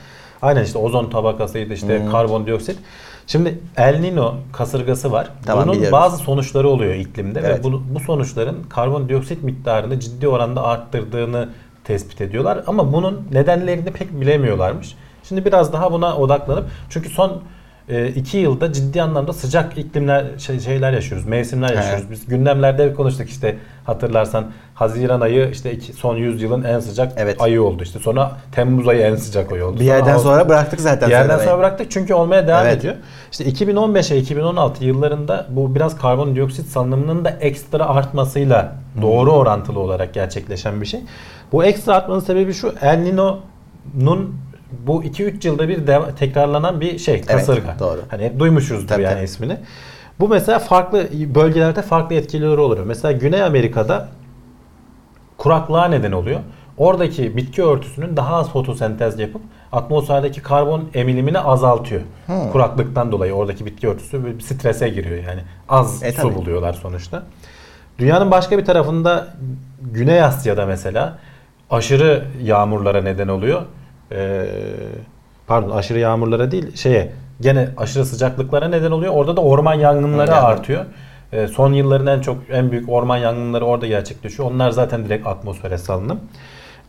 Aynen 0.42 0.64
işte 0.64 0.78
ozon 0.78 1.10
tabakasıydı 1.10 1.74
işte 1.74 2.00
Hmm. 2.04 2.10
karbondioksit. 2.10 2.78
Şimdi 3.26 3.58
El 3.76 4.00
Nino 4.00 4.34
kasırgası 4.52 5.12
var. 5.12 5.28
Tamam, 5.46 5.64
Bunun 5.64 5.74
biliyoruz. 5.74 5.92
bazı 5.92 6.16
sonuçları 6.16 6.68
oluyor 6.68 6.94
iklimde 6.94 7.40
Evet. 7.44 7.58
ve 7.58 7.62
bu, 7.64 7.82
bu 7.94 8.00
sonuçların 8.00 8.56
karbondioksit 8.68 9.42
miktarını 9.44 10.00
ciddi 10.00 10.28
oranda 10.28 10.62
arttırdığını 10.62 11.48
tespit 11.84 12.20
ediyorlar. 12.20 12.60
Ama 12.66 12.92
bunun 12.92 13.28
nedenlerini 13.32 13.90
pek 13.92 14.20
bilemiyorlarmış. 14.20 14.94
Şimdi 15.24 15.44
biraz 15.44 15.72
daha 15.72 15.92
buna 15.92 16.16
odaklanıp 16.16 16.64
çünkü 16.90 17.08
son 17.08 17.42
iki 18.16 18.38
yılda 18.38 18.72
ciddi 18.72 19.02
anlamda 19.02 19.32
sıcak 19.32 19.78
iklimler 19.78 20.24
şey- 20.38 20.60
şeyler 20.60 20.92
yaşıyoruz, 20.92 21.26
mevsimler 21.26 21.74
yaşıyoruz. 21.74 22.10
Biz 22.10 22.26
gündemlerde 22.26 22.94
konuştuk 22.94 23.28
işte 23.30 23.56
hatırlarsan 23.84 24.44
Haziran 24.74 25.20
ayı 25.20 25.50
işte 25.50 25.72
iki, 25.72 25.92
son 25.92 26.16
100 26.16 26.42
yılın 26.42 26.64
en 26.64 26.80
sıcak 26.80 27.12
Evet. 27.16 27.40
ayı 27.40 27.62
oldu 27.62 27.82
işte. 27.82 27.98
Sonra 27.98 28.32
Temmuz 28.52 28.88
ayı 28.88 29.00
en 29.00 29.16
sıcak 29.16 29.52
ayı 29.52 29.64
oldu. 29.66 29.80
Bir 29.80 29.84
yerden 29.84 30.14
Ağustos- 30.14 30.22
sonra 30.22 30.48
bıraktık 30.48 30.80
zaten. 30.80 31.08
bir 31.08 31.14
yerden 31.14 31.38
sonra 31.38 31.58
bıraktık 31.58 31.90
çünkü 31.90 32.14
olmaya 32.14 32.48
devam 32.48 32.66
Evet. 32.66 32.78
ediyor. 32.78 32.94
İşte 33.32 33.44
2015'e 33.44 34.16
2016 34.18 34.84
yıllarında 34.84 35.46
bu 35.50 35.74
biraz 35.74 35.98
karbondioksit 35.98 36.66
salınımının 36.68 37.24
da 37.24 37.30
ekstra 37.30 37.86
artmasıyla 37.86 38.72
doğru 39.02 39.32
orantılı 39.32 39.78
olarak 39.80 40.14
gerçekleşen 40.14 40.80
bir 40.80 40.86
şey. 40.86 41.00
Bu 41.52 41.64
ekstra 41.64 41.94
artmanın 41.94 42.20
sebebi 42.20 42.52
şu 42.54 42.74
El 42.82 42.98
Nino'nun 42.98 44.34
bu 44.86 45.04
2-3 45.04 45.46
yılda 45.46 45.68
bir 45.68 45.78
deva- 45.86 46.14
tekrarlanan 46.14 46.80
bir 46.80 46.98
şey 46.98 47.20
kasırga. 47.20 47.76
doğru. 47.78 48.00
Hani 48.08 48.24
hep 48.24 48.38
duymuşuzdur 48.38 48.88
Tabii, 48.88 49.02
yani 49.02 49.14
tabii. 49.14 49.24
ismini. 49.24 49.56
Bu 50.20 50.28
mesela 50.28 50.58
farklı 50.58 51.08
bölgelerde 51.34 51.82
farklı 51.82 52.14
etkileri 52.16 52.60
oluyor. 52.60 52.86
Mesela 52.86 53.12
Güney 53.12 53.42
Amerika'da 53.42 54.08
kuraklığa 55.38 55.84
neden 55.88 56.12
oluyor. 56.12 56.40
Oradaki 56.78 57.36
bitki 57.36 57.62
örtüsünün 57.64 58.16
daha 58.16 58.34
az 58.36 58.50
fotosentez 58.50 59.18
yapıp 59.18 59.42
atmosferdeki 59.72 60.42
karbon 60.42 60.88
emilimini 60.94 61.38
azaltıyor. 61.38 62.00
Hmm. 62.26 62.50
Kuraklıktan 62.52 63.12
dolayı 63.12 63.32
oradaki 63.32 63.66
bitki 63.66 63.88
örtüsü 63.88 64.24
bir 64.26 64.40
strese 64.40 64.88
giriyor 64.88 65.24
yani. 65.24 65.40
Az 65.68 66.02
E, 66.02 66.12
su 66.12 66.22
tabii. 66.22 66.34
buluyorlar 66.34 66.72
sonuçta. 66.72 67.22
Dünyanın 67.98 68.30
başka 68.30 68.58
bir 68.58 68.64
tarafında 68.64 69.28
Güney 69.92 70.22
Asya'da 70.22 70.66
mesela 70.66 71.18
aşırı 71.70 72.24
yağmurlara 72.42 73.02
neden 73.02 73.28
oluyor. 73.28 73.62
Ee, 74.12 74.46
pardon 75.46 75.70
aşırı 75.70 75.98
yağmurlara 75.98 76.50
değil 76.50 76.76
şeye 76.76 77.12
gene 77.40 77.68
aşırı 77.76 78.04
sıcaklıklara 78.06 78.68
neden 78.68 78.90
oluyor. 78.90 79.12
Orada 79.14 79.36
da 79.36 79.40
orman 79.40 79.74
yangınları 79.74 80.30
Yangın. 80.30 80.46
artıyor. 80.46 80.84
Ee, 81.32 81.46
son 81.46 81.72
yılların 81.72 82.06
en 82.06 82.20
çok 82.20 82.38
en 82.50 82.70
büyük 82.70 82.88
orman 82.88 83.16
yangınları 83.16 83.64
orada 83.64 83.86
gerçekleşiyor. 83.86 84.50
Onlar 84.50 84.70
zaten 84.70 85.04
direkt 85.04 85.26
atmosfere 85.26 85.78
salınım. 85.78 86.20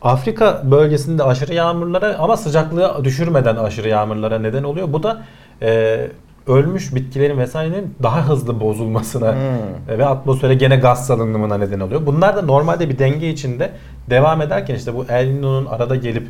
Afrika 0.02 0.62
bölgesinde 0.64 1.24
aşırı 1.24 1.54
yağmurlara 1.54 2.16
ama 2.18 2.36
sıcaklığı 2.36 3.04
düşürmeden 3.04 3.56
aşırı 3.56 3.88
yağmurlara 3.88 4.38
neden 4.38 4.62
oluyor. 4.62 4.92
Bu 4.92 5.02
da 5.02 5.22
e, 5.62 6.00
ölmüş 6.46 6.94
bitkilerin 6.94 7.38
vesairenin 7.38 7.94
daha 8.02 8.28
hızlı 8.28 8.60
bozulmasına 8.60 9.32
Hmm. 9.32 9.98
ve 9.98 10.06
atmosfere 10.06 10.54
gene 10.54 10.76
gaz 10.76 11.06
salınımına 11.06 11.58
neden 11.58 11.80
oluyor. 11.80 12.06
Bunlar 12.06 12.36
da 12.36 12.42
normalde 12.42 12.88
bir 12.88 12.98
denge 12.98 13.28
içinde 13.30 13.70
devam 14.10 14.40
ederken 14.42 14.74
işte 14.74 14.94
bu 14.94 15.04
El 15.08 15.26
Niño'nun 15.26 15.66
arada 15.68 15.96
gelip 15.96 16.28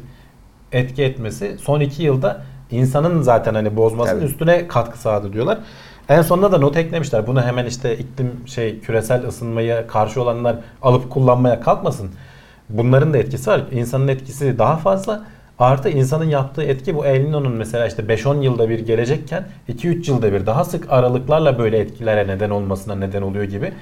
etki 0.73 1.03
etmesi 1.03 1.57
son 1.59 1.81
iki 1.81 2.03
yılda 2.03 2.43
insanın 2.71 3.23
zaten 3.23 3.55
hani 3.55 3.77
bozmasının 3.77 4.21
Tabii. 4.21 4.31
üstüne 4.31 4.69
katkı 4.69 4.99
sağladı 4.99 5.33
diyorlar. 5.33 5.59
En 6.09 6.23
sonunda 6.23 6.53
da 6.53 6.59
not 6.59 6.77
eklemişler. 6.77 7.27
Bunu 7.27 7.43
hemen 7.43 7.67
işte 7.67 7.97
iklim 7.99 8.31
şey 8.47 8.81
küresel 8.81 9.27
ısınmaya 9.27 9.87
karşı 9.87 10.23
olanlar 10.23 10.57
alıp 10.83 11.11
kullanmaya 11.11 11.61
kalkmasın. 11.61 12.11
Bunların 12.69 13.13
da 13.13 13.19
etkisi 13.19 13.51
var. 13.51 13.63
İnsanın 13.71 14.09
etkisi 14.09 14.59
daha 14.59 14.77
fazla. 14.77 15.25
Artı 15.59 15.89
insanın 15.89 16.25
yaptığı 16.25 16.63
etki 16.63 16.95
bu 16.95 17.07
El 17.07 17.25
Niño'nun 17.25 17.53
mesela 17.53 17.87
işte 17.87 18.03
5-10 18.03 18.43
yılda 18.43 18.69
bir 18.69 18.79
gelecekken 18.79 19.45
2-3 19.69 20.11
yılda 20.11 20.33
bir 20.33 20.47
daha 20.47 20.65
sık 20.65 20.93
aralıklarla 20.93 21.59
böyle 21.59 21.79
etkilere 21.79 22.27
neden 22.27 22.51
olmasına 22.51 22.95
neden 22.95 23.23
oluyor 23.23 23.45
gibi 23.45 23.73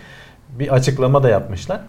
bir 0.59 0.75
açıklama 0.75 1.23
da 1.23 1.29
yapmışlar. 1.29 1.81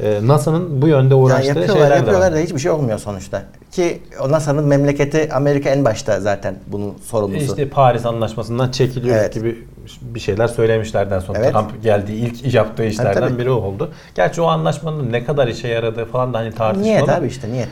E, 0.00 0.18
NASA'nın 0.22 0.82
bu 0.82 0.88
yönde 0.88 1.14
Yani 1.14 1.22
uğraştığı 1.24 1.46
yapıyorlar 1.48 1.74
şeyler 1.74 1.90
de 1.90 1.94
yapıyorlar 1.96 2.34
da 2.34 2.38
hiçbir 2.38 2.58
şey 2.58 2.70
olmuyor 2.70 2.98
sonuçta. 2.98 3.42
Ki 3.72 4.02
NASA'nın 4.28 4.64
memleketi 4.64 5.28
Amerika 5.32 5.70
en 5.70 5.84
başta 5.84 6.20
zaten 6.20 6.54
bunun 6.66 6.94
sorumlusu. 7.04 7.44
İşte 7.46 7.68
Paris 7.68 8.06
Anlaşması'ndan 8.06 8.70
çekiliyor 8.70 9.16
Evet. 9.16 9.34
gibi 9.34 9.64
bir 10.02 10.20
şeyler 10.20 10.46
söylemişlerden 10.48 11.18
sonra 11.18 11.38
Evet. 11.38 11.52
Trump 11.52 11.82
geldiği 11.82 12.14
ilk 12.16 12.54
yaptığı 12.54 12.84
işlerden 12.84 13.28
tabii. 13.28 13.38
biri 13.38 13.50
oldu. 13.50 13.90
Gerçi 14.14 14.40
o 14.42 14.46
anlaşmanın 14.46 15.12
ne 15.12 15.24
kadar 15.24 15.48
işe 15.48 15.68
yaradığı 15.68 16.04
falan 16.04 16.34
da 16.34 16.38
hani 16.38 16.52
tartışmalı. 16.52 16.88
niyet 16.88 17.08
abi 17.08 17.26
işte 17.26 17.48
niyet. 17.52 17.68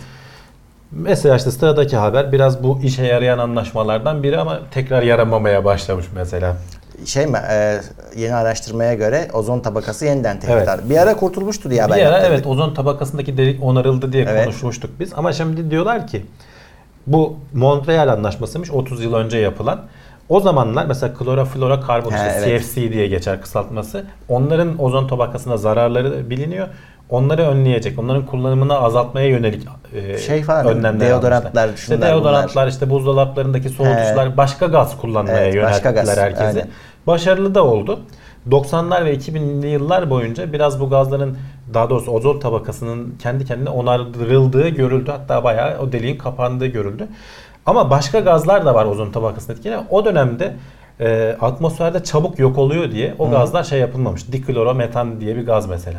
Mesela 0.92 1.36
işte 1.36 1.50
sıradaki 1.50 1.96
haber 1.96 2.32
biraz 2.32 2.62
bu 2.62 2.80
işe 2.82 3.04
yarayan 3.04 3.38
anlaşmalardan 3.38 4.22
biri 4.22 4.38
ama 4.38 4.60
tekrar 4.70 5.02
yaramamaya 5.02 5.64
başlamış 5.64 6.06
mesela. 6.14 6.56
Şey 7.04 7.26
mi 7.26 7.38
e, 7.50 7.80
yeni 8.16 8.35
araştırmaya 8.35 8.94
göre 8.94 9.28
ozon 9.32 9.61
tabakası 9.61 10.04
yeniden 10.06 10.40
tehdit 10.40 10.68
Evet. 10.68 10.90
Bir 10.90 10.96
ara 10.96 11.16
kurtulmuştu 11.16 11.70
diye 11.70 11.82
haber 11.82 11.96
bir 11.96 12.06
ara 12.06 12.20
evet 12.20 12.46
ozon 12.46 12.74
tabakasındaki 12.74 13.37
delik 13.38 13.62
onarıldı 13.62 14.12
diye 14.12 14.26
Evet. 14.28 14.44
konuşmuştuk 14.44 14.90
biz. 15.00 15.12
Ama 15.16 15.32
şimdi 15.32 15.70
diyorlar 15.70 16.06
ki 16.06 16.26
bu 17.06 17.37
Montreal 17.52 18.09
Anlaşması'ymış 18.09 18.70
30 18.70 19.04
yıl 19.04 19.14
önce 19.14 19.38
yapılan. 19.38 19.80
O 20.28 20.40
zamanlar 20.40 20.87
mesela 20.87 21.14
kloroflora 21.14 21.80
karbon 21.80 22.11
işte 22.11 22.32
evet. 22.37 22.62
CFC 22.62 22.92
diye 22.92 23.06
geçer 23.09 23.40
kısaltması. 23.40 24.04
Onların 24.28 24.82
ozon 24.82 25.09
tabakasına 25.09 25.56
zararları 25.56 26.30
biliniyor. 26.30 26.68
Onları 27.10 27.42
önleyecek, 27.42 27.98
onların 27.98 28.26
kullanımını 28.26 28.78
azaltmaya 28.78 29.28
yönelik 29.28 29.66
e, 29.94 30.18
Şey 30.18 30.42
falan, 30.42 30.66
önlemler 30.66 31.08
deodorantlar, 31.08 31.64
almışlar. 31.64 31.74
İşte 31.74 31.94
şunlar, 31.94 32.10
deodorantlar, 32.10 32.68
işte 32.68 32.90
buzdolaplarındaki 32.90 33.68
soğutucular, 33.68 34.36
başka 34.36 34.66
gaz 34.66 35.00
kullanmaya 35.00 35.38
Evet, 35.38 35.54
yönelttiler 35.54 35.92
gaz, 35.92 36.16
herkese. 36.18 36.44
aynen. 36.46 36.68
Başarılı 37.06 37.54
da 37.54 37.64
oldu. 37.64 38.00
90'lar 38.50 39.04
ve 39.04 39.14
2000'li 39.14 39.66
yıllar 39.66 40.10
boyunca 40.10 40.52
biraz 40.52 40.80
bu 40.80 40.90
gazların 40.90 41.38
daha 41.74 41.90
doğrusu 41.90 42.10
ozon 42.10 42.40
tabakasının 42.40 43.14
kendi 43.22 43.44
kendine 43.44 43.70
onarıldığı 43.70 44.68
görüldü. 44.68 45.10
Hatta 45.10 45.44
bayağı 45.44 45.78
o 45.78 45.92
deliğin 45.92 46.18
kapandığı 46.18 46.66
görüldü. 46.66 47.08
Ama 47.66 47.90
başka 47.90 48.20
gazlar 48.20 48.66
da 48.66 48.74
var 48.74 48.84
ozon 48.86 49.10
tabakasını 49.10 49.56
etkileyen. 49.56 49.86
O 49.90 50.04
dönemde 50.04 50.56
e, 51.00 51.36
atmosferde 51.40 52.04
çabuk 52.04 52.38
yok 52.38 52.58
oluyor 52.58 52.90
diye 52.90 53.14
o 53.18 53.30
gazlar 53.30 53.64
şey 53.64 53.78
yapılmamış. 53.80 54.32
Diklorometan 54.32 55.20
diye 55.20 55.36
bir 55.36 55.46
gaz 55.46 55.68
mesela. 55.68 55.98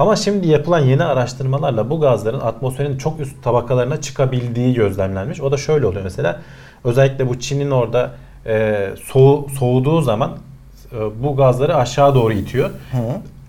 Ama 0.00 0.16
şimdi 0.16 0.48
yapılan 0.48 0.80
yeni 0.80 1.04
araştırmalarla 1.04 1.90
bu 1.90 2.00
gazların 2.00 2.40
atmosferin 2.40 2.98
çok 2.98 3.20
üst 3.20 3.42
tabakalarına 3.42 4.00
çıkabildiği 4.00 4.74
gözlemlenmiş. 4.74 5.40
O 5.40 5.52
da 5.52 5.56
şöyle 5.56 5.86
oluyor 5.86 6.04
mesela. 6.04 6.40
Özellikle 6.84 7.28
bu 7.28 7.38
Çin'in 7.38 7.70
orada 7.70 8.10
e, 8.46 8.88
soğu, 9.04 9.48
soğuduğu 9.58 10.00
zaman 10.00 10.30
e, 10.92 11.22
bu 11.22 11.36
gazları 11.36 11.76
aşağı 11.76 12.14
doğru 12.14 12.32
itiyor. 12.32 12.70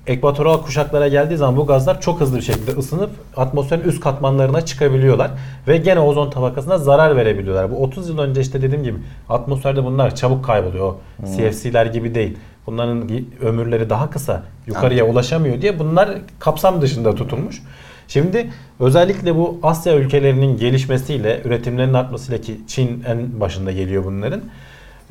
Ekvatoral 0.07 0.57
kuşaklara 0.57 1.07
geldiği 1.07 1.37
zaman 1.37 1.57
bu 1.57 1.65
gazlar 1.65 2.01
çok 2.01 2.19
hızlı 2.19 2.37
bir 2.37 2.41
şekilde 2.41 2.71
ısınıp 2.71 3.09
atmosferin 3.37 3.81
üst 3.81 3.99
katmanlarına 3.99 4.61
çıkabiliyorlar. 4.61 5.31
Ve 5.67 5.77
gene 5.77 5.99
ozon 5.99 6.29
tabakasına 6.29 6.77
zarar 6.77 7.15
verebiliyorlar. 7.15 7.71
Bu 7.71 7.75
30 7.83 8.09
yıl 8.09 8.19
önce 8.19 8.41
işte 8.41 8.61
dediğim 8.61 8.83
gibi 8.83 8.97
atmosferde 9.29 9.85
bunlar 9.85 10.15
çabuk 10.15 10.45
kayboluyor. 10.45 10.87
O 10.87 11.25
CFC'ler 11.25 11.85
gibi 11.85 12.15
değil. 12.15 12.37
Bunların 12.67 13.09
ömürleri 13.41 13.89
daha 13.89 14.09
kısa. 14.09 14.43
Yukarıya 14.67 15.05
ulaşamıyor 15.05 15.61
diye 15.61 15.79
bunlar 15.79 16.09
kapsam 16.39 16.81
dışında 16.81 17.15
tutulmuş. 17.15 17.61
Şimdi 18.07 18.49
özellikle 18.79 19.35
bu 19.35 19.59
Asya 19.63 19.95
ülkelerinin 19.95 20.57
gelişmesiyle, 20.57 21.41
üretimlerinin 21.45 21.93
artmasıyla 21.93 22.41
ki 22.41 22.61
Çin 22.67 23.03
en 23.07 23.39
başında 23.39 23.71
geliyor 23.71 24.05
bunların. 24.05 24.41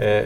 Ee, 0.01 0.25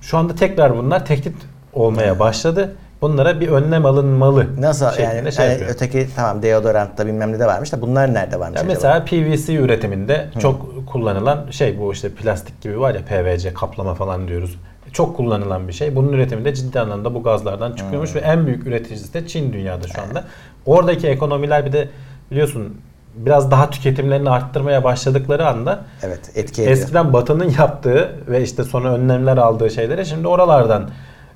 şu 0.00 0.18
anda 0.18 0.34
tekrar 0.34 0.76
bunlar 0.76 1.06
tehdit 1.06 1.34
olmaya 1.72 2.18
başladı. 2.18 2.74
Bunlara 3.02 3.40
bir 3.40 3.48
önlem 3.48 3.86
alınmalı. 3.86 4.46
Nasıl 4.60 4.84
yani, 4.84 5.32
şey 5.32 5.44
yani 5.44 5.52
yapıyor. 5.52 5.74
öteki 5.74 6.08
tamam 6.16 6.42
deodorantta 6.42 7.06
bilmem 7.06 7.32
ne 7.32 7.38
de 7.38 7.46
varmış 7.46 7.72
da 7.72 7.82
bunlar 7.82 8.14
nerede 8.14 8.40
varmış 8.40 8.56
Ya 8.56 8.62
acaba? 8.62 8.74
mesela 8.74 9.04
PVC 9.04 9.54
üretiminde 9.54 10.28
çok 10.40 10.86
kullanılan 10.86 11.46
şey 11.50 11.78
bu 11.78 11.92
işte 11.92 12.08
plastik 12.08 12.60
gibi 12.60 12.80
var 12.80 12.94
ya 12.94 13.00
PVC 13.02 13.54
kaplama 13.54 13.94
falan 13.94 14.28
diyoruz. 14.28 14.58
Çok 14.92 15.16
kullanılan 15.16 15.68
bir 15.68 15.72
şey. 15.72 15.96
Bunun 15.96 16.12
üretiminde 16.12 16.54
ciddi 16.54 16.80
anlamda 16.80 17.14
bu 17.14 17.22
gazlardan 17.22 17.72
çıkıyormuş 17.72 18.14
ve 18.14 18.18
en 18.18 18.46
büyük 18.46 18.66
üreticisi 18.66 19.14
de 19.14 19.26
Çin 19.26 19.52
dünyada 19.52 19.88
şu 19.88 20.02
anda. 20.02 20.24
Oradaki 20.66 21.08
ekonomiler 21.08 21.66
bir 21.66 21.72
de 21.72 21.88
biliyorsun 22.30 22.76
biraz 23.14 23.50
daha 23.50 23.70
tüketimlerini 23.70 24.30
arttırmaya 24.30 24.84
başladıkları 24.84 25.48
anda 25.48 25.84
Evet 26.02 26.30
etki 26.34 26.62
ediyor. 26.62 26.76
eskiden 26.76 27.12
Batı'nın 27.12 27.54
yaptığı 27.58 28.12
ve 28.28 28.42
işte 28.42 28.64
sonra 28.64 28.94
önlemler 28.94 29.36
aldığı 29.36 29.70
şeylere 29.70 30.04
şimdi 30.04 30.28
oralardan 30.28 30.90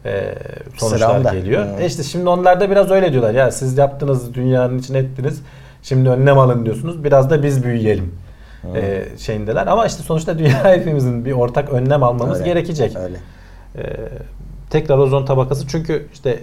e, 0.04 0.34
sonuçlar 0.76 0.98
Sıra 0.98 1.18
onda. 1.18 1.34
geliyor. 1.34 1.66
Hı. 1.66 1.82
E 1.82 1.86
işte 1.86 2.02
şimdi 2.02 2.28
onlar 2.28 2.60
da 2.60 2.70
biraz 2.70 2.90
öyle 2.90 3.12
diyorlar. 3.12 3.34
Ya 3.34 3.50
siz 3.50 3.78
yaptınız 3.78 4.34
dünyanın 4.34 4.78
için 4.78 4.94
ettiniz. 4.94 5.42
Şimdi 5.82 6.08
önlem 6.08 6.38
alın 6.38 6.64
diyorsunuz. 6.64 7.04
Biraz 7.04 7.30
da 7.30 7.42
biz 7.42 7.64
büyüyelim. 7.64 8.14
E, 8.74 9.04
şeyindeler. 9.18 9.66
Ama 9.66 9.86
işte 9.86 10.02
sonuçta 10.02 10.38
dünya 10.38 10.64
hepimizin 10.74 11.24
bir 11.24 11.32
ortak 11.32 11.68
önlem 11.68 12.02
almamız 12.02 12.40
Öyle, 12.40 12.48
gerekecek. 12.48 12.96
Öyle. 12.96 13.16
E, 13.78 13.82
tekrar 14.70 14.98
ozon 14.98 15.24
tabakası 15.24 15.68
çünkü 15.68 16.08
işte 16.12 16.40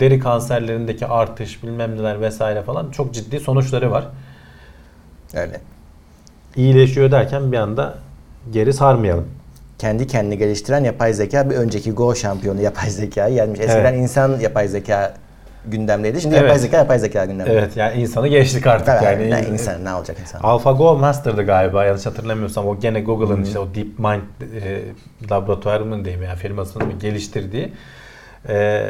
deri 0.00 0.18
kanserlerindeki 0.18 1.06
artış 1.06 1.62
bilmem 1.62 1.96
neler 1.96 2.20
vesaire 2.20 2.62
falan 2.62 2.90
çok 2.90 3.14
ciddi 3.14 3.40
sonuçları 3.40 3.90
var. 3.90 4.08
Öyle. 5.34 5.60
İyileşiyor 6.56 7.10
derken 7.10 7.52
bir 7.52 7.56
anda 7.56 7.94
geri 8.52 8.72
sarmayalım. 8.72 9.28
Kendi 9.78 10.06
kendini 10.06 10.38
geliştiren 10.38 10.84
yapay 10.84 11.14
zeka 11.14 11.50
bir 11.50 11.54
önceki 11.54 11.92
Go 11.92 12.14
şampiyonu 12.14 12.60
yapay 12.60 12.90
zekayı 12.90 13.34
yenmiş. 13.34 13.60
Eskiden 13.60 13.92
Evet. 13.92 14.02
insan 14.02 14.40
yapay 14.40 14.68
zeka 14.68 15.14
gündemdeydi. 15.70 16.20
Şimdi 16.20 16.34
Evet. 16.34 16.44
yapay 16.44 16.58
zeka 16.58 16.76
yapay 16.76 16.98
zeka 16.98 17.24
gündemde. 17.24 17.52
Evet 17.52 17.76
yani 17.76 18.00
insanı 18.00 18.28
geçtik 18.28 18.66
artık 18.66 18.86
Tabii, 18.86 19.04
yani. 19.04 19.30
ne 19.30 19.48
insan 19.52 19.84
ne 19.84 19.94
olacak 19.94 20.16
insan? 20.20 20.40
AlphaGo 20.42 20.96
Master'dı 20.98 21.42
galiba 21.42 21.84
yanlış 21.84 22.06
hatırlamıyorsam 22.06 22.66
o 22.66 22.80
gene 22.80 23.00
Google'ın 23.00 23.42
işte 23.42 23.58
o 23.58 23.68
DeepMind 23.74 24.22
e, 24.62 24.82
laboratuvarı 25.30 25.84
mı 25.84 26.04
diyeyim 26.04 26.24
ya 26.24 26.34
firmasının 26.34 26.86
mı 26.86 26.92
geliştirdiği 27.00 27.72
e, 28.48 28.86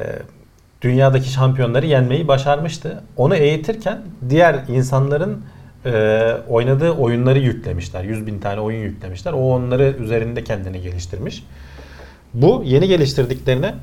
dünyadaki 0.83 1.31
şampiyonları 1.31 1.87
yenmeyi 1.87 2.29
başarmıştı. 2.29 3.03
Onu 3.17 3.37
eğitirken 3.37 3.99
diğer 4.31 4.57
insanların 4.69 5.45
e, 5.87 6.33
oynadığı 6.49 6.91
oyunları 6.91 7.38
yüklemişler. 7.38 8.05
100 8.05 8.27
bin 8.27 8.38
tane 8.38 8.61
oyun 8.61 8.81
yüklemişler. 8.83 9.33
O 9.33 9.38
onları 9.55 9.97
üzerinde 9.99 10.45
kendini 10.45 10.81
geliştirmiş. 10.81 11.45
Bu 12.35 12.62
yeni 12.64 12.88
geliştirdiklerine 12.88 13.75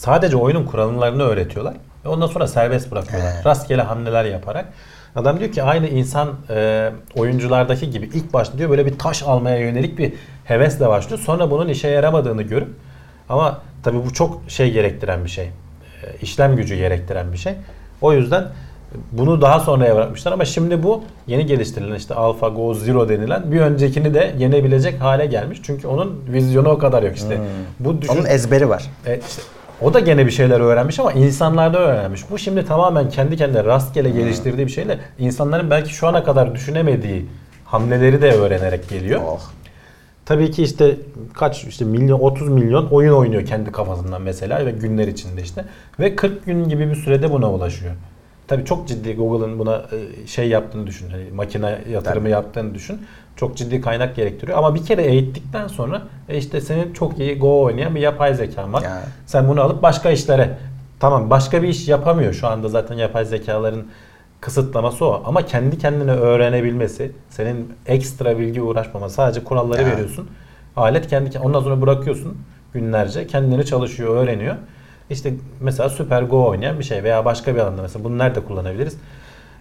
sadece 0.00 0.36
oyunun 0.36 0.66
kurallarını 0.66 1.22
öğretiyorlar. 1.22 1.74
Ve 2.04 2.08
ondan 2.08 2.26
sonra 2.26 2.46
serbest 2.46 2.90
bırakıyorlar. 2.90 3.32
He. 3.32 3.44
Rastgele 3.44 3.82
hamleler 3.82 4.24
yaparak. 4.24 4.64
Adam 5.16 5.40
diyor 5.40 5.52
ki 5.52 5.62
aynı 5.62 5.88
insan 5.88 6.28
e, 6.50 6.90
oyunculardaki 7.16 7.90
gibi 7.90 8.06
ilk 8.14 8.32
başta 8.32 8.58
diyor 8.58 8.70
böyle 8.70 8.86
bir 8.86 8.98
taş 8.98 9.22
almaya 9.22 9.58
yönelik 9.58 9.98
bir 9.98 10.12
hevesle 10.44 10.88
başlıyor. 10.88 11.20
Sonra 11.20 11.50
bunun 11.50 11.68
işe 11.68 11.88
yaramadığını 11.88 12.42
görüp 12.42 12.68
ama 13.28 13.60
tabii 13.82 14.04
bu 14.06 14.12
çok 14.12 14.40
şey 14.48 14.72
gerektiren 14.72 15.24
bir 15.24 15.30
şey. 15.30 15.44
E, 15.44 15.50
işlem 16.22 16.56
gücü 16.56 16.76
gerektiren 16.76 17.32
bir 17.32 17.38
şey. 17.38 17.52
O 18.00 18.12
yüzden 18.12 18.44
bunu 19.12 19.40
daha 19.42 19.60
sonraya 19.60 19.96
bırakmışlar 19.96 20.32
ama 20.32 20.44
şimdi 20.44 20.82
bu 20.82 21.04
yeni 21.26 21.46
geliştirilen 21.46 21.94
işte 21.94 22.14
AlphaGo 22.14 22.74
Zero 22.74 23.08
denilen 23.08 23.52
bir 23.52 23.60
öncekini 23.60 24.14
de 24.14 24.34
yenebilecek 24.38 25.00
hale 25.00 25.26
gelmiş. 25.26 25.60
Çünkü 25.62 25.86
onun 25.86 26.24
vizyonu 26.28 26.68
o 26.68 26.78
kadar 26.78 27.02
yok 27.02 27.16
işte. 27.16 27.38
Bu 27.80 28.02
düşün, 28.02 28.12
Onun 28.14 28.24
ezberi 28.24 28.68
var. 28.68 28.84
e, 29.06 29.20
işte 29.28 29.42
o 29.82 29.94
da 29.94 30.00
gene 30.00 30.26
bir 30.26 30.30
şeyler 30.30 30.60
öğrenmiş 30.60 30.98
ama 30.98 31.12
insanlarda 31.12 31.78
öğrenmiş. 31.78 32.30
Bu 32.30 32.38
şimdi 32.38 32.64
tamamen 32.64 33.08
kendi 33.08 33.36
kendine 33.36 33.64
rastgele 33.64 34.10
geliştirdiği 34.10 34.66
bir 34.66 34.72
şeyle 34.72 34.98
insanların 35.18 35.70
belki 35.70 35.94
şu 35.94 36.06
ana 36.06 36.24
kadar 36.24 36.54
düşünemediği 36.54 37.26
hamleleri 37.64 38.22
de 38.22 38.32
öğrenerek 38.32 38.88
geliyor. 38.88 39.20
Oh. 39.24 39.40
Tabii 40.26 40.50
ki 40.50 40.62
işte 40.62 40.96
kaç 41.34 41.64
işte 41.64 41.84
milyon 41.84 42.20
30 42.20 42.48
milyon 42.48 42.86
oyun 42.86 43.12
oynuyor 43.12 43.46
kendi 43.46 43.72
kafasından 43.72 44.22
mesela 44.22 44.66
ve 44.66 44.70
günler 44.70 45.08
içinde 45.08 45.42
işte 45.42 45.64
ve 46.00 46.16
40 46.16 46.46
gün 46.46 46.68
gibi 46.68 46.90
bir 46.90 46.94
sürede 46.94 47.32
buna 47.32 47.52
ulaşıyor. 47.52 47.92
Tabii 48.48 48.64
çok 48.64 48.88
ciddi 48.88 49.14
Google'ın 49.14 49.58
buna 49.58 49.76
e, 49.76 50.26
şey 50.26 50.48
yaptığını 50.48 50.86
düşün. 50.86 51.10
Hani 51.10 51.24
makine 51.34 51.78
yatırımı 51.90 52.20
Tabii. 52.20 52.30
yaptığını 52.30 52.74
düşün. 52.74 53.00
Çok 53.40 53.56
ciddi 53.56 53.80
kaynak 53.80 54.16
gerektiriyor 54.16 54.58
ama 54.58 54.74
bir 54.74 54.84
kere 54.84 55.02
eğittikten 55.02 55.66
sonra 55.68 56.02
e 56.28 56.36
işte 56.38 56.60
senin 56.60 56.92
çok 56.92 57.18
iyi 57.18 57.38
Go 57.38 57.62
oynayan 57.62 57.94
bir 57.94 58.00
yapay 58.00 58.34
zekan 58.34 58.72
var. 58.72 58.82
Ya. 58.82 59.02
Sen 59.26 59.48
bunu 59.48 59.60
alıp 59.60 59.82
başka 59.82 60.10
işlere 60.10 60.58
tamam 61.00 61.30
başka 61.30 61.62
bir 61.62 61.68
iş 61.68 61.88
yapamıyor 61.88 62.32
şu 62.32 62.48
anda 62.48 62.68
zaten 62.68 62.94
yapay 62.94 63.24
zekaların 63.24 63.84
kısıtlaması 64.40 65.04
o 65.04 65.22
ama 65.24 65.46
kendi 65.46 65.78
kendine 65.78 66.10
öğrenebilmesi 66.10 67.12
senin 67.30 67.72
ekstra 67.86 68.38
bilgi 68.38 68.62
uğraşmama 68.62 69.08
sadece 69.08 69.44
kuralları 69.44 69.82
Ya. 69.82 69.88
veriyorsun 69.88 70.28
alet 70.76 71.06
kendi 71.08 71.38
ondan 71.38 71.60
sonra 71.60 71.82
bırakıyorsun 71.82 72.38
günlerce 72.74 73.26
kendini 73.26 73.64
çalışıyor 73.64 74.16
öğreniyor 74.16 74.56
işte 75.10 75.34
mesela 75.60 75.88
süper 75.88 76.22
go 76.22 76.48
oynayan 76.48 76.78
bir 76.78 76.84
şey 76.84 77.02
veya 77.04 77.24
başka 77.24 77.54
bir 77.54 77.60
alanda 77.60 77.82
mesela 77.82 78.04
bunu 78.04 78.18
nerede 78.18 78.40
kullanabiliriz 78.40 78.96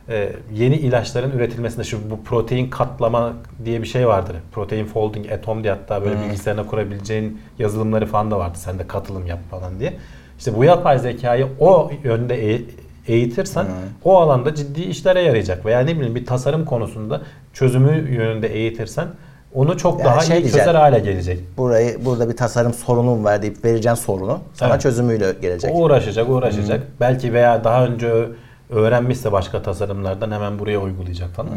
Ee, 0.09 0.31
yeni 0.53 0.75
ilaçların 0.75 1.31
üretilmesinde 1.31 1.83
şu 1.83 2.09
bu 2.11 2.23
protein 2.23 2.69
katlama 2.69 3.33
diye 3.65 3.81
bir 3.81 3.87
şey 3.87 4.07
vardır. 4.07 4.35
Protein 4.51 4.85
folding 4.85 5.31
atom 5.31 5.63
diye 5.63 5.73
hatta 5.73 6.03
böyle 6.05 6.21
bilgisayarına 6.21 6.65
kurabileceğin 6.67 7.41
yazılımları 7.59 8.05
falan 8.05 8.31
da 8.31 8.39
vardı. 8.39 8.57
Sen 8.57 8.79
de 8.79 8.87
katılım 8.87 9.25
yap 9.27 9.39
falan 9.51 9.79
diye. 9.79 9.93
İşte 10.37 10.55
bu 10.57 10.63
yapay 10.63 10.99
zekayı 10.99 11.47
o 11.59 11.91
yönde 12.03 12.53
e- 12.55 12.61
eğitirsen 13.07 13.65
o 14.03 14.17
alanda 14.17 14.55
ciddi 14.55 14.81
işlere 14.81 15.21
yarayacak. 15.21 15.65
Veya 15.65 15.79
ne 15.79 15.95
bileyim 15.95 16.15
bir 16.15 16.25
tasarım 16.25 16.65
konusunda 16.65 17.21
çözümü 17.53 18.11
yönünde 18.15 18.47
eğitirsen 18.47 19.07
onu 19.53 19.77
çok 19.77 19.99
Yani 19.99 20.05
daha 20.05 20.19
şey 20.19 20.35
iyi 20.37 20.41
diyeceksin. 20.41 20.59
çözer 20.59 20.75
hale 20.75 20.99
gelecek. 20.99 21.39
Burayı 21.57 22.05
burada 22.05 22.29
bir 22.29 22.37
tasarım 22.37 22.73
sorunum 22.73 23.23
var 23.23 23.41
deyip 23.41 23.65
vereceksin 23.65 24.05
sorunu. 24.05 24.39
Sana 24.53 24.69
Evet. 24.69 24.81
çözümüyle 24.81 25.33
gelecek. 25.41 25.71
O 25.75 25.79
uğraşacak, 25.83 26.29
uğraşacak. 26.29 26.81
Belki 26.99 27.33
veya 27.33 27.63
daha 27.63 27.85
önce 27.85 28.25
öğrenmişse 28.69 29.31
başka 29.31 29.61
tasarımlardan 29.61 30.31
hemen 30.31 30.59
buraya 30.59 30.79
uygulayacak 30.79 31.29
falan. 31.29 31.49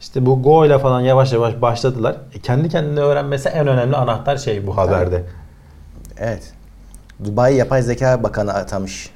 İşte 0.00 0.26
bu 0.26 0.42
Go 0.42 0.66
ile 0.66 0.78
falan 0.78 1.00
yavaş 1.00 1.32
yavaş 1.32 1.62
başladılar. 1.62 2.16
E, 2.34 2.38
kendi 2.38 2.68
kendine 2.68 3.00
öğrenmesi 3.00 3.48
en 3.48 3.66
önemli 3.66 3.96
anahtar 3.96 4.36
şey 4.36 4.66
bu 4.66 4.76
haberde. 4.76 5.22
Evet. 6.18 6.52
Dubai 7.24 7.54
Yapay 7.54 7.82
Zeka 7.82 8.22
Bakanı 8.22 8.54
atamış. 8.54 9.10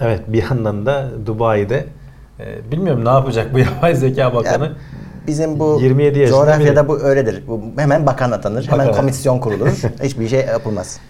Evet 0.00 0.20
bir 0.28 0.42
yandan 0.42 0.86
da 0.86 1.08
Dubai'de 1.26 1.86
e, 2.40 2.70
bilmiyorum 2.72 3.04
ne 3.04 3.08
yapacak 3.08 3.54
bu 3.54 3.58
yapay 3.68 3.94
zeka 3.94 4.34
bakanı. 4.34 4.64
Ya, 4.64 4.72
bizim 5.26 5.58
bu 5.58 5.78
27 5.80 6.18
yaşında 6.18 6.36
coğrafyada 6.38 6.88
bu 6.88 7.00
öyledir. 7.00 7.44
Bu 7.48 7.62
hemen 7.76 8.06
bakan 8.06 8.30
atanır. 8.30 8.68
Hemen 8.68 8.88
Bakan. 8.88 9.00
komisyon 9.00 9.38
kurulur. 9.38 9.68
Hiçbir 10.02 10.28
şey 10.28 10.40
yapılmaz. 10.40 11.00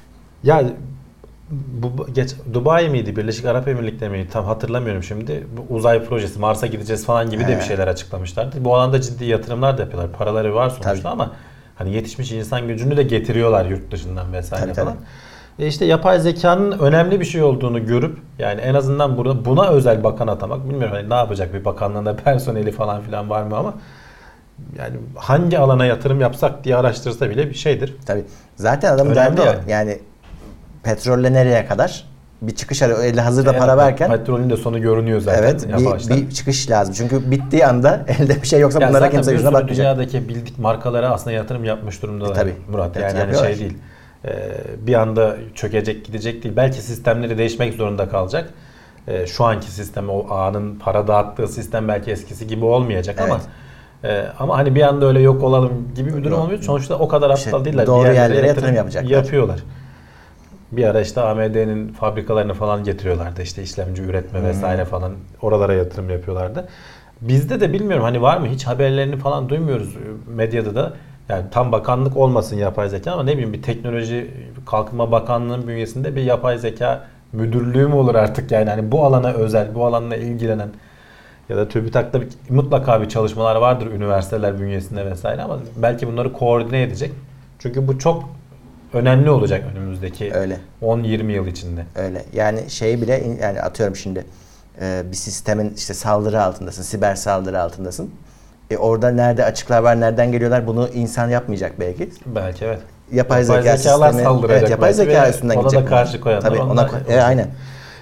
Ya 0.43 0.63
bu 1.51 2.07
geç 2.13 2.35
Dubai 2.53 2.89
miydi 2.89 3.17
Birleşik 3.17 3.45
Arap 3.45 3.69
Emirlikleri 3.69 4.11
miydi 4.11 4.29
tam 4.33 4.45
hatırlamıyorum 4.45 5.03
şimdi. 5.03 5.47
Bu 5.57 5.75
uzay 5.75 6.05
projesi 6.05 6.39
Mars'a 6.39 6.67
gideceğiz 6.67 7.07
falan 7.07 7.31
gibi 7.31 7.47
de 7.47 7.55
He. 7.55 7.59
bir 7.59 7.63
şeyler 7.65 7.89
açıklamışlardı. 7.89 8.65
Bu 8.65 8.77
alanda 8.77 9.01
ciddi 9.01 9.25
yatırımlar 9.25 9.79
da 9.79 9.83
yapıyorlar. 9.83 10.13
Paraları 10.13 10.55
var 10.55 10.71
sonuçta 10.71 10.93
Tabii. 10.93 11.09
ama 11.09 11.31
hani 11.75 11.95
yetişmiş 11.95 12.33
insan 12.33 12.69
gücünü 12.69 12.97
de 12.97 13.03
getiriyorlar 13.03 13.65
yurt 13.65 13.91
dışından 13.93 14.33
vesaire 14.33 14.65
Tabii, 14.65 14.75
falan. 14.75 14.95
tabii. 14.95 15.65
E 15.65 15.67
işte 15.67 15.85
yapay 15.85 16.21
zekanın 16.21 16.79
önemli 16.79 17.21
bir 17.21 17.25
şey 17.25 17.43
olduğunu 17.43 17.87
görüp 17.87 18.19
yani 18.39 18.61
en 18.61 18.75
azından 18.75 19.17
burada 19.17 19.45
buna 19.45 19.69
özel 19.69 20.05
bakan 20.05 20.27
atamak 20.27 20.69
bilmiyorum 20.69 20.97
hani 20.97 21.11
ne 21.11 21.15
yapacak 21.15 21.55
bir 21.55 21.65
bakanlığında 21.65 22.17
personeli 22.25 22.73
falan 22.73 23.03
filan 23.03 23.31
var 23.31 23.43
mı 23.43 23.57
ama 23.57 23.75
yani 24.79 24.97
hangi 25.17 25.59
alana 25.59 25.87
yatırım 25.87 26.21
yapsak 26.21 26.65
diye 26.65 26.77
araştırsa 26.77 27.31
bile 27.31 27.49
bir 27.49 27.55
şeydir. 27.55 27.97
Tabii. 28.07 28.25
Zaten 28.57 28.99
Önemli 28.99 29.15
derdi 29.17 29.41
yani. 29.41 29.59
Yani 29.69 29.99
petrolle 30.83 31.33
nereye 31.33 31.67
kadar? 31.67 32.05
Bir 32.43 32.55
çıkış 32.55 32.83
arıyor. 32.83 33.05
Elde 33.05 33.21
hazırda 33.21 33.55
E, 33.55 33.59
para 33.59 33.77
varken 33.77 34.11
petrolün 34.11 34.51
de 34.51 34.57
sonu 34.57 34.81
görünüyor 34.81 35.21
zaten. 35.21 35.43
evet 35.43 35.67
bir, 36.09 36.17
bir 36.17 36.31
çıkış 36.31 36.71
lazım. 36.71 36.95
Çünkü 36.99 37.31
bittiği 37.31 37.67
anda 37.67 38.05
elde 38.21 38.43
bir 38.43 38.47
şey 38.47 38.61
yoksa 38.61 38.81
Ya 38.81 38.89
bunlara 38.89 39.11
kimse 39.11 39.31
bir 39.31 39.37
yüzüne 39.37 39.53
bakmayacak. 39.53 39.77
dünyadaki 39.79 40.29
bildik 40.29 40.59
markalara 40.59 41.11
aslında 41.11 41.33
yatırım 41.37 41.65
yapmış 41.65 42.03
durumdalar. 42.03 42.31
E, 42.31 42.35
tabii. 42.35 42.55
Murat 42.71 42.97
Evet, 42.97 43.03
yani 43.03 43.13
hani 43.13 43.21
yapıyorlar. 43.21 43.49
şey 43.51 43.59
değil. 43.61 43.79
Ee, 44.25 44.31
bir 44.87 44.95
anda 44.95 45.37
çökecek 45.55 46.05
gidecek 46.05 46.43
değil. 46.45 46.57
Belki 46.57 46.83
sistemleri 46.83 47.39
değişmek 47.39 47.75
zorunda 47.75 48.09
kalacak. 48.09 48.51
Ee, 49.09 49.27
şu 49.27 49.45
anki 49.45 49.71
sistem 49.71 50.11
o 50.11 50.27
ağının 50.31 50.77
para 50.77 51.09
dağıttığı 51.09 51.49
sistem 51.49 51.89
belki 51.89 52.11
eskisi 52.11 52.47
gibi 52.47 52.65
olmayacak 52.65 53.21
ama 53.21 53.41
e, 54.05 54.25
ama 54.39 54.59
hani 54.59 54.75
bir 54.75 54.83
anda 54.83 55.07
öyle 55.07 55.21
yok 55.21 55.43
olalım 55.43 55.73
gibi 55.95 56.17
bir 56.17 56.25
durum 56.25 56.41
olmuyor. 56.41 56.63
Sonuçta 56.63 56.95
o 56.95 57.09
kadar 57.09 57.31
aptal 57.31 57.39
İşte 57.47 57.65
değiller. 57.65 57.83
Bir 57.83 57.87
doğru 57.87 58.07
yerlere 58.07 58.23
yerlere 58.23 58.47
yatırım 58.47 58.75
yapacaklar. 58.75 59.11
Yapıyorlar. 59.11 59.61
Bir 60.73 60.85
ara 60.85 61.01
işte 61.01 61.21
AMD'nin 61.21 61.89
fabrikalarını 61.89 62.55
falan 62.55 62.85
getiriyorlardı. 62.85 63.43
işte 63.43 63.63
işlemci 63.63 64.03
üretme 64.03 64.43
vesaire 64.43 64.85
falan. 64.85 65.13
Oralara 65.43 65.75
yatırım 65.75 66.11
yapıyorlardı. 66.11 66.69
Bizde 67.21 67.61
de 67.61 67.73
bilmiyorum 67.73 68.05
hani 68.05 68.23
var 68.23 68.37
mı 68.37 68.47
hiç 68.47 68.67
haberlerini 68.67 69.17
falan 69.17 69.49
duymuyoruz 69.49 69.97
medyada 70.27 70.75
da. 70.75 70.93
Yani 71.29 71.45
tam 71.51 71.73
bakanlık 71.73 72.17
olmasın 72.17 72.57
yapay 72.57 72.89
zeka 72.89 73.13
ama 73.13 73.23
ne 73.23 73.33
bileyim 73.33 73.53
bir 73.53 73.63
teknoloji 73.63 74.31
kalkınma 74.67 75.13
bakanlığının 75.13 75.69
bünyesinde 75.69 76.17
bir 76.17 76.23
yapay 76.23 76.59
zeka 76.59 77.07
müdürlüğü 77.33 77.87
mü 77.87 77.95
olur 77.95 78.15
artık 78.15 78.51
yani 78.51 78.71
hani 78.71 78.93
bu 78.93 79.05
alana 79.05 79.33
özel, 79.33 79.75
bu 79.75 79.87
alanla 79.87 80.17
ilgilenen 80.17 80.69
ya 81.49 81.57
da 81.57 81.69
TÜBİTAK'ta 81.69 82.21
bir, 82.21 82.29
mutlaka 82.49 83.03
bir 83.03 83.09
çalışmalar 83.09 83.57
vardır 83.57 83.87
üniversiteler 83.87 84.61
bünyesinde 84.61 85.07
vesaire 85.07 85.43
ama 85.43 85.59
belki 85.77 86.09
bunları 86.09 86.33
koordine 86.33 86.83
edecek. 86.83 87.13
Çünkü 87.59 87.89
bu 87.89 87.99
çok 87.99 88.29
önemli 88.95 89.31
olacak 89.31 89.65
önümüzdeki 89.73 90.35
Öyle. 90.35 90.57
10-20 90.83 91.33
yıl 91.33 91.47
içinde. 91.47 91.85
Öyle. 91.97 92.25
Yani 92.33 92.71
şey 92.71 93.03
bile 93.03 93.23
yani 93.43 93.61
atıyorum 93.61 93.97
şimdi 93.97 94.25
e, 94.81 95.03
bir 95.11 95.17
sistemin 95.17 95.75
işte 95.77 95.95
saldırı 95.95 96.43
altındasın, 96.43 96.83
siber 96.83 97.15
saldırı 97.15 97.63
altındasın. 97.63 98.11
E 98.71 98.77
orada 98.77 99.11
nerede 99.11 99.45
açıklar 99.45 99.83
var, 99.83 100.01
nereden 100.01 100.33
geliyorlar 100.33 100.67
bunu 100.67 100.89
insan 100.89 101.29
yapmayacak 101.29 101.81
belki. 101.81 102.11
Belki 102.27 102.65
evet. 102.65 102.81
Yapay, 103.13 103.43
Yapay 103.43 103.63
zeka 103.63 103.77
zekalar 103.77 104.09
sistemi, 104.09 104.25
saldıracak 104.25 104.61
evet, 104.61 104.71
yapay 104.71 104.93
zeka 104.93 105.31
üstünden 105.31 105.55
ona 105.55 105.65
da 105.65 105.69
gidecek. 105.69 105.89
bunlar. 105.89 106.05
karşı 106.05 106.21
koyanlar 106.21 106.49
Tabii 106.49 106.61
ona 106.61 106.83
ko- 106.83 107.13
e, 107.13 107.23
aynen. 107.23 107.49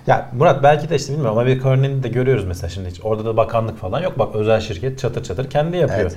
Ya 0.06 0.28
Murat 0.32 0.62
belki 0.62 0.90
de 0.90 0.96
işte 0.96 1.12
bilmiyorum 1.12 1.38
Amerika 1.38 1.68
örneğini 1.68 2.02
de 2.02 2.08
görüyoruz 2.08 2.44
mesela 2.44 2.70
şimdi 2.70 2.88
hiç. 2.90 3.00
Orada 3.04 3.24
da 3.24 3.36
bakanlık 3.36 3.78
falan 3.78 4.00
yok. 4.00 4.18
Bak 4.18 4.34
özel 4.34 4.60
şirket 4.60 4.98
çatır 4.98 5.22
çatır 5.24 5.50
kendi 5.50 5.76
yapıyor. 5.76 6.00
Evet. 6.00 6.16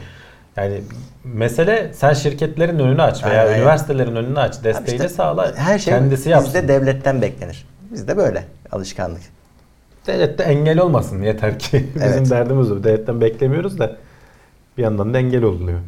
Yani 0.57 0.81
mesele 1.23 1.91
sen 1.93 2.13
şirketlerin 2.13 2.79
önünü 2.79 3.01
aç 3.01 3.23
veya 3.25 3.43
Aynen. 3.43 3.57
üniversitelerin 3.59 4.15
önünü 4.15 4.39
aç. 4.39 4.63
Desteği 4.63 4.95
işte 4.95 5.09
sağla. 5.09 5.55
Her 5.55 5.79
şey 5.79 5.93
kendisi 5.93 6.29
yapsın. 6.29 6.47
bizde 6.53 6.67
devletten 6.67 7.21
beklenir. 7.21 7.65
Bizde 7.91 8.17
böyle 8.17 8.43
alışkanlık. 8.71 9.21
Devlet 10.07 10.37
de 10.39 10.43
engel 10.43 10.79
olmasın 10.79 11.21
yeter 11.21 11.59
ki. 11.59 11.85
Bizim 11.95 12.07
Evet. 12.07 12.29
derdimiz 12.29 12.71
o. 12.71 12.83
Devletten 12.83 13.21
beklemiyoruz 13.21 13.79
da 13.79 13.95
bir 14.77 14.83
yandan 14.83 15.13
da 15.13 15.17
engel 15.17 15.43
olunuyor. 15.43 15.79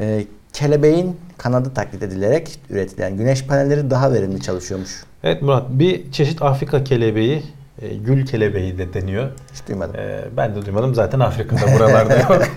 E, 0.00 0.24
kelebeğin 0.52 1.16
kanadı 1.38 1.74
taklit 1.74 2.02
edilerek 2.02 2.60
üretilen 2.70 3.16
güneş 3.16 3.46
panelleri 3.46 3.90
daha 3.90 4.12
verimli 4.12 4.40
çalışıyormuş. 4.42 5.04
Evet 5.24 5.42
Murat 5.42 5.64
bir 5.70 6.12
çeşit 6.12 6.42
Afrika 6.42 6.84
kelebeği, 6.84 7.42
e, 7.82 7.94
gül 7.96 8.26
kelebeği 8.26 8.78
de 8.78 8.94
deniyor. 8.94 9.28
Hiç 9.54 9.68
duymadım. 9.68 9.96
Ee, 9.96 10.20
ben 10.36 10.54
de 10.56 10.66
duymadım 10.66 10.94
zaten 10.94 11.20
Afrika'da 11.20 11.72
buralarda 11.78 12.16
yok. 12.18 12.42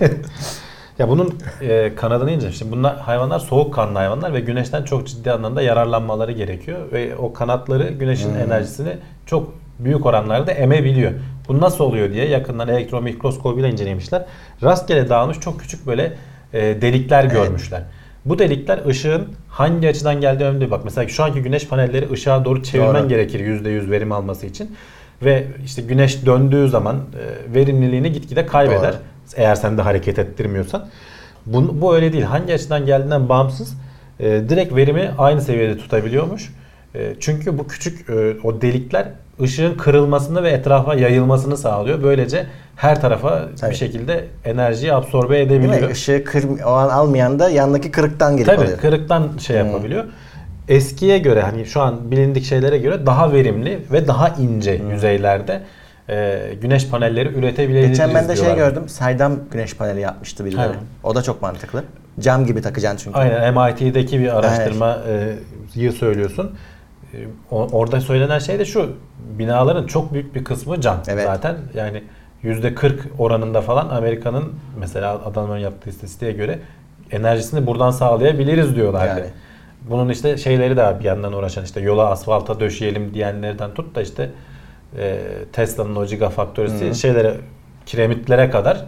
ya 0.98 1.08
bunun 1.08 1.34
e, 1.60 1.94
kanadını 1.96 2.30
ince. 2.30 2.52
Şimdi 2.52 2.72
bunlar 2.72 2.96
hayvanlar 2.96 3.38
soğukkanlı 3.38 3.98
hayvanlar 3.98 4.34
ve 4.34 4.40
güneşten 4.40 4.82
çok 4.82 5.06
ciddi 5.06 5.32
anlamda 5.32 5.62
yararlanmaları 5.62 6.32
gerekiyor 6.32 6.78
ve 6.92 7.16
o 7.16 7.32
kanatları 7.32 7.88
güneşin 7.88 8.30
Hmm. 8.30 8.40
enerjisini 8.40 8.92
çok 9.26 9.52
büyük 9.78 10.06
oranlarda 10.06 10.52
emebiliyor. 10.52 11.12
Bu 11.48 11.60
nasıl 11.60 11.84
oluyor 11.84 12.12
diye 12.12 12.28
yakından 12.28 12.68
elektron 12.68 13.04
mikroskobuyla 13.04 13.68
incelemişler. 13.68 14.24
Rastgele 14.62 15.08
dağılmış 15.08 15.40
çok 15.40 15.60
küçük 15.60 15.86
böyle 15.86 16.12
e, 16.52 16.60
delikler 16.82 17.24
görmüşler. 17.24 17.82
Bu 18.24 18.38
delikler 18.38 18.86
ışığın 18.86 19.28
hangi 19.48 19.88
açıdan 19.88 20.20
geldiği 20.20 20.44
önemli. 20.44 20.70
Bak 20.70 20.80
mesela 20.84 21.08
şu 21.08 21.24
anki 21.24 21.42
güneş 21.42 21.68
panelleri 21.68 22.12
ışığa 22.12 22.44
doğru 22.44 22.62
çevirmen 22.62 23.00
Doğru. 23.02 23.08
gerekir 23.08 23.40
%100 23.40 23.90
verim 23.90 24.12
alması 24.12 24.46
için. 24.46 24.76
Ve 25.24 25.44
işte 25.64 25.82
güneş 25.82 26.26
döndüğü 26.26 26.68
zaman 26.68 26.96
e, 26.96 27.54
verimliliğini 27.54 28.12
gitgide 28.12 28.46
kaybeder. 28.46 28.92
Doğru. 28.92 29.00
Eğer 29.36 29.54
sen 29.54 29.78
de 29.78 29.82
hareket 29.82 30.18
ettirmiyorsan. 30.18 30.86
Bu, 31.46 31.80
bu 31.80 31.94
öyle 31.94 32.12
değil. 32.12 32.24
Hangi 32.24 32.54
açıdan 32.54 32.86
geldiğinden 32.86 33.28
bağımsız 33.28 33.74
e, 34.20 34.24
direkt 34.48 34.74
verimi 34.74 35.10
aynı 35.18 35.40
seviyede 35.42 35.78
tutabiliyormuş. 35.78 36.52
E, 36.94 37.14
çünkü 37.20 37.58
bu 37.58 37.66
küçük 37.68 38.10
e, 38.10 38.12
o 38.44 38.60
delikler 38.60 39.06
ışığın 39.42 39.74
kırılmasını 39.74 40.42
ve 40.42 40.50
etrafa 40.50 40.94
yayılmasını 40.94 41.56
sağlıyor. 41.56 42.02
Böylece 42.02 42.46
her 42.76 43.00
tarafa 43.00 43.48
Tabii. 43.60 43.70
bir 43.70 43.76
şekilde 43.76 44.24
enerjiyi 44.44 44.92
absorbe 44.94 45.34
Değil 45.34 45.60
mi? 45.60 45.66
edebiliyor. 45.66 45.90
Işığı 45.90 46.24
kır, 46.24 46.44
o 46.66 46.70
an 46.70 46.88
almayan 46.88 47.38
da 47.38 47.48
yandaki 47.50 47.90
kırıktan 47.90 48.36
gelip 48.36 48.46
Tabii 48.46 48.64
alıyor. 48.64 48.78
kırıktan 48.78 49.28
şey 49.38 49.60
Hmm. 49.60 49.66
yapabiliyor. 49.66 50.04
Eskiye 50.68 51.18
göre 51.18 51.40
hani 51.42 51.66
şu 51.66 51.80
an 51.80 52.10
bilindik 52.10 52.44
şeylere 52.44 52.78
göre 52.78 53.06
daha 53.06 53.32
verimli 53.32 53.78
ve 53.92 54.06
daha 54.08 54.28
ince 54.28 54.78
Hmm. 54.78 54.90
yüzeylerde 54.90 55.60
e, 56.08 56.40
güneş 56.60 56.88
panelleri 56.88 57.28
üretebiliriz 57.28 57.88
Geçen 57.88 58.14
ben 58.14 58.28
de 58.28 58.36
şey 58.36 58.54
gördüm. 58.54 58.88
Saydam 58.88 59.32
güneş 59.50 59.76
paneli 59.76 60.00
yapmıştı 60.00 60.44
birileri. 60.44 60.62
Aynen. 60.62 60.76
O 61.02 61.14
da 61.14 61.22
çok 61.22 61.42
mantıklı. 61.42 61.84
Cam 62.20 62.46
gibi 62.46 62.62
takacaksın 62.62 62.98
çünkü. 63.04 63.18
Aynen 63.18 63.54
MIT'deki 63.54 64.20
bir 64.20 64.38
araştırmayı 64.38 65.92
söylüyorsun. 65.92 66.54
E, 67.14 67.16
o- 67.50 67.68
Orada 67.72 68.00
söylenen 68.00 68.38
şey 68.38 68.58
de 68.58 68.64
şu. 68.64 68.92
Binaların 69.38 69.86
çok 69.86 70.12
büyük 70.12 70.34
bir 70.34 70.44
kısmı 70.44 70.80
cam 70.80 71.02
Evet. 71.08 71.24
zaten. 71.24 71.56
Yani 71.74 72.02
%40 72.42 72.92
oranında 73.18 73.60
falan 73.60 73.88
Amerika'nın 73.88 74.52
mesela 74.80 75.12
adamların 75.24 75.60
yaptığı 75.60 75.90
istatistiğe 75.90 76.32
göre 76.32 76.58
enerjisini 77.10 77.66
buradan 77.66 77.90
sağlayabiliriz 77.90 78.76
diyorlardı. 78.76 79.20
Yani. 79.20 79.30
Bunun 79.90 80.08
işte 80.08 80.36
şeyleri 80.36 80.76
de 80.76 80.96
bir 81.00 81.04
yandan 81.04 81.32
uğraşan 81.32 81.64
işte 81.64 81.80
yola 81.80 82.10
asfalta 82.10 82.60
döşeyelim 82.60 83.14
diyenlerden 83.14 83.74
tut 83.74 83.94
da 83.94 84.02
işte 84.02 84.30
e, 84.98 85.18
Tesla'nın 85.52 85.96
o 85.96 86.06
gigafaktorisi 86.06 86.88
Hı. 86.90 86.94
şeylere 86.94 87.34
kiremitlere 87.86 88.50
kadar 88.50 88.84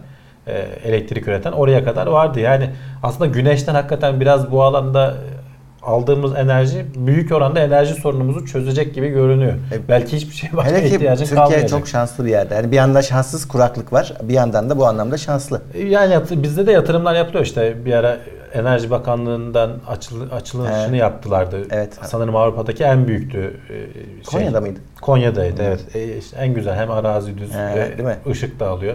e, 0.47 0.53
elektrik 0.85 1.29
üreten 1.29 1.53
oraya 1.53 1.85
kadar 1.85 2.07
vardı. 2.07 2.41
Yani 2.41 2.71
aslında 3.03 3.27
güneşten 3.27 3.75
hakikaten 3.75 4.21
biraz 4.21 4.51
bu 4.53 4.63
alanda 4.63 5.11
e, 5.11 5.47
aldığımız 5.87 6.35
enerji 6.37 6.87
büyük 6.97 7.33
oranda 7.33 7.61
enerji 7.61 7.95
sorunumuzu 7.95 8.47
çözecek 8.47 8.95
gibi 8.95 9.09
görünüyor. 9.09 9.53
E, 9.53 9.89
Belki 9.89 10.17
hiçbir 10.17 10.35
şey 10.35 10.51
başka 10.57 10.71
Hele 10.73 10.89
ki 10.89 10.95
ihtiyacın 10.95 11.25
Türkiye 11.25 11.43
kalmayacak. 11.45 11.69
çok 11.71 11.89
şanslı 11.89 12.25
bir 12.25 12.31
yerde. 12.31 12.55
Yani 12.55 12.71
bir 12.71 12.77
yanda 12.77 13.03
şanssız 13.03 13.49
kuraklık 13.49 13.93
var, 13.93 14.13
bir 14.23 14.35
yandan 14.35 14.71
da 14.71 14.79
bu 14.79 14.87
anlamda 14.87 15.17
şanslı. 15.17 15.63
Yani 15.89 16.13
yat- 16.13 16.43
bizde 16.43 16.67
de 16.67 16.73
yatırımlar 16.73 17.15
yapılıyor 17.15 17.45
işte 17.45 17.85
bir 17.85 17.93
ara 17.93 18.17
Enerji 18.55 18.91
Bakanlığı'ndan 18.91 19.71
açıl, 19.89 20.31
açılışını 20.31 20.87
Evet. 20.89 21.01
yaptılardı. 21.01 21.67
Evet. 21.71 21.99
Sanırım 22.03 22.37
Avrupa'daki 22.37 22.85
en 22.85 23.07
büyüktü. 23.09 23.61
e, 23.71 23.75
şey. 23.95 24.23
Konya'da 24.27 24.61
mıydı? 24.61 24.81
Konya'daydı 25.01 25.63
evet. 25.63 25.97
E, 25.97 26.17
işte 26.17 26.37
en 26.37 26.55
güzel 26.55 26.77
hem 26.77 26.91
arazi 26.91 27.39
düz 27.39 27.51
Evet, 27.57 27.77
ve 27.93 27.99
değil 27.99 28.09
mi? 28.09 28.17
ışık 28.31 28.61
da 28.61 28.69
alıyor. 28.69 28.95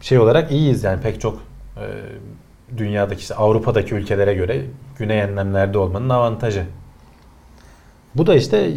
Şey 0.00 0.18
olarak 0.18 0.50
iyiyiz 0.52 0.84
yani 0.84 1.00
pek 1.00 1.20
çok 1.20 1.42
e, 1.76 1.84
dünyadaki 2.78 3.20
işte 3.20 3.34
Avrupa'daki 3.34 3.94
ülkelere 3.94 4.34
göre 4.34 4.60
güney 4.98 5.20
enlemlerde 5.20 5.78
olmanın 5.78 6.08
avantajı. 6.08 6.62
Bu 8.14 8.26
da 8.26 8.34
işte 8.34 8.70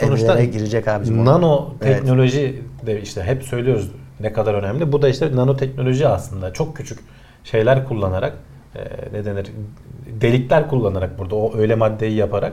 sonuçta 0.00 0.32
Evlere 0.32 0.46
girecek 0.46 0.88
abicim. 0.88 1.24
nano 1.24 1.74
Evet. 1.82 1.96
teknoloji 1.96 2.62
de 2.86 3.00
işte 3.02 3.22
hep 3.22 3.42
söylüyoruz 3.42 3.90
ne 4.20 4.32
kadar 4.32 4.54
önemli. 4.54 4.92
Bu 4.92 5.02
da 5.02 5.08
işte 5.08 5.36
nanoteknoloji 5.36 6.08
aslında 6.08 6.52
çok 6.52 6.76
küçük 6.76 6.98
şeyler 7.44 7.84
kullanarak 7.88 8.32
ne 9.12 9.24
denir 9.24 9.46
delikler 10.20 10.68
kullanarak 10.68 11.18
burada 11.18 11.34
o 11.34 11.56
öyle 11.56 11.74
maddeyi 11.74 12.16
yaparak 12.16 12.52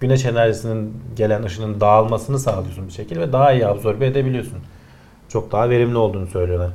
güneş 0.00 0.24
enerjisinin 0.24 0.96
gelen 1.16 1.42
ışının 1.42 1.80
dağılmasını 1.80 2.38
sağlıyorsun 2.38 2.86
bir 2.86 2.92
şekilde 2.92 3.20
ve 3.20 3.32
daha 3.32 3.52
iyi 3.52 3.66
absorbe 3.66 4.06
edebiliyorsun. 4.06 4.58
Çok 5.28 5.52
daha 5.52 5.70
verimli 5.70 5.96
olduğunu 5.98 6.26
söylüyorlar. 6.26 6.70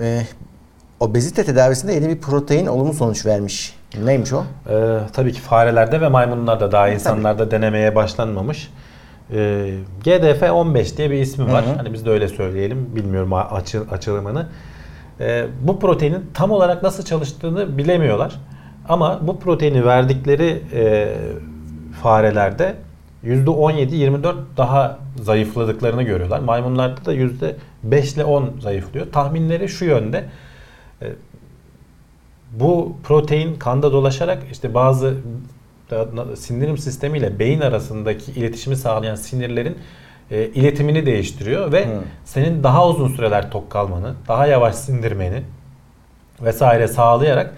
Ee, 0.00 0.22
obezite 1.00 1.44
tedavisinde 1.44 1.92
yeni 1.92 2.08
bir 2.08 2.20
protein 2.20 2.66
olumlu 2.66 2.92
sonuç 2.92 3.26
vermiş. 3.26 3.74
Neymiş 4.04 4.32
o? 4.32 4.44
Ee, 4.70 4.98
tabii 5.12 5.32
ki 5.32 5.40
farelerde 5.40 6.00
ve 6.00 6.08
maymunlarda 6.08 6.72
daha 6.72 6.88
insanlarda 6.88 7.50
denemeye 7.50 7.94
başlanmamış. 7.94 8.70
Ee, 9.32 9.74
GDF-15 10.04 10.96
diye 10.96 11.10
bir 11.10 11.20
ismi 11.20 11.52
var. 11.52 11.66
Hı 11.66 11.70
hı. 11.70 11.74
Hani 11.76 11.92
biz 11.92 12.06
de 12.06 12.10
öyle 12.10 12.28
söyleyelim. 12.28 12.96
Bilmiyorum 12.96 13.32
açı, 13.32 13.82
açılımını. 13.90 14.48
Ee, 15.22 15.46
bu 15.62 15.80
proteinin 15.80 16.30
tam 16.34 16.50
olarak 16.50 16.82
nasıl 16.82 17.04
çalıştığını 17.04 17.78
bilemiyorlar. 17.78 18.34
Ama 18.88 19.26
bu 19.26 19.40
proteini 19.40 19.84
verdikleri 19.84 20.62
e, 20.72 21.14
farelerde 22.02 22.74
%17-24 23.24 24.34
daha 24.56 24.98
zayıfladıklarını 25.22 26.02
görüyorlar. 26.02 26.40
Maymunlarda 26.40 27.04
da 27.04 27.14
%5 27.14 28.14
ile 28.14 28.24
10 28.24 28.50
zayıflıyor. 28.60 29.12
Tahminleri 29.12 29.68
şu 29.68 29.84
yönde. 29.84 30.24
E, 31.02 31.06
bu 32.52 32.96
protein 33.04 33.54
kanda 33.54 33.92
dolaşarak 33.92 34.42
işte 34.52 34.74
bazı 34.74 35.14
sindirim 36.36 36.78
sistemiyle 36.78 37.38
beyin 37.38 37.60
arasındaki 37.60 38.32
iletişimi 38.32 38.76
sağlayan 38.76 39.14
sinirlerin 39.14 39.78
e, 40.30 40.46
iletimini 40.46 41.06
değiştiriyor 41.06 41.72
ve 41.72 41.86
Hı. 41.86 42.00
senin 42.24 42.62
daha 42.62 42.88
uzun 42.88 43.08
süreler 43.08 43.50
tok 43.50 43.70
kalmanı, 43.70 44.14
daha 44.28 44.46
yavaş 44.46 44.74
sindirmeni 44.74 45.42
vesaire 46.40 46.88
sağlayarak 46.88 47.54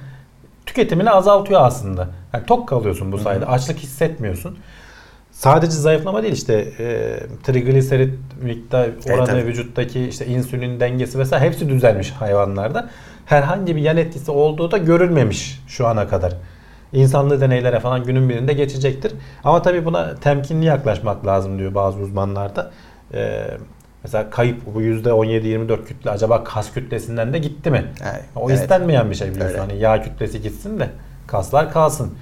tüketimini 0.67 1.11
azaltıyor 1.11 1.61
aslında. 1.63 2.09
Yani 2.33 2.47
tok 2.47 2.69
kalıyorsun 2.69 3.13
bu 3.13 3.19
sayede. 3.19 3.47
Açlık 3.47 3.79
hissetmiyorsun. 3.79 4.59
Sadece 5.31 5.73
zayıflama 5.73 6.23
değil 6.23 6.35
işte 6.35 6.55
e, 6.79 7.17
trigliserit 7.43 8.19
miktar 8.43 8.91
oranı 9.11 9.27
tabii. 9.27 9.47
vücuttaki 9.47 10.09
işte 10.09 10.27
insülin 10.27 10.81
dengesi 10.81 11.19
vesaire 11.19 11.45
hepsi 11.45 11.69
düzelmiş 11.69 12.11
hayvanlarda. 12.11 12.91
Herhangi 13.27 13.77
bir 13.77 13.81
yan 13.81 13.97
etkisi 13.97 14.31
olduğu 14.31 14.71
da 14.71 14.79
görülmemiş 14.79 15.61
şu 15.69 15.87
ana 15.87 16.09
kadar. 16.09 16.33
İnsanlı 16.95 17.41
deneylere 17.41 17.81
falan 17.81 18.05
günün 18.05 18.29
birinde 18.29 18.53
geçecektir. 18.53 19.13
Ama 19.45 19.63
tabii 19.63 19.85
buna 19.85 20.15
temkinli 20.15 20.65
yaklaşmak 20.65 21.27
lazım 21.27 21.59
diyor 21.59 21.75
bazı 21.75 21.99
uzmanlar 21.99 22.57
da. 22.57 22.71
E, 23.15 23.45
mesela 24.05 24.31
kayıp 24.31 24.75
bu 24.75 24.83
%17-24 24.83 25.85
kütle 25.85 26.11
acaba 26.11 26.45
kas 26.45 26.73
kütlesinden 26.73 27.33
de 27.33 27.39
gitti 27.39 27.71
mi? 27.71 27.85
Evet, 28.03 28.25
O 28.37 28.51
evet. 28.51 28.61
istenmeyen 28.61 29.11
bir 29.11 29.15
şey 29.15 29.31
biliyorsun. 29.31 29.59
Öyle. 29.59 29.71
Hani 29.71 29.81
yağ 29.81 30.03
kütlesi 30.03 30.43
gitsin 30.43 30.81
de 30.81 30.89
kaslar 31.27 31.73
kalsın. 31.73 32.15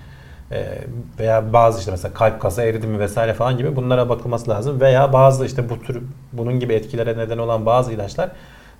Ee, 0.52 0.78
veya 1.18 1.52
bazı 1.52 1.78
işte 1.78 1.90
mesela 1.90 2.14
kalp 2.14 2.40
kası 2.40 2.62
eridi 2.62 2.86
mi 2.86 2.98
vesaire 2.98 3.34
falan 3.34 3.56
gibi 3.58 3.76
bunlara 3.76 4.08
bakılması 4.08 4.50
lazım. 4.50 4.80
Veya 4.80 5.12
bazı 5.12 5.46
işte 5.46 5.70
bu 5.70 5.82
tür 5.82 6.02
bunun 6.32 6.60
gibi 6.60 6.74
etkilere 6.74 7.18
neden 7.18 7.38
olan 7.38 7.66
bazı 7.66 7.92
ilaçlar 7.92 8.30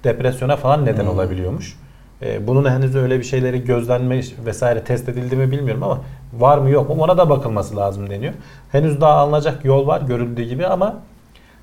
depresyona 0.05 0.57
falan 0.57 0.85
neden 0.85 1.03
Hmm. 1.03 1.11
olabiliyormuş. 1.11 1.77
Ee, 2.23 2.47
bunun 2.47 2.71
henüz 2.71 2.97
öyle 2.97 3.19
bir 3.19 3.25
şeyleri 3.25 3.65
gözlenme 3.65 4.21
vesaire 4.47 4.85
test 4.85 5.09
edildi 5.09 5.37
mi 5.37 5.51
bilmiyorum 5.51 5.83
ama 5.83 6.01
var 6.39 6.59
mı 6.59 6.71
yok 6.71 6.89
mu 6.89 7.03
ona 7.03 7.19
da 7.19 7.31
bakılması 7.31 7.77
lazım 7.77 8.11
deniyor. 8.11 8.33
Henüz 8.73 9.01
daha 9.01 9.13
alınacak 9.13 9.65
yol 9.65 9.87
var 9.87 10.01
görüldüğü 10.01 10.43
gibi 10.43 10.67
ama 10.67 10.97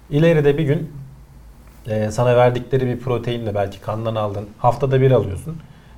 ileride 0.10 0.58
bir 0.58 0.64
gün 0.64 0.92
e, 1.88 2.12
sana 2.12 2.38
verdikleri 2.38 2.88
bir 2.88 3.00
proteinle 3.00 3.56
belki 3.56 3.82
kandan 3.82 4.16
aldın. 4.16 4.46
Haftada 4.58 5.02
bir 5.02 5.12
alıyorsun 5.12 5.58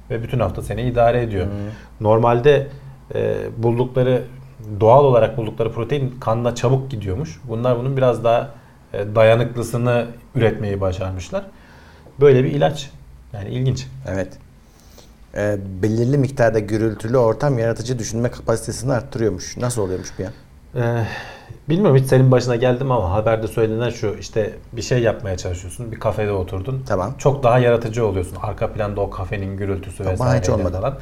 ve 0.09 0.23
bütün 0.23 0.39
hafta 0.39 0.61
seni 0.61 0.81
idare 0.81 1.21
ediyor. 1.21 1.47
Normalde 2.01 2.67
e, 3.15 3.35
buldukları 3.57 4.21
doğal 4.79 5.05
olarak 5.05 5.37
buldukları 5.37 5.71
protein 5.71 6.15
kanla 6.19 6.55
çabuk 6.55 6.91
gidiyormuş. 6.91 7.39
Bunlar 7.43 7.79
bunun 7.79 7.97
biraz 7.97 8.23
daha 8.23 8.49
e, 8.93 9.15
dayanıklısını 9.15 10.05
üretmeyi 10.35 10.81
başarmışlar. 10.81 11.43
Böyle 12.19 12.43
bir 12.43 12.51
ilaç. 12.51 12.89
Yani 13.33 13.49
ilginç. 13.49 13.87
Evet. 14.07 14.37
Ee, 15.35 15.57
belirli 15.83 16.17
miktarda 16.17 16.59
gürültülü 16.59 17.17
ortam 17.17 17.59
yaratıcı 17.59 17.99
düşünme 17.99 18.31
kapasitesini 18.31 18.93
arttırıyormuş. 18.93 19.57
Nasıl 19.57 19.81
oluyormuş 19.81 20.09
bu 20.17 20.21
ya? 20.21 20.29
Ee, 20.75 21.03
bilmiyorum 21.69 21.97
hiç 21.97 22.05
senin 22.05 22.31
başına 22.31 22.55
geldim 22.55 22.91
ama 22.91 23.11
haberde 23.11 23.47
söylenen 23.47 23.89
şu 23.89 24.15
işte 24.19 24.53
bir 24.73 24.81
şey 24.81 24.99
yapmaya 25.01 25.37
çalışıyorsun 25.37 25.91
bir 25.91 25.99
kafede 25.99 26.31
oturdun 26.31 26.83
Tamam. 26.87 27.13
çok 27.17 27.43
daha 27.43 27.59
yaratıcı 27.59 28.05
oluyorsun 28.05 28.37
arka 28.41 28.73
planda 28.73 29.01
o 29.01 29.09
kafenin 29.09 29.57
gürültüsü 29.57 30.03
Bana 30.03 30.11
vesaire 30.13 30.41
hiç 30.41 30.49
olmadı. 30.49 30.77
falan. 30.77 30.97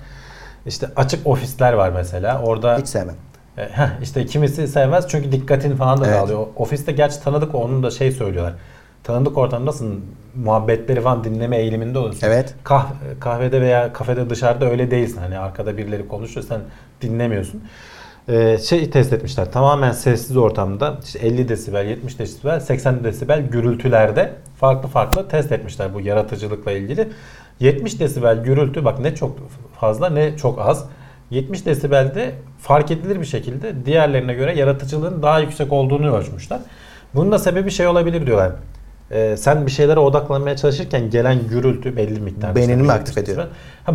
İşte 0.65 0.87
açık 0.95 1.27
ofisler 1.27 1.73
var 1.73 1.89
mesela 1.89 2.41
orada 2.41 2.77
Hiç 2.77 2.87
sevmem. 2.87 3.15
e, 3.57 3.61
heh, 3.61 3.89
işte 4.03 4.25
kimisi 4.25 4.67
sevmez 4.67 5.05
çünkü 5.07 5.31
dikkatin 5.31 5.75
falan 5.75 6.01
da 6.01 6.07
Evet. 6.07 6.15
dağılıyor. 6.17 6.47
Ofiste 6.55 6.91
gerçi 6.91 7.23
tanıdık 7.23 7.55
onun 7.55 7.83
da 7.83 7.91
şey 7.91 8.11
söylüyorlar. 8.11 8.53
Tanıdık 9.03 9.37
ortamdasın 9.37 10.05
muhabbetleri 10.35 11.01
falan 11.01 11.23
dinleme 11.23 11.57
eğiliminde 11.57 11.99
olursun. 11.99 12.27
Evet. 12.27 12.55
Kah- 12.63 13.19
kahvede 13.19 13.61
veya 13.61 13.93
kafede 13.93 14.29
dışarıda 14.29 14.69
öyle 14.69 14.91
değilsin. 14.91 15.17
Hani 15.17 15.37
arkada 15.37 15.77
birileri 15.77 16.07
konuşuyor 16.07 16.45
sen 16.49 16.61
dinlemiyorsun. 17.01 17.63
Ee, 18.29 18.57
şey 18.57 18.89
test 18.89 19.13
etmişler. 19.13 19.51
Tamamen 19.51 19.91
sessiz 19.91 20.37
ortamda 20.37 20.97
işte 21.03 21.19
50 21.19 21.49
desibel, 21.49 21.85
70 21.85 22.19
desibel, 22.19 22.59
80 22.59 23.03
desibel 23.03 23.47
gürültülerde 23.47 24.33
farklı 24.59 24.89
farklı 24.89 25.27
test 25.27 25.51
etmişler 25.51 25.93
bu 25.93 26.01
yaratıcılıkla 26.01 26.71
ilgili. 26.71 27.07
70 27.59 27.99
desibel 27.99 28.43
gürültü 28.43 28.85
bak 28.85 28.99
ne 28.99 29.15
çok 29.15 29.37
fazla 29.79 30.09
ne 30.09 30.37
çok 30.37 30.59
az. 30.59 30.85
70 31.29 31.65
desibelde 31.65 32.31
fark 32.59 32.91
edilir 32.91 33.19
bir 33.19 33.25
şekilde 33.25 33.85
diğerlerine 33.85 34.33
göre 34.33 34.57
yaratıcılığın 34.57 35.21
daha 35.21 35.39
yüksek 35.39 35.73
olduğunu 35.73 36.17
ölçmüşler. 36.17 36.59
Bunun 37.15 37.31
da 37.31 37.39
sebebi 37.39 37.71
şey 37.71 37.87
olabilir 37.87 38.27
diyorlar. 38.27 38.51
Ee, 39.11 39.37
sen 39.37 39.65
bir 39.65 39.71
şeylere 39.71 39.99
odaklanmaya 39.99 40.55
çalışırken 40.55 41.09
gelen 41.09 41.47
gürültü 41.47 41.97
belli 41.97 42.19
miktarda. 42.19 42.55
Beynini 42.55 42.75
mi 42.75 42.81
70 42.81 42.95
aktif 42.95 43.17
ediyor? 43.17 43.47
Ha, 43.85 43.93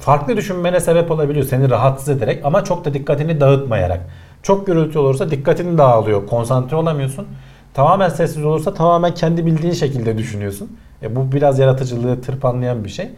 farklı 0.00 0.36
düşünmene 0.36 0.80
sebep 0.80 1.10
olabiliyor 1.10 1.46
seni 1.46 1.70
rahatsız 1.70 2.08
ederek 2.08 2.44
ama 2.44 2.64
çok 2.64 2.84
da 2.84 2.94
dikkatini 2.94 3.40
dağıtmayarak. 3.40 4.00
Çok 4.42 4.66
gürültü 4.66 4.98
olursa 4.98 5.30
dikkatin 5.30 5.78
dağılıyor, 5.78 6.26
konsantre 6.26 6.76
olamıyorsun. 6.76 7.26
Tamamen 7.74 8.08
sessiz 8.08 8.44
olursa 8.44 8.74
tamamen 8.74 9.14
kendi 9.14 9.46
bildiğin 9.46 9.72
şekilde 9.72 10.18
düşünüyorsun. 10.18 10.76
E, 11.02 11.16
bu 11.16 11.32
biraz 11.32 11.58
yaratıcılığı 11.58 12.20
tırpanlayan 12.20 12.84
bir 12.84 12.88
şey. 12.88 13.10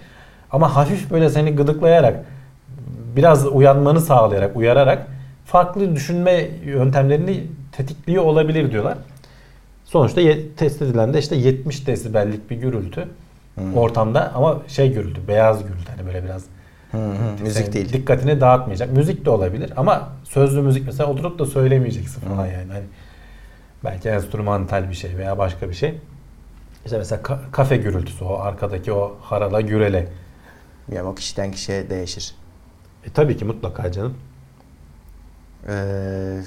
Ama 0.51 0.77
hafif 0.77 1.11
böyle 1.11 1.31
seni 1.31 1.57
gıdıklayarak, 1.57 2.25
biraz 3.17 3.47
uyanmanı 3.47 4.01
sağlayarak, 4.01 4.57
uyararak 4.57 5.07
farklı 5.45 5.97
düşünme 5.97 6.49
yöntemlerini 6.65 7.47
tetikliyor 7.73 8.25
olabilir 8.25 8.73
diyorlar. 8.73 8.99
Sonuçta 9.87 10.21
test 10.57 10.83
edilen 10.83 11.15
de 11.15 11.19
işte 11.19 11.37
70 11.37 11.87
desibellik 11.87 12.51
bir 12.51 12.57
gürültü 12.57 13.09
ortamda 13.75 14.33
ama 14.35 14.63
şey 14.69 14.93
gürültü, 14.93 15.29
beyaz 15.29 15.63
gürültü 15.63 15.91
hani 15.97 16.07
böyle 16.07 16.25
biraz 16.25 16.45
Hı 16.93 16.99
hı, 16.99 17.43
müzik 17.43 17.73
değil. 17.73 17.93
Dikkatini 17.93 18.41
dağıtmayacak. 18.41 18.93
Müzik 18.93 19.25
de 19.25 19.31
olabilir 19.31 19.73
ama 19.77 20.09
sözlü 20.25 20.63
müzik 20.63 20.87
mesela 20.87 21.11
oturup 21.11 21.39
da 21.39 21.47
söylemeyeceksin 21.47 22.21
falan 22.21 22.47
yani. 22.47 22.73
Hani 22.73 22.85
belki 23.85 24.09
enstrümantal 24.09 24.91
bir 24.91 24.95
şey 24.95 25.17
veya 25.17 25.39
başka 25.39 25.69
bir 25.69 25.75
şey. 25.75 25.99
İşte 26.85 26.99
mesela 26.99 27.23
ka- 27.23 27.51
kafe 27.53 27.77
gürültüsü 27.77 28.25
o 28.25 28.39
arkadaki 28.39 28.93
o 28.93 29.17
harala 29.23 29.61
gürele. 29.61 30.09
Yani 30.93 31.09
o 31.09 31.15
kişiden 31.15 31.51
kişiye 31.53 31.91
değişir. 31.91 32.35
E 33.05 33.11
tabii 33.11 33.37
ki 33.37 33.45
mutlaka 33.45 33.93
canım. 33.93 34.15
Ee, 35.69 36.41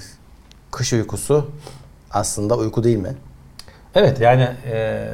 kış 0.70 0.92
uykusu 0.92 1.50
aslında 2.10 2.56
uyku 2.56 2.84
değil 2.84 2.96
mi? 2.98 3.14
Evet 3.94 4.20
yani 4.20 4.48
e, 4.72 5.06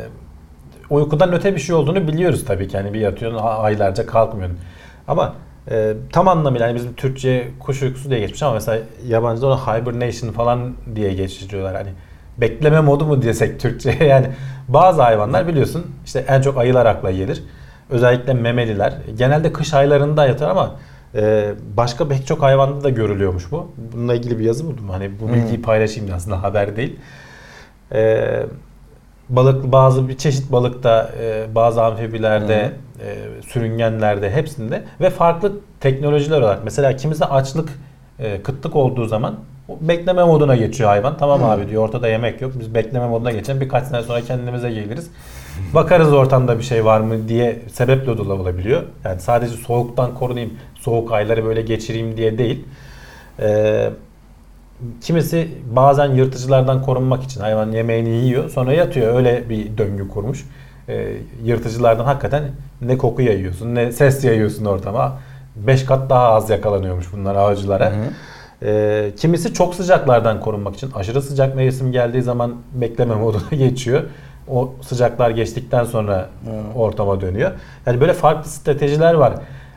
uykudan 0.90 1.32
öte 1.32 1.54
bir 1.54 1.60
şey 1.60 1.74
olduğunu 1.74 2.08
biliyoruz 2.08 2.44
tabii 2.44 2.68
ki. 2.68 2.76
Yani 2.76 2.92
bir 2.92 3.00
yatıyorsun 3.00 3.38
aylarca 3.42 4.06
kalkmıyorsun. 4.06 4.58
Ama 5.08 5.34
e, 5.70 5.94
tam 6.12 6.28
anlamıyla 6.28 6.66
yani 6.66 6.76
bizim 6.76 6.94
Türkçe 6.94 7.48
kuş 7.60 7.82
uykusu 7.82 8.10
diye 8.10 8.20
geçmiş 8.20 8.42
ama 8.42 8.54
mesela 8.54 8.78
yabancıda 9.06 9.46
ona 9.46 9.56
hibernation 9.56 10.32
falan 10.32 10.74
diye 10.94 11.14
geçiriyorlar. 11.14 11.74
Hani 11.74 11.88
bekleme 12.38 12.80
modu 12.80 13.06
mu 13.06 13.22
desek 13.22 13.60
Türkçe 13.60 13.90
yani 14.04 14.26
bazı 14.68 15.02
hayvanlar 15.02 15.48
biliyorsun 15.48 15.86
işte 16.04 16.24
en 16.28 16.40
çok 16.40 16.58
ayılar 16.58 16.86
akla 16.86 17.10
gelir. 17.10 17.42
Özellikle 17.90 18.34
memeliler. 18.34 18.94
Genelde 19.18 19.52
kış 19.52 19.74
aylarında 19.74 20.26
yatar 20.26 20.48
ama 20.48 20.74
e, 21.14 21.52
başka 21.76 22.08
pek 22.08 22.26
çok 22.26 22.42
hayvanda 22.42 22.84
da 22.84 22.90
görülüyormuş 22.90 23.52
bu. 23.52 23.72
Bununla 23.92 24.14
ilgili 24.14 24.38
bir 24.38 24.44
yazı 24.44 24.64
buldum. 24.66 24.88
Hani 24.90 25.20
bu 25.20 25.28
bilgiyi 25.32 25.62
paylaşayım 25.62 26.10
da 26.10 26.14
aslında 26.14 26.42
haber 26.42 26.76
değil. 26.76 26.96
E, 27.92 28.26
balık 29.28 29.72
bazı 29.72 30.08
bir 30.08 30.16
çeşit 30.16 30.52
balıkta, 30.52 31.10
e, 31.20 31.54
bazı 31.54 31.84
amfibilerde, 31.84 32.72
e, 33.00 33.42
sürüngenlerde 33.48 34.30
hepsinde 34.30 34.82
ve 35.00 35.10
farklı 35.10 35.52
teknolojiler 35.80 36.40
olarak. 36.40 36.64
Mesela 36.64 36.96
kimisi 36.96 37.24
açlık, 37.24 37.78
e, 38.18 38.42
kıtlık 38.42 38.76
olduğu 38.76 39.06
zaman 39.06 39.34
bekleme 39.80 40.24
moduna 40.24 40.56
geçiyor 40.56 40.90
hayvan. 40.90 41.16
Tamam 41.16 41.44
abi 41.44 41.68
diyor 41.68 41.82
ortada 41.82 42.08
yemek 42.08 42.40
yok. 42.40 42.52
Biz 42.60 42.74
bekleme 42.74 43.06
moduna 43.06 43.32
geçelim. 43.32 43.60
Birkaç 43.60 43.84
sene 43.86 44.02
sonra 44.02 44.20
kendimize 44.20 44.70
geliriz. 44.70 45.10
Bakarız 45.74 46.12
ortamda 46.12 46.58
bir 46.58 46.62
şey 46.62 46.84
var 46.84 47.00
mı 47.00 47.28
diye 47.28 47.62
sebeple 47.72 48.18
de 48.18 48.22
olabiliyor. 48.22 48.82
Yani 49.04 49.20
sadece 49.20 49.56
soğuktan 49.56 50.14
korunayım, 50.14 50.52
soğuk 50.74 51.12
ayları 51.12 51.44
böyle 51.44 51.62
geçireyim 51.62 52.16
diye 52.16 52.38
değil. 52.38 52.64
Ee, 53.40 53.90
kimisi 55.00 55.48
bazen 55.76 56.06
yırtıcılardan 56.14 56.82
korunmak 56.82 57.22
için 57.22 57.40
hayvan 57.40 57.72
yemeğini 57.72 58.08
yiyor 58.08 58.50
sonra 58.50 58.72
yatıyor. 58.72 59.14
Öyle 59.16 59.48
bir 59.48 59.78
döngü 59.78 60.08
kurmuş. 60.08 60.44
Ee, 60.88 61.12
yırtıcılardan 61.44 62.04
hakikaten 62.04 62.42
ne 62.82 62.98
koku 62.98 63.22
yayıyorsun 63.22 63.74
ne 63.74 63.92
ses 63.92 64.24
yayıyorsun 64.24 64.64
ortama. 64.64 65.18
5 65.56 65.84
kat 65.84 66.10
daha 66.10 66.28
az 66.28 66.50
yakalanıyormuş 66.50 67.06
bunlar 67.12 67.34
avcılara. 67.36 67.92
Ee, 68.62 69.10
kimisi 69.16 69.54
çok 69.54 69.74
sıcaklardan 69.74 70.40
korunmak 70.40 70.74
için 70.74 70.90
aşırı 70.94 71.22
sıcak 71.22 71.56
mevsim 71.56 71.92
geldiği 71.92 72.22
zaman 72.22 72.54
bekleme 72.74 73.14
moduna 73.14 73.42
geçiyor. 73.50 74.02
O 74.48 74.72
sıcaklar 74.82 75.30
geçtikten 75.30 75.84
sonra 75.84 76.28
ortama 76.74 77.20
dönüyor. 77.20 77.50
Yani 77.86 78.00
böyle 78.00 78.12
farklı 78.12 78.50
stratejiler 78.50 79.14
var. 79.14 79.34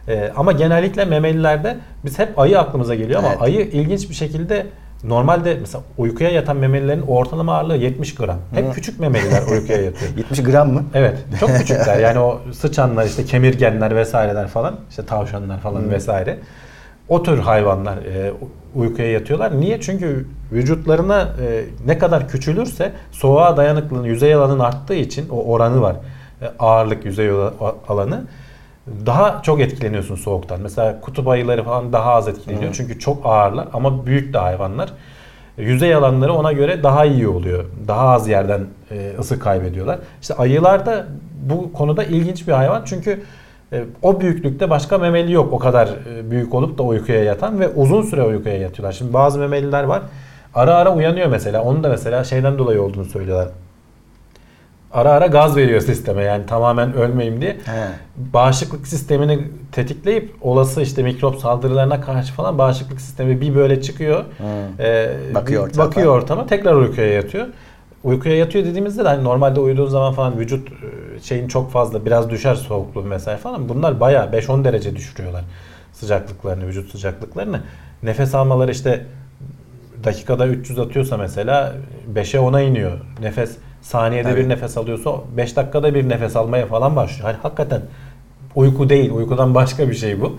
Ee, 0.07 0.31
ama 0.35 0.51
genellikle 0.51 1.05
memelilerde 1.05 1.77
biz 2.05 2.19
hep 2.19 2.39
ayı 2.39 2.59
aklımıza 2.59 2.95
geliyor 2.95 3.19
ama 3.19 3.29
Evet. 3.29 3.41
ayı 3.41 3.59
ilginç 3.61 4.09
bir 4.09 4.15
şekilde 4.15 4.65
normalde 5.03 5.57
mesela 5.61 5.83
uykuya 5.97 6.29
yatan 6.29 6.57
memelilerin 6.57 7.01
ortalama 7.01 7.53
ağırlığı 7.57 7.75
70 7.75 8.15
gram. 8.15 8.37
Hep 8.53 8.73
küçük 8.73 8.99
memeliler 8.99 9.41
uykuya 9.51 9.81
yatıyor. 9.81 10.11
70 10.17 10.43
gram 10.43 10.73
mı? 10.73 10.83
Evet. 10.93 11.17
Çok 11.39 11.49
küçükler. 11.49 11.99
Yani 11.99 12.19
o 12.19 12.41
sıçanlar 12.53 13.05
işte 13.05 13.25
kemirgenler 13.25 13.95
vesaireler 13.95 14.47
falan 14.47 14.75
işte 14.89 15.05
tavşanlar 15.05 15.59
falan 15.59 15.91
vesaire. 15.91 16.37
O 17.09 17.23
tür 17.23 17.39
hayvanlar 17.39 17.97
e, 17.97 18.31
uykuya 18.75 19.11
yatıyorlar. 19.11 19.59
Niye? 19.61 19.81
Çünkü 19.81 20.25
vücutlarına 20.51 21.21
e, 21.21 21.63
ne 21.85 21.97
kadar 21.97 22.27
küçülürse 22.27 22.91
soğuğa 23.11 23.57
dayanıklılığın 23.57 24.03
yüzey 24.03 24.33
alanın 24.33 24.59
arttığı 24.59 24.93
için 24.93 25.29
o 25.29 25.43
oranı 25.43 25.81
var. 25.81 25.95
E, 26.41 26.45
ağırlık 26.59 27.05
yüzey 27.05 27.29
ala- 27.29 27.75
alanı 27.87 28.21
daha 29.05 29.41
çok 29.43 29.61
etkileniyorsun 29.61 30.15
soğuktan. 30.15 30.61
Mesela 30.61 31.01
kutup 31.01 31.27
ayıları 31.27 31.63
falan 31.63 31.93
daha 31.93 32.13
az 32.13 32.27
etkileniyor. 32.27 32.73
Çünkü 32.73 32.99
çok 32.99 33.25
ağırlar 33.25 33.67
ama 33.73 34.05
büyük 34.05 34.33
de 34.33 34.37
hayvanlar. 34.37 34.89
Yüzey 35.57 35.95
alanları 35.95 36.33
ona 36.33 36.51
göre 36.51 36.83
daha 36.83 37.05
iyi 37.05 37.27
oluyor. 37.27 37.65
Daha 37.87 38.09
az 38.09 38.27
yerden 38.27 38.61
e, 38.91 39.11
ısı 39.19 39.39
kaybediyorlar. 39.39 39.99
İşte 40.21 40.33
ayılar 40.33 40.85
da 40.85 41.05
bu 41.49 41.73
konuda 41.73 42.03
ilginç 42.03 42.47
bir 42.47 42.53
hayvan. 42.53 42.81
Çünkü 42.85 43.21
e, 43.73 43.83
o 44.01 44.21
büyüklükte 44.21 44.69
başka 44.69 44.97
memeli 44.97 45.31
yok 45.31 45.53
o 45.53 45.59
kadar 45.59 45.87
e, 45.87 46.31
büyük 46.31 46.53
olup 46.53 46.77
da 46.77 46.83
uykuya 46.83 47.23
yatan 47.23 47.59
ve 47.59 47.67
uzun 47.67 48.01
süre 48.01 48.23
uykuya 48.23 48.57
yatıyorlar. 48.57 48.91
Şimdi 48.91 49.13
bazı 49.13 49.39
memeliler 49.39 49.83
var. 49.83 50.01
Ara 50.55 50.75
ara 50.75 50.95
uyanıyor 50.95 51.27
mesela. 51.27 51.63
Onun 51.63 51.83
da 51.83 51.89
mesela 51.89 52.23
şeyden 52.23 52.57
dolayı 52.57 52.81
olduğunu 52.81 53.05
söylüyorlar. 53.05 53.47
Ara 54.93 55.11
ara 55.11 55.27
gaz 55.27 55.55
veriyor 55.57 55.81
sisteme 55.81 56.23
yani 56.23 56.45
tamamen 56.45 56.93
ölmeyeyim 56.93 57.41
diye. 57.41 57.51
He. 57.51 57.87
Bağışıklık 58.33 58.87
sistemini 58.87 59.47
tetikleyip 59.71 60.33
olası 60.41 60.81
işte 60.81 61.03
mikrop 61.03 61.35
saldırılarına 61.35 62.01
karşı 62.01 62.33
falan 62.33 62.57
bağışıklık 62.57 63.01
sistemi 63.01 63.41
bir 63.41 63.55
böyle 63.55 63.81
çıkıyor. 63.81 64.23
Ee, 64.79 65.09
Bakıyor 65.35 65.67
ortama. 65.67 65.87
bakıyor 65.87 66.17
ortama 66.17 66.45
tekrar 66.47 66.73
uykuya 66.73 67.07
yatıyor. 67.13 67.47
Uykuya 68.03 68.35
yatıyor 68.37 68.65
dediğimizde 68.65 69.03
de 69.03 69.07
hani 69.07 69.23
normalde 69.23 69.59
uyuduğun 69.59 69.85
zaman 69.87 70.13
falan 70.13 70.39
vücut 70.39 70.67
e, 70.71 71.19
şeyin 71.21 71.47
çok 71.47 71.71
fazla 71.71 72.05
biraz 72.05 72.29
düşer 72.29 72.55
soğukluğu 72.55 73.03
mesela 73.03 73.37
falan. 73.37 73.69
Bunlar 73.69 73.99
bayağı 73.99 74.25
5-10 74.25 74.63
derece 74.63 74.95
düşürüyorlar 74.95 75.43
sıcaklıklarını, 75.93 76.67
vücut 76.67 76.91
sıcaklıklarını. 76.91 77.61
Nefes 78.03 78.35
almaları 78.35 78.71
işte 78.71 79.05
dakikada 80.03 80.47
300 80.47 80.79
atıyorsa 80.79 81.17
mesela 81.17 81.73
5'e 82.13 82.39
10'a 82.39 82.61
iniyor. 82.61 82.91
Nefes 83.21 83.57
saniyede 83.81 84.29
Tabii. 84.29 84.39
bir 84.43 84.49
nefes 84.49 84.77
alıyorsa 84.77 85.11
5 85.37 85.55
dakikada 85.55 85.93
bir 85.93 86.09
nefes 86.09 86.35
almaya 86.35 86.65
falan 86.65 86.95
başlıyor. 86.95 87.29
Hani 87.29 87.37
hakikaten 87.41 87.81
uyku 88.55 88.89
değil. 88.89 89.11
Uykudan 89.11 89.55
başka 89.55 89.89
bir 89.89 89.95
şey 89.95 90.21
bu. 90.21 90.37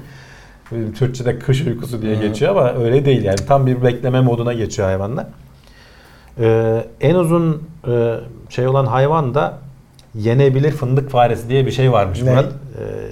Türkçe'de 0.99 1.39
kış 1.39 1.67
uykusu 1.67 2.03
diye 2.03 2.15
geçiyor 2.15 2.51
ama 2.57 2.73
öyle 2.85 3.05
değil 3.05 3.25
yani. 3.25 3.37
Tam 3.37 3.67
bir 3.67 3.83
bekleme 3.83 4.21
moduna 4.21 4.53
geçiyor 4.53 4.89
hayvanlar. 4.89 5.27
Ee, 6.41 6.85
en 7.01 7.15
uzun 7.15 7.63
e, 7.89 8.15
şey 8.49 8.67
olan 8.69 8.87
hayvan 8.87 9.35
da 9.35 9.59
yenebilir 10.15 10.71
fındık 10.71 11.11
faresi 11.11 11.49
diye 11.49 11.67
bir 11.67 11.71
şey 11.71 11.93
varmış 11.93 12.23
Ne? 12.23 12.31
Murat. 12.31 12.53
Ee, 12.79 13.11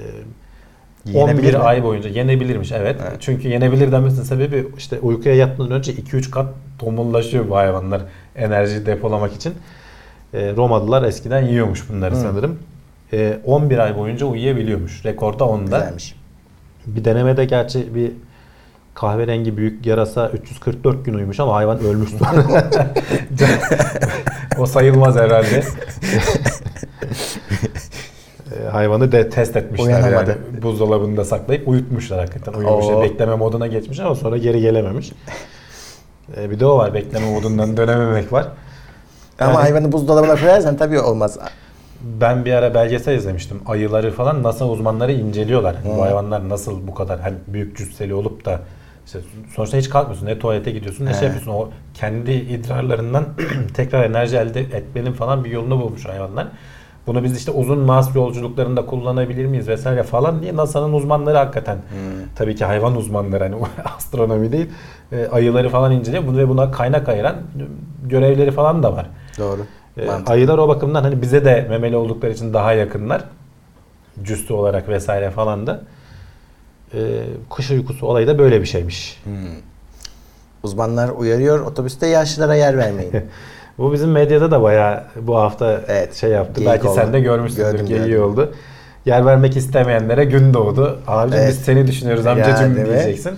Yenebilir 1.13 1.55
11 1.55 1.59
mi? 1.59 1.59
ay 1.59 1.83
boyunca 1.83 2.09
yenebilirmiş 2.09 2.73
evet. 2.73 2.97
Evet. 3.09 3.17
Çünkü 3.21 3.49
yenebilir 3.49 3.93
demesinin 3.93 4.23
sebebi 4.23 4.69
işte 4.77 5.01
uykuya 5.01 5.35
yatmadan 5.35 5.73
önce 5.73 5.93
2-3 5.93 6.31
kat 6.31 6.47
tomullaşıyor 6.79 7.49
bu 7.49 7.57
hayvanlar 7.57 8.03
enerji 8.37 8.87
depolamak 8.87 9.33
için. 9.33 9.55
Ee, 10.35 10.57
Romalılar 10.57 11.03
eskiden 11.03 11.43
yiyormuş 11.43 11.89
bunları 11.91 12.15
Hı. 12.15 12.21
sanırım. 12.21 12.59
Ee, 13.13 13.39
11 13.45 13.79
ay 13.79 13.97
boyunca 13.97 14.27
uyuyabiliyormuş. 14.27 15.05
Rekorda 15.05 15.45
onda. 15.45 15.79
Güzelmiş. 15.79 16.15
Bir 16.87 17.05
denemede 17.05 17.45
gerçi 17.45 17.95
bir 17.95 18.13
kahverengi 18.95 19.57
büyük 19.57 19.87
yarasa 19.87 20.29
344 20.29 21.05
gün 21.05 21.15
uyumuş 21.15 21.41
ama 21.41 21.55
hayvan 21.55 21.79
ölmüş 21.79 22.11
sonra. 22.11 22.65
o 24.59 24.67
sayılmaz 24.67 25.17
herhalde. 25.17 25.63
Ee, 28.53 28.65
hayvanı 28.71 29.13
de 29.13 29.31
test 29.31 29.57
etmişler 29.57 29.87
Uyanamadı. 29.87 30.31
yani 30.31 30.63
buzdolabında 30.63 31.25
saklayıp 31.25 31.69
uyutmuşlar 31.69 32.19
hakikaten 32.21 32.53
uyumuş 32.59 32.85
Oo. 32.87 33.03
bekleme 33.03 33.35
moduna 33.35 33.67
geçmiş 33.67 34.01
ama 34.01 34.15
sonra 34.15 34.37
geri 34.39 34.61
gelememiş. 34.61 35.13
Ee, 36.37 36.51
bir 36.51 36.61
de 36.61 36.67
o 36.67 36.79
var 36.79 36.95
bekleme 36.95 37.31
modundan 37.31 37.77
dönememek 37.77 38.33
var. 38.33 38.47
Ama 39.41 39.51
Yani- 39.53 39.61
hayvanı 39.63 39.93
buzdolabına 39.93 40.37
koyarsan 40.37 40.77
tabii 40.77 41.01
olmaz. 41.01 41.39
Ben 42.21 42.45
bir 42.45 42.53
ara 42.53 42.75
belgesel 42.75 43.15
izlemiştim. 43.17 43.61
Ayıları 43.67 44.11
falan 44.13 44.43
NASA 44.43 44.65
uzmanları 44.69 45.13
inceliyorlar. 45.13 45.75
Hı. 45.77 45.89
Bu 45.97 46.03
hayvanlar 46.03 46.49
nasıl 46.49 46.87
bu 46.89 46.95
kadar 46.95 47.21
hani 47.21 47.35
büyük 47.47 47.77
cüsseli 47.77 48.15
olup 48.15 48.45
da 48.45 48.61
işte 49.07 49.19
sonuçta 49.57 49.77
hiç 49.79 49.89
kalkmıyorsun. 49.89 50.27
Ne 50.27 50.39
tuvalete 50.39 50.71
gidiyorsun 50.71 51.07
ne 51.07 51.11
He. 51.11 51.15
şey 51.15 51.23
yapıyorsun. 51.23 51.51
O 51.53 51.69
kendi 51.95 52.33
idrarlarından 52.33 53.25
tekrar 53.75 54.05
enerji 54.05 54.37
elde 54.37 54.61
etmenin 54.61 55.13
falan 55.13 55.45
bir 55.45 55.51
yolunu 55.51 55.81
bulmuş 55.81 56.05
hayvanlar. 56.07 56.47
Bunu 57.07 57.25
biz 57.25 57.37
işte 57.37 57.51
uzun 57.51 57.79
Mars 57.79 58.15
yolculuklarında 58.15 58.87
kullanabilir 58.87 59.47
miyiz 59.47 59.69
vesaire 59.69 60.03
falan 60.03 60.43
diye 60.43 60.57
NASA'nın 60.57 60.93
uzmanları 60.93 61.39
hakikaten 61.39 61.79
tabii 62.37 62.55
ki 62.55 62.65
hayvan 62.65 62.97
uzmanları 62.97 63.45
hani 63.45 63.57
astronomi 63.97 64.53
değil 64.53 64.69
e, 65.13 65.27
ayıları 65.27 65.69
falan 65.69 65.93
inceliyor. 65.93 66.27
Bunu 66.27 66.39
ve 66.39 66.49
buna 66.49 66.71
kaynak 66.71 67.09
ayıran 67.09 67.37
görevleri 68.05 68.51
falan 68.51 68.83
da 68.83 68.93
var. 68.93 69.07
Doğru. 69.39 69.61
Mantıklı. 70.07 70.33
ayılar 70.33 70.59
o 70.59 70.69
bakımdan 70.69 71.03
hani 71.03 71.23
bize 71.23 71.45
de 71.45 71.67
memeli 71.71 71.97
oldukları 71.97 72.33
için 72.33 72.55
daha 72.55 72.73
yakınlar. 72.73 73.25
Cüstü 74.23 74.53
olarak 74.53 74.89
vesaire 74.89 75.31
falan 75.31 75.67
da. 75.67 75.81
Ee, 76.95 76.99
kış 77.57 77.71
uykusu 77.71 78.07
olayı 78.07 78.27
da 78.27 78.39
böyle 78.39 78.61
bir 78.61 78.67
şeymiş. 78.67 79.21
Hmm. 79.25 79.33
Uzmanlar 80.63 81.09
uyarıyor 81.09 81.61
otobüste 81.61 82.07
yaşlılara 82.07 82.55
yer 82.55 82.79
vermeyin. 82.79 83.13
Bu 83.79 83.93
bizim 83.93 84.11
medyada 84.11 84.51
da 84.51 84.63
bayağı 84.63 85.05
bu 85.21 85.37
hafta 85.37 85.81
Evet, 85.89 86.15
şey 86.15 86.31
yaptı. 86.31 86.63
Belki 86.67 86.89
oldu. 86.89 86.95
sen 86.95 87.13
de 87.13 87.21
görmüşsündür. 87.21 87.71
Gördüm, 87.71 87.87
geyiği 87.87 88.09
gördüm. 88.09 88.23
oldu. 88.25 88.55
Yer 89.07 89.27
vermek 89.27 89.57
istemeyenlere 89.57 90.25
gün 90.25 90.55
doğdu. 90.55 90.99
Abicim 91.07 91.39
Evet. 91.39 91.49
biz 91.49 91.59
seni 91.59 91.87
düşünüyoruz 91.87 92.25
Ya, 92.25 92.33
amcacım 92.33 92.71
mi? 92.73 92.87
diyeceksin. 92.87 93.31
Ee, 93.31 93.35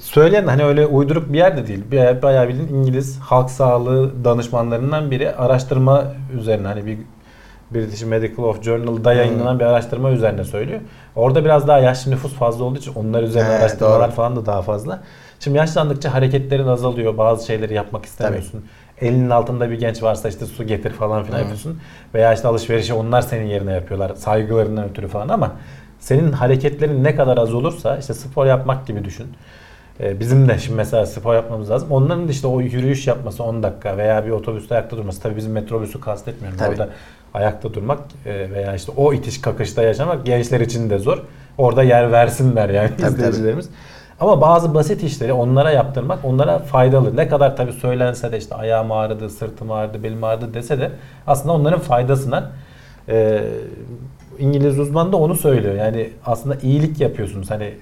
Söyleyen 0.00 0.46
hani 0.46 0.64
öyle 0.64 0.86
uyduruk 0.86 1.32
bir 1.32 1.38
yer 1.38 1.56
de 1.56 1.66
değil. 1.66 1.84
Bayağı, 2.22 2.48
bildiğin 2.48 2.68
İngiliz 2.68 3.18
halk 3.18 3.50
sağlığı 3.50 4.24
danışmanlarından 4.24 5.10
biri 5.10 5.32
araştırma 5.36 6.04
üzerine 6.38 6.66
hani 6.66 6.86
bir 6.86 6.98
British 7.70 8.02
Medical 8.02 8.44
of 8.44 8.62
Journal'da 8.62 9.12
yayınlanan 9.12 9.58
bir 9.60 9.64
araştırma 9.64 10.10
üzerine 10.10 10.44
söylüyor. 10.44 10.80
Orada 11.16 11.44
biraz 11.44 11.68
daha 11.68 11.78
yaşlı 11.78 12.10
nüfus 12.10 12.34
fazla 12.34 12.64
olduğu 12.64 12.78
için 12.78 12.92
onlar 12.94 13.22
üzerine 13.22 13.48
Evet, 13.50 13.60
araştırmalar 13.60 14.08
doğru. 14.08 14.16
falan 14.16 14.36
da 14.36 14.46
daha 14.46 14.62
fazla. 14.62 15.02
Şimdi 15.40 15.58
yaşlandıkça 15.58 16.14
hareketlerin 16.14 16.66
azalıyor. 16.66 17.18
Bazı 17.18 17.46
şeyleri 17.46 17.74
yapmak 17.74 18.04
istemiyorsun. 18.04 18.64
Elinin 19.00 19.30
altında 19.30 19.70
bir 19.70 19.78
genç 19.78 20.02
varsa 20.02 20.28
işte 20.28 20.46
su 20.46 20.64
getir 20.64 20.90
falan 20.90 21.24
filan 21.24 21.36
Hı. 21.36 21.40
yapıyorsun. 21.40 21.80
Veya 22.14 22.34
işte 22.34 22.48
alışverişi 22.48 22.94
onlar 22.94 23.22
senin 23.22 23.46
yerine 23.46 23.72
yapıyorlar. 23.72 24.14
Saygılarından 24.14 24.88
ötürü 24.88 25.08
falan 25.08 25.28
ama 25.28 25.52
senin 25.98 26.32
hareketlerin 26.32 27.04
ne 27.04 27.16
kadar 27.16 27.38
az 27.38 27.54
olursa 27.54 27.96
işte 27.96 28.14
spor 28.14 28.46
yapmak 28.46 28.86
gibi 28.86 29.04
düşün. 29.04 29.26
Ee, 30.00 30.20
Bizim 30.20 30.48
de 30.48 30.58
şimdi 30.58 30.76
mesela 30.76 31.06
spor 31.06 31.34
yapmamız 31.34 31.70
lazım. 31.70 31.90
Onların 31.90 32.28
da 32.28 32.32
işte 32.32 32.46
o 32.46 32.60
yürüyüş 32.60 33.06
yapması 33.06 33.42
10 33.42 33.62
dakika 33.62 33.96
veya 33.96 34.26
bir 34.26 34.30
otobüste 34.30 34.74
ayakta 34.74 34.96
durması. 34.96 35.22
Tabii 35.22 35.36
bizim 35.36 35.52
metrobüsü 35.52 36.00
kastetmiyorum. 36.00 36.58
Tabii. 36.58 36.70
Orada 36.70 36.88
ayakta 37.34 37.74
durmak 37.74 37.98
e, 38.26 38.50
veya 38.50 38.74
işte 38.74 38.92
o 38.96 39.12
itiş 39.12 39.40
kakışta 39.40 39.82
yaşamak 39.82 40.26
gençler 40.26 40.60
için 40.60 40.90
de 40.90 40.98
zor. 40.98 41.22
Orada 41.58 41.82
yer 41.82 42.12
versinler 42.12 42.68
yani 42.68 42.90
Tabii, 43.00 43.10
izleyicilerimiz. 43.10 43.68
Ama 44.20 44.40
bazı 44.40 44.74
basit 44.74 45.02
işleri 45.02 45.32
onlara 45.32 45.70
yaptırmak 45.70 46.24
onlara 46.24 46.58
faydalı. 46.58 47.16
Ne 47.16 47.28
kadar 47.28 47.56
tabii 47.56 47.72
söylense 47.72 48.32
de 48.32 48.38
işte 48.38 48.54
ayağım 48.54 48.92
ağrıdı, 48.92 49.30
sırtım 49.30 49.70
ağrıdı, 49.70 50.02
belim 50.02 50.24
ağrıdı 50.24 50.54
dese 50.54 50.80
de 50.80 50.90
aslında 51.26 51.52
onların 51.52 51.80
faydasına 51.80 52.50
e, 53.08 53.42
İngiliz 54.38 54.78
uzman 54.78 55.12
da 55.12 55.16
onu 55.16 55.34
söylüyor. 55.34 55.74
Yani 55.74 56.10
aslında 56.26 56.56
iyilik 56.62 57.00
yapıyorsunuz. 57.00 57.50
Hani 57.50 57.74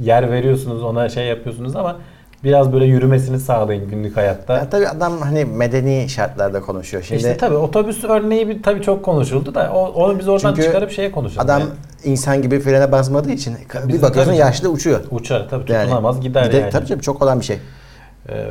yer 0.00 0.30
veriyorsunuz 0.30 0.82
ona 0.82 1.08
şey 1.08 1.26
yapıyorsunuz 1.26 1.76
ama 1.76 1.96
biraz 2.44 2.72
böyle 2.72 2.84
yürümesini 2.84 3.38
sağlayın 3.40 3.88
günlük 3.90 4.16
hayatta. 4.16 4.56
Ya 4.56 4.70
tabii 4.70 4.88
adam 4.88 5.18
hani 5.20 5.44
medeni 5.44 6.08
şartlarda 6.08 6.60
konuşuyor. 6.60 7.02
Şimdi 7.02 7.16
işte 7.20 7.36
tabii 7.36 7.54
otobüs 7.54 8.04
örneği 8.04 8.48
bir, 8.48 8.62
tabii 8.62 8.82
çok 8.82 9.04
konuşuldu 9.04 9.54
da 9.54 9.72
o- 9.74 9.92
onu 10.04 10.18
biz 10.18 10.28
oradan 10.28 10.54
Çünkü 10.54 10.62
çıkarıp 10.66 10.90
şeye 10.90 11.10
konuşalım. 11.12 11.44
adam 11.44 11.60
yani. 11.60 11.70
insan 12.04 12.42
gibi 12.42 12.60
frene 12.60 12.92
basmadığı 12.92 13.30
için 13.30 13.54
bir 13.84 13.88
Bizim 13.88 14.02
bakıyorsun 14.02 14.32
yaşlı 14.32 14.68
uçuyor. 14.68 15.00
uçar 15.10 15.46
tabii 15.50 15.72
Yani 15.72 15.82
tutunamaz 15.84 16.20
gider 16.20 16.44
gider- 16.44 16.60
yani. 16.60 16.70
Tabii 16.70 16.86
tabii 16.86 17.02
çok 17.02 17.22
olan 17.22 17.40
bir 17.40 17.44
şey. 17.44 17.58
Ee, 18.28 18.46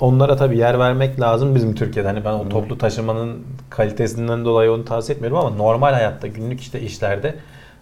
onlara 0.00 0.36
tabii 0.36 0.58
yer 0.58 0.78
vermek 0.78 1.20
lazım 1.20 1.54
bizim 1.54 1.74
Türkiye'de. 1.74 2.08
Hani 2.08 2.24
ben 2.24 2.32
o 2.32 2.48
toplu 2.48 2.78
taşımanın 2.78 3.38
kalitesinden 3.70 4.44
dolayı 4.44 4.72
onu 4.72 4.84
tavsiye 4.84 5.14
etmiyorum 5.16 5.38
ama 5.38 5.56
normal 5.56 5.92
hayatta 5.92 6.26
günlük 6.26 6.60
işte 6.60 6.80
işlerde 6.80 7.34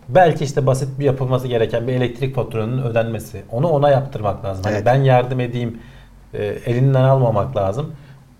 belki 0.08 0.44
işte 0.44 0.66
basit 0.66 0.98
bir 0.98 1.04
yapılması 1.04 1.48
gereken 1.48 1.88
bir 1.88 1.92
elektrik 1.92 2.34
faturanın 2.34 2.82
ödenmesi. 2.82 3.42
Onu 3.52 3.68
ona 3.68 3.90
yaptırmak 3.90 4.44
lazım. 4.44 4.64
Hani 4.64 4.74
Evet. 4.74 4.86
ben 4.86 4.94
yardım 4.94 5.40
edeyim 5.40 5.78
e, 6.34 6.44
elinden 6.44 7.02
almamak 7.04 7.56
lazım. 7.56 7.92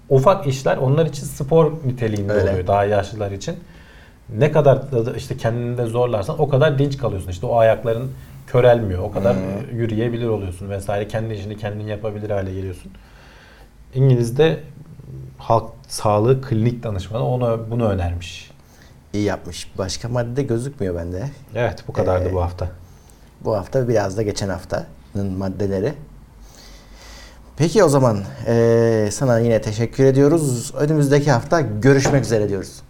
Ufak 0.09 0.47
işler 0.47 0.77
onlar 0.77 1.07
için 1.07 1.25
spor 1.25 1.73
niteliğinde 1.87 2.33
Öyle. 2.33 2.51
oluyor 2.51 2.67
daha 2.67 2.85
yaşlılar 2.85 3.31
için. 3.31 3.57
Ne 4.39 4.53
kadar 4.53 4.93
da 4.93 5.12
işte 5.17 5.37
kendini 5.37 5.79
de 5.79 5.87
zorlarsan 5.87 6.41
o 6.41 6.49
kadar 6.49 6.79
dinç 6.79 6.99
kalıyorsun. 6.99 7.31
İşte 7.31 7.47
o 7.47 7.57
ayakların 7.57 8.11
körelmiyor. 8.47 9.03
O 9.03 9.12
kadar 9.12 9.35
e, 9.35 9.75
yürüyebilir 9.75 10.27
oluyorsun 10.27 10.71
vesaire. 10.71 11.09
Kendi 11.09 11.35
işini 11.35 11.57
kendin 11.57 11.87
yapabilir 11.87 12.31
hale 12.31 12.55
geliyorsun. 12.55 12.93
İngiliz'de 13.95 14.61
halk 15.39 15.65
sağlığı 15.89 16.43
klinik 16.43 16.83
danışmanı 16.83 17.29
onu 17.29 17.61
bunu 17.71 17.89
önermiş. 17.89 18.51
İyi 19.15 19.25
yapmış. 19.25 19.71
Başka 19.79 20.09
madde 20.09 20.43
gözükmüyor 20.43 20.95
bende. 20.95 21.31
Evet 21.55 21.85
bu 21.89 21.93
kadardı 21.93 22.29
Ee, 22.29 22.33
bu 22.33 22.43
hafta. 22.43 22.69
Bu 23.45 23.57
hafta 23.57 23.89
biraz 23.89 24.17
da 24.17 24.23
geçen 24.23 24.49
haftanın 24.49 25.33
maddeleri. 25.39 25.95
Peki 27.57 27.85
o 27.85 27.89
zaman 27.89 28.21
eee, 28.47 29.09
sana 29.12 29.39
yine 29.39 29.61
teşekkür 29.61 30.05
ediyoruz. 30.05 30.75
Önümüzdeki 30.77 31.31
hafta 31.31 31.61
görüşmek 31.61 32.25
üzere 32.25 32.49
diyoruz. 32.49 32.83